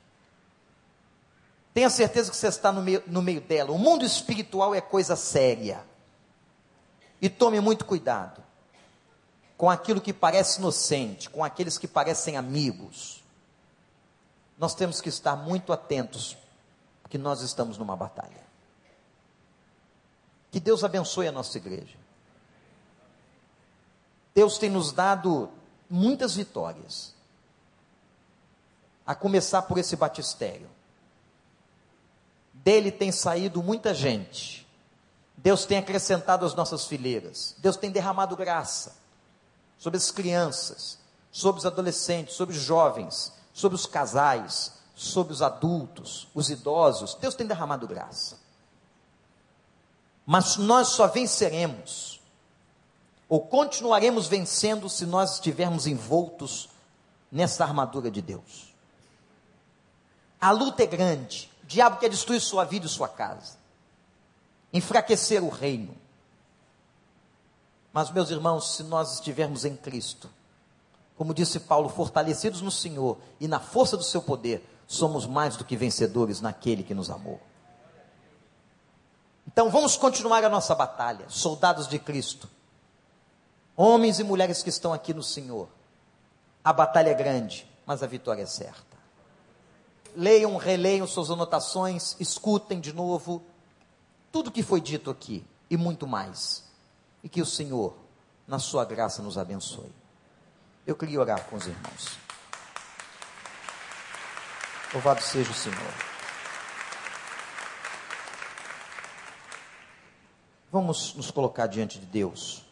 Tenha 1.72 1.88
certeza 1.88 2.30
que 2.30 2.36
você 2.36 2.48
está 2.48 2.70
no 2.70 2.82
meio, 2.82 3.02
no 3.06 3.22
meio 3.22 3.40
dela. 3.40 3.72
O 3.72 3.78
mundo 3.78 4.04
espiritual 4.04 4.74
é 4.74 4.80
coisa 4.82 5.16
séria. 5.16 5.82
E 7.18 7.30
tome 7.30 7.58
muito 7.58 7.86
cuidado 7.86 8.44
com 9.56 9.70
aquilo 9.70 10.02
que 10.02 10.12
parece 10.12 10.58
inocente, 10.58 11.30
com 11.30 11.42
aqueles 11.42 11.78
que 11.78 11.88
parecem 11.88 12.36
amigos. 12.36 13.24
Nós 14.58 14.74
temos 14.74 15.00
que 15.00 15.08
estar 15.08 15.34
muito 15.34 15.72
atentos, 15.72 16.36
porque 17.02 17.16
nós 17.16 17.40
estamos 17.40 17.78
numa 17.78 17.96
batalha. 17.96 18.44
Que 20.50 20.60
Deus 20.60 20.84
abençoe 20.84 21.26
a 21.26 21.32
nossa 21.32 21.56
igreja. 21.56 21.96
Deus 24.34 24.58
tem 24.58 24.68
nos 24.68 24.92
dado 24.92 25.48
muitas 25.88 26.34
vitórias. 26.34 27.15
A 29.06 29.14
começar 29.14 29.62
por 29.62 29.78
esse 29.78 29.94
batistério. 29.96 30.68
Dele 32.52 32.90
tem 32.90 33.12
saído 33.12 33.62
muita 33.62 33.94
gente. 33.94 34.66
Deus 35.36 35.64
tem 35.64 35.78
acrescentado 35.78 36.44
as 36.44 36.54
nossas 36.54 36.86
fileiras. 36.86 37.54
Deus 37.58 37.76
tem 37.76 37.90
derramado 37.90 38.34
graça 38.34 38.96
sobre 39.78 39.98
as 39.98 40.10
crianças, 40.10 40.98
sobre 41.30 41.60
os 41.60 41.66
adolescentes, 41.66 42.34
sobre 42.34 42.56
os 42.56 42.62
jovens, 42.62 43.32
sobre 43.52 43.76
os 43.76 43.86
casais, 43.86 44.72
sobre 44.94 45.32
os 45.32 45.42
adultos, 45.42 46.28
os 46.34 46.50
idosos. 46.50 47.14
Deus 47.14 47.34
tem 47.34 47.46
derramado 47.46 47.86
graça. 47.86 48.38
Mas 50.24 50.56
nós 50.56 50.88
só 50.88 51.06
venceremos, 51.06 52.20
ou 53.28 53.46
continuaremos 53.46 54.26
vencendo, 54.26 54.88
se 54.88 55.06
nós 55.06 55.34
estivermos 55.34 55.86
envoltos 55.86 56.68
nessa 57.30 57.64
armadura 57.64 58.10
de 58.10 58.22
Deus. 58.22 58.74
A 60.46 60.52
luta 60.52 60.84
é 60.84 60.86
grande. 60.86 61.50
O 61.64 61.66
diabo 61.66 61.98
quer 61.98 62.08
destruir 62.08 62.40
sua 62.40 62.62
vida 62.62 62.86
e 62.86 62.88
sua 62.88 63.08
casa, 63.08 63.58
enfraquecer 64.72 65.42
o 65.42 65.48
reino. 65.48 65.92
Mas, 67.92 68.12
meus 68.12 68.30
irmãos, 68.30 68.76
se 68.76 68.84
nós 68.84 69.14
estivermos 69.14 69.64
em 69.64 69.74
Cristo, 69.74 70.30
como 71.16 71.34
disse 71.34 71.58
Paulo, 71.58 71.88
fortalecidos 71.88 72.60
no 72.60 72.70
Senhor 72.70 73.18
e 73.40 73.48
na 73.48 73.58
força 73.58 73.96
do 73.96 74.04
seu 74.04 74.22
poder, 74.22 74.64
somos 74.86 75.26
mais 75.26 75.56
do 75.56 75.64
que 75.64 75.76
vencedores 75.76 76.40
naquele 76.40 76.84
que 76.84 76.94
nos 76.94 77.10
amou. 77.10 77.40
Então 79.48 79.68
vamos 79.68 79.96
continuar 79.96 80.44
a 80.44 80.48
nossa 80.48 80.76
batalha, 80.76 81.28
soldados 81.28 81.88
de 81.88 81.98
Cristo, 81.98 82.48
homens 83.76 84.20
e 84.20 84.22
mulheres 84.22 84.62
que 84.62 84.70
estão 84.70 84.92
aqui 84.92 85.12
no 85.12 85.24
Senhor. 85.24 85.68
A 86.62 86.72
batalha 86.72 87.10
é 87.10 87.14
grande, 87.14 87.68
mas 87.84 88.00
a 88.00 88.06
vitória 88.06 88.42
é 88.44 88.46
certa. 88.46 88.85
Leiam, 90.16 90.56
releiam 90.56 91.06
suas 91.06 91.30
anotações, 91.30 92.16
escutem 92.18 92.80
de 92.80 92.90
novo 92.90 93.44
tudo 94.32 94.50
que 94.50 94.62
foi 94.62 94.80
dito 94.80 95.10
aqui 95.10 95.44
e 95.68 95.76
muito 95.76 96.06
mais. 96.06 96.64
E 97.22 97.28
que 97.28 97.42
o 97.42 97.46
Senhor, 97.46 97.94
na 98.46 98.58
sua 98.58 98.84
graça, 98.84 99.22
nos 99.22 99.36
abençoe. 99.36 99.92
Eu 100.86 100.96
queria 100.96 101.20
orar 101.20 101.44
com 101.44 101.56
os 101.56 101.66
irmãos. 101.66 102.18
Louvado 104.94 105.20
seja 105.20 105.50
o 105.50 105.54
Senhor. 105.54 105.94
Vamos 110.72 111.14
nos 111.14 111.30
colocar 111.30 111.66
diante 111.66 111.98
de 111.98 112.06
Deus. 112.06 112.64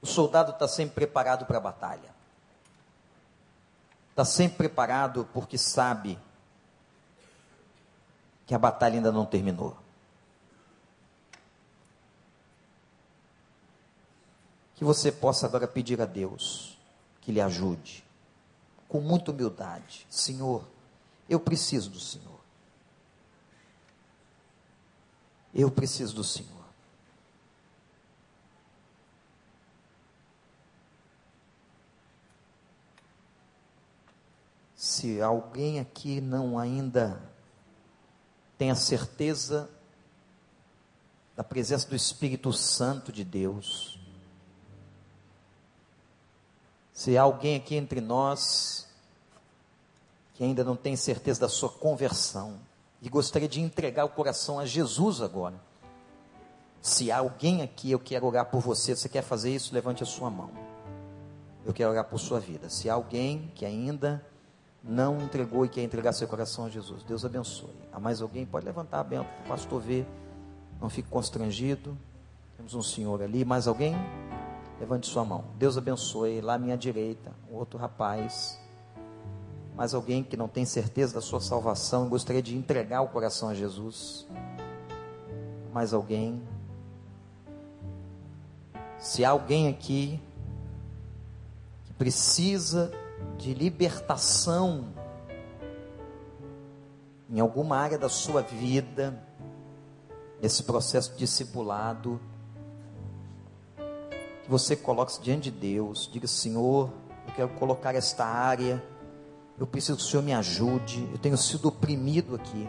O 0.00 0.06
soldado 0.06 0.52
está 0.52 0.68
sempre 0.68 0.94
preparado 0.94 1.46
para 1.46 1.58
a 1.58 1.60
batalha. 1.60 2.19
Está 4.10 4.24
sempre 4.24 4.58
preparado 4.58 5.28
porque 5.32 5.56
sabe 5.56 6.18
que 8.46 8.54
a 8.54 8.58
batalha 8.58 8.96
ainda 8.96 9.12
não 9.12 9.24
terminou. 9.24 9.76
que 14.80 14.84
você 14.84 15.12
possa 15.12 15.44
agora 15.44 15.68
pedir 15.68 16.00
a 16.00 16.06
Deus 16.06 16.78
que 17.20 17.30
lhe 17.30 17.38
ajude, 17.38 18.02
com 18.88 18.98
muita 18.98 19.30
humildade: 19.30 20.06
Senhor, 20.08 20.66
eu 21.28 21.38
preciso 21.38 21.90
do 21.90 22.00
Senhor. 22.00 22.40
Eu 25.54 25.70
preciso 25.70 26.14
do 26.14 26.24
Senhor. 26.24 26.59
Se 35.00 35.18
alguém 35.22 35.80
aqui 35.80 36.20
não 36.20 36.58
ainda 36.58 37.18
tem 38.58 38.70
a 38.70 38.74
certeza 38.74 39.70
da 41.34 41.42
presença 41.42 41.88
do 41.88 41.96
Espírito 41.96 42.52
Santo 42.52 43.10
de 43.10 43.24
Deus, 43.24 43.98
se 46.92 47.16
há 47.16 47.22
alguém 47.22 47.56
aqui 47.56 47.76
entre 47.76 48.02
nós 48.02 48.86
que 50.34 50.44
ainda 50.44 50.62
não 50.62 50.76
tem 50.76 50.94
certeza 50.96 51.40
da 51.40 51.48
sua 51.48 51.70
conversão 51.70 52.60
e 53.00 53.08
gostaria 53.08 53.48
de 53.48 53.58
entregar 53.58 54.04
o 54.04 54.10
coração 54.10 54.58
a 54.58 54.66
Jesus 54.66 55.22
agora, 55.22 55.58
se 56.82 57.10
há 57.10 57.20
alguém 57.20 57.62
aqui, 57.62 57.90
eu 57.90 57.98
quero 57.98 58.26
orar 58.26 58.50
por 58.50 58.60
você, 58.60 58.94
você 58.94 59.08
quer 59.08 59.22
fazer 59.22 59.54
isso, 59.54 59.72
levante 59.72 60.02
a 60.02 60.06
sua 60.06 60.28
mão. 60.28 60.50
Eu 61.64 61.72
quero 61.72 61.88
orar 61.90 62.04
por 62.04 62.20
sua 62.20 62.38
vida. 62.38 62.68
Se 62.68 62.90
há 62.90 62.92
alguém 62.92 63.50
que 63.54 63.64
ainda 63.64 64.22
não 64.82 65.20
entregou 65.20 65.64
e 65.64 65.68
quer 65.68 65.82
entregar 65.82 66.12
seu 66.12 66.26
coração 66.26 66.64
a 66.64 66.70
Jesus, 66.70 67.02
Deus 67.02 67.24
abençoe. 67.24 67.74
Há 67.92 68.00
mais 68.00 68.22
alguém? 68.22 68.46
Pode 68.46 68.64
levantar 68.64 69.04
bem, 69.04 69.20
o 69.20 69.26
pastor 69.46 69.80
ver. 69.80 70.06
Não 70.80 70.88
fique 70.88 71.08
constrangido. 71.08 71.96
Temos 72.56 72.74
um 72.74 72.82
senhor 72.82 73.22
ali. 73.22 73.44
Mais 73.44 73.68
alguém? 73.68 73.94
Levante 74.78 75.06
sua 75.06 75.24
mão. 75.24 75.44
Deus 75.58 75.76
abençoe. 75.76 76.40
Lá 76.40 76.54
à 76.54 76.58
minha 76.58 76.76
direita, 76.76 77.32
um 77.50 77.56
outro 77.56 77.78
rapaz. 77.78 78.58
Mais 79.76 79.92
alguém 79.94 80.22
que 80.22 80.36
não 80.36 80.48
tem 80.48 80.64
certeza 80.64 81.14
da 81.14 81.20
sua 81.20 81.40
salvação 81.40 82.08
gostaria 82.08 82.42
de 82.42 82.56
entregar 82.56 83.02
o 83.02 83.08
coração 83.08 83.50
a 83.50 83.54
Jesus? 83.54 84.26
Mais 85.72 85.92
alguém? 85.92 86.42
Se 88.98 89.24
há 89.24 89.30
alguém 89.30 89.68
aqui 89.68 90.20
que 91.84 91.92
precisa 91.94 92.90
de 93.36 93.54
libertação 93.54 94.92
em 97.30 97.38
alguma 97.38 97.76
área 97.76 97.96
da 97.96 98.08
sua 98.08 98.42
vida, 98.42 99.22
nesse 100.42 100.64
processo 100.64 101.16
discipulado, 101.16 102.20
que 104.42 104.50
você 104.50 104.74
coloque-se 104.74 105.20
diante 105.20 105.50
de 105.50 105.58
Deus, 105.58 106.08
diga: 106.12 106.26
Senhor, 106.26 106.90
eu 107.28 107.34
quero 107.34 107.48
colocar 107.50 107.94
esta 107.94 108.24
área, 108.24 108.82
eu 109.58 109.66
preciso 109.66 109.98
que 109.98 110.04
o 110.04 110.06
Senhor 110.06 110.22
me 110.22 110.32
ajude, 110.32 111.08
eu 111.12 111.18
tenho 111.18 111.36
sido 111.36 111.68
oprimido 111.68 112.34
aqui. 112.34 112.68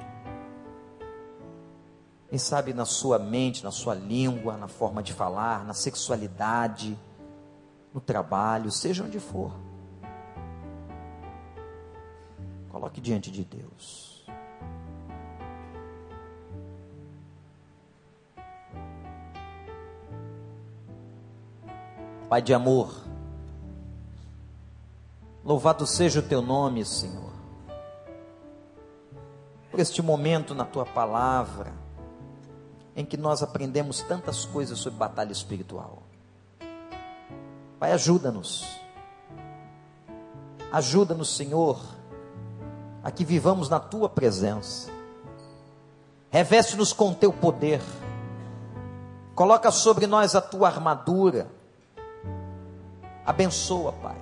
Quem 2.29 2.37
sabe 2.37 2.73
na 2.73 2.85
sua 2.85 3.19
mente, 3.19 3.63
na 3.63 3.71
sua 3.71 3.93
língua, 3.93 4.55
na 4.55 4.67
forma 4.67 5.03
de 5.03 5.11
falar, 5.11 5.65
na 5.65 5.73
sexualidade, 5.73 6.97
no 7.93 7.99
trabalho, 7.99 8.71
seja 8.71 9.03
onde 9.03 9.19
for. 9.19 9.51
Coloque 12.71 13.01
diante 13.01 13.29
de 13.29 13.43
Deus. 13.43 14.25
Pai 22.29 22.41
de 22.41 22.53
amor, 22.53 22.95
louvado 25.43 25.85
seja 25.85 26.21
o 26.21 26.23
teu 26.23 26.41
nome, 26.41 26.85
Senhor, 26.85 27.33
por 29.69 29.81
este 29.81 30.01
momento 30.01 30.55
na 30.55 30.63
tua 30.63 30.85
palavra, 30.85 31.73
em 32.95 33.05
que 33.05 33.17
nós 33.17 33.43
aprendemos 33.43 34.01
tantas 34.01 34.45
coisas 34.45 34.79
sobre 34.79 34.97
batalha 34.97 35.33
espiritual. 35.33 36.03
Pai, 37.77 37.91
ajuda-nos. 37.91 38.79
Ajuda-nos, 40.71 41.35
Senhor, 41.35 42.00
a 43.03 43.11
que 43.11 43.25
vivamos 43.25 43.69
na 43.69 43.79
tua 43.79 44.07
presença. 44.07 44.89
Reveste-nos 46.29 46.93
com 46.93 47.13
teu 47.13 47.33
poder. 47.33 47.81
Coloca 49.35 49.71
sobre 49.71 50.07
nós 50.07 50.35
a 50.35 50.41
tua 50.41 50.67
armadura. 50.67 51.47
Abençoa, 53.25 53.91
Pai. 53.93 54.17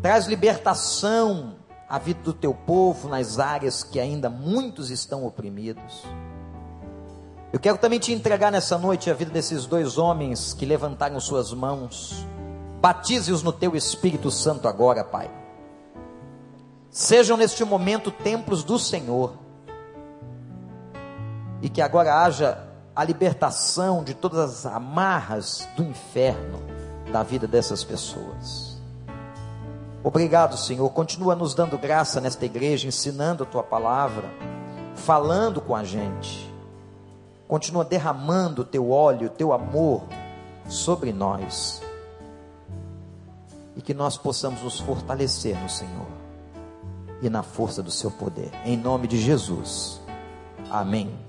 Traz 0.00 0.26
libertação 0.26 1.56
à 1.88 1.98
vida 1.98 2.20
do 2.22 2.32
teu 2.32 2.54
povo 2.54 3.08
nas 3.08 3.38
áreas 3.38 3.82
que 3.82 3.98
ainda 4.00 4.28
muitos 4.28 4.90
estão 4.90 5.24
oprimidos. 5.26 6.04
Eu 7.52 7.60
quero 7.60 7.78
também 7.78 7.98
te 7.98 8.12
entregar 8.12 8.50
nessa 8.50 8.76
noite 8.76 9.10
a 9.10 9.14
vida 9.14 9.30
desses 9.30 9.66
dois 9.66 9.98
homens 9.98 10.52
que 10.52 10.66
levantaram 10.66 11.18
suas 11.20 11.52
mãos. 11.52 12.26
Batize-os 12.80 13.42
no 13.42 13.52
teu 13.52 13.74
Espírito 13.74 14.30
Santo 14.30 14.68
agora, 14.68 15.02
Pai. 15.02 15.30
Sejam 16.96 17.36
neste 17.36 17.62
momento 17.62 18.10
templos 18.10 18.64
do 18.64 18.78
Senhor. 18.78 19.34
E 21.60 21.68
que 21.68 21.82
agora 21.82 22.22
haja 22.22 22.58
a 22.94 23.04
libertação 23.04 24.02
de 24.02 24.14
todas 24.14 24.38
as 24.38 24.64
amarras 24.64 25.68
do 25.76 25.82
inferno 25.82 26.58
da 27.12 27.22
vida 27.22 27.46
dessas 27.46 27.84
pessoas. 27.84 28.80
Obrigado, 30.02 30.56
Senhor. 30.56 30.88
Continua 30.88 31.34
nos 31.34 31.54
dando 31.54 31.76
graça 31.76 32.18
nesta 32.18 32.46
igreja, 32.46 32.88
ensinando 32.88 33.42
a 33.42 33.46
tua 33.46 33.62
palavra, 33.62 34.30
falando 34.94 35.60
com 35.60 35.76
a 35.76 35.84
gente 35.84 36.50
continua 37.46 37.84
derramando 37.84 38.62
o 38.62 38.64
teu 38.64 38.90
óleo, 38.90 39.28
o 39.28 39.30
teu 39.30 39.52
amor 39.52 40.02
sobre 40.68 41.12
nós. 41.12 41.80
E 43.76 43.82
que 43.82 43.92
nós 43.92 44.16
possamos 44.16 44.62
nos 44.62 44.80
fortalecer 44.80 45.56
no 45.62 45.68
Senhor 45.68 46.25
e 47.22 47.30
na 47.30 47.42
força 47.42 47.82
do 47.82 47.90
seu 47.90 48.10
poder. 48.10 48.50
Em 48.64 48.76
nome 48.76 49.06
de 49.06 49.18
Jesus. 49.18 50.00
Amém. 50.70 51.25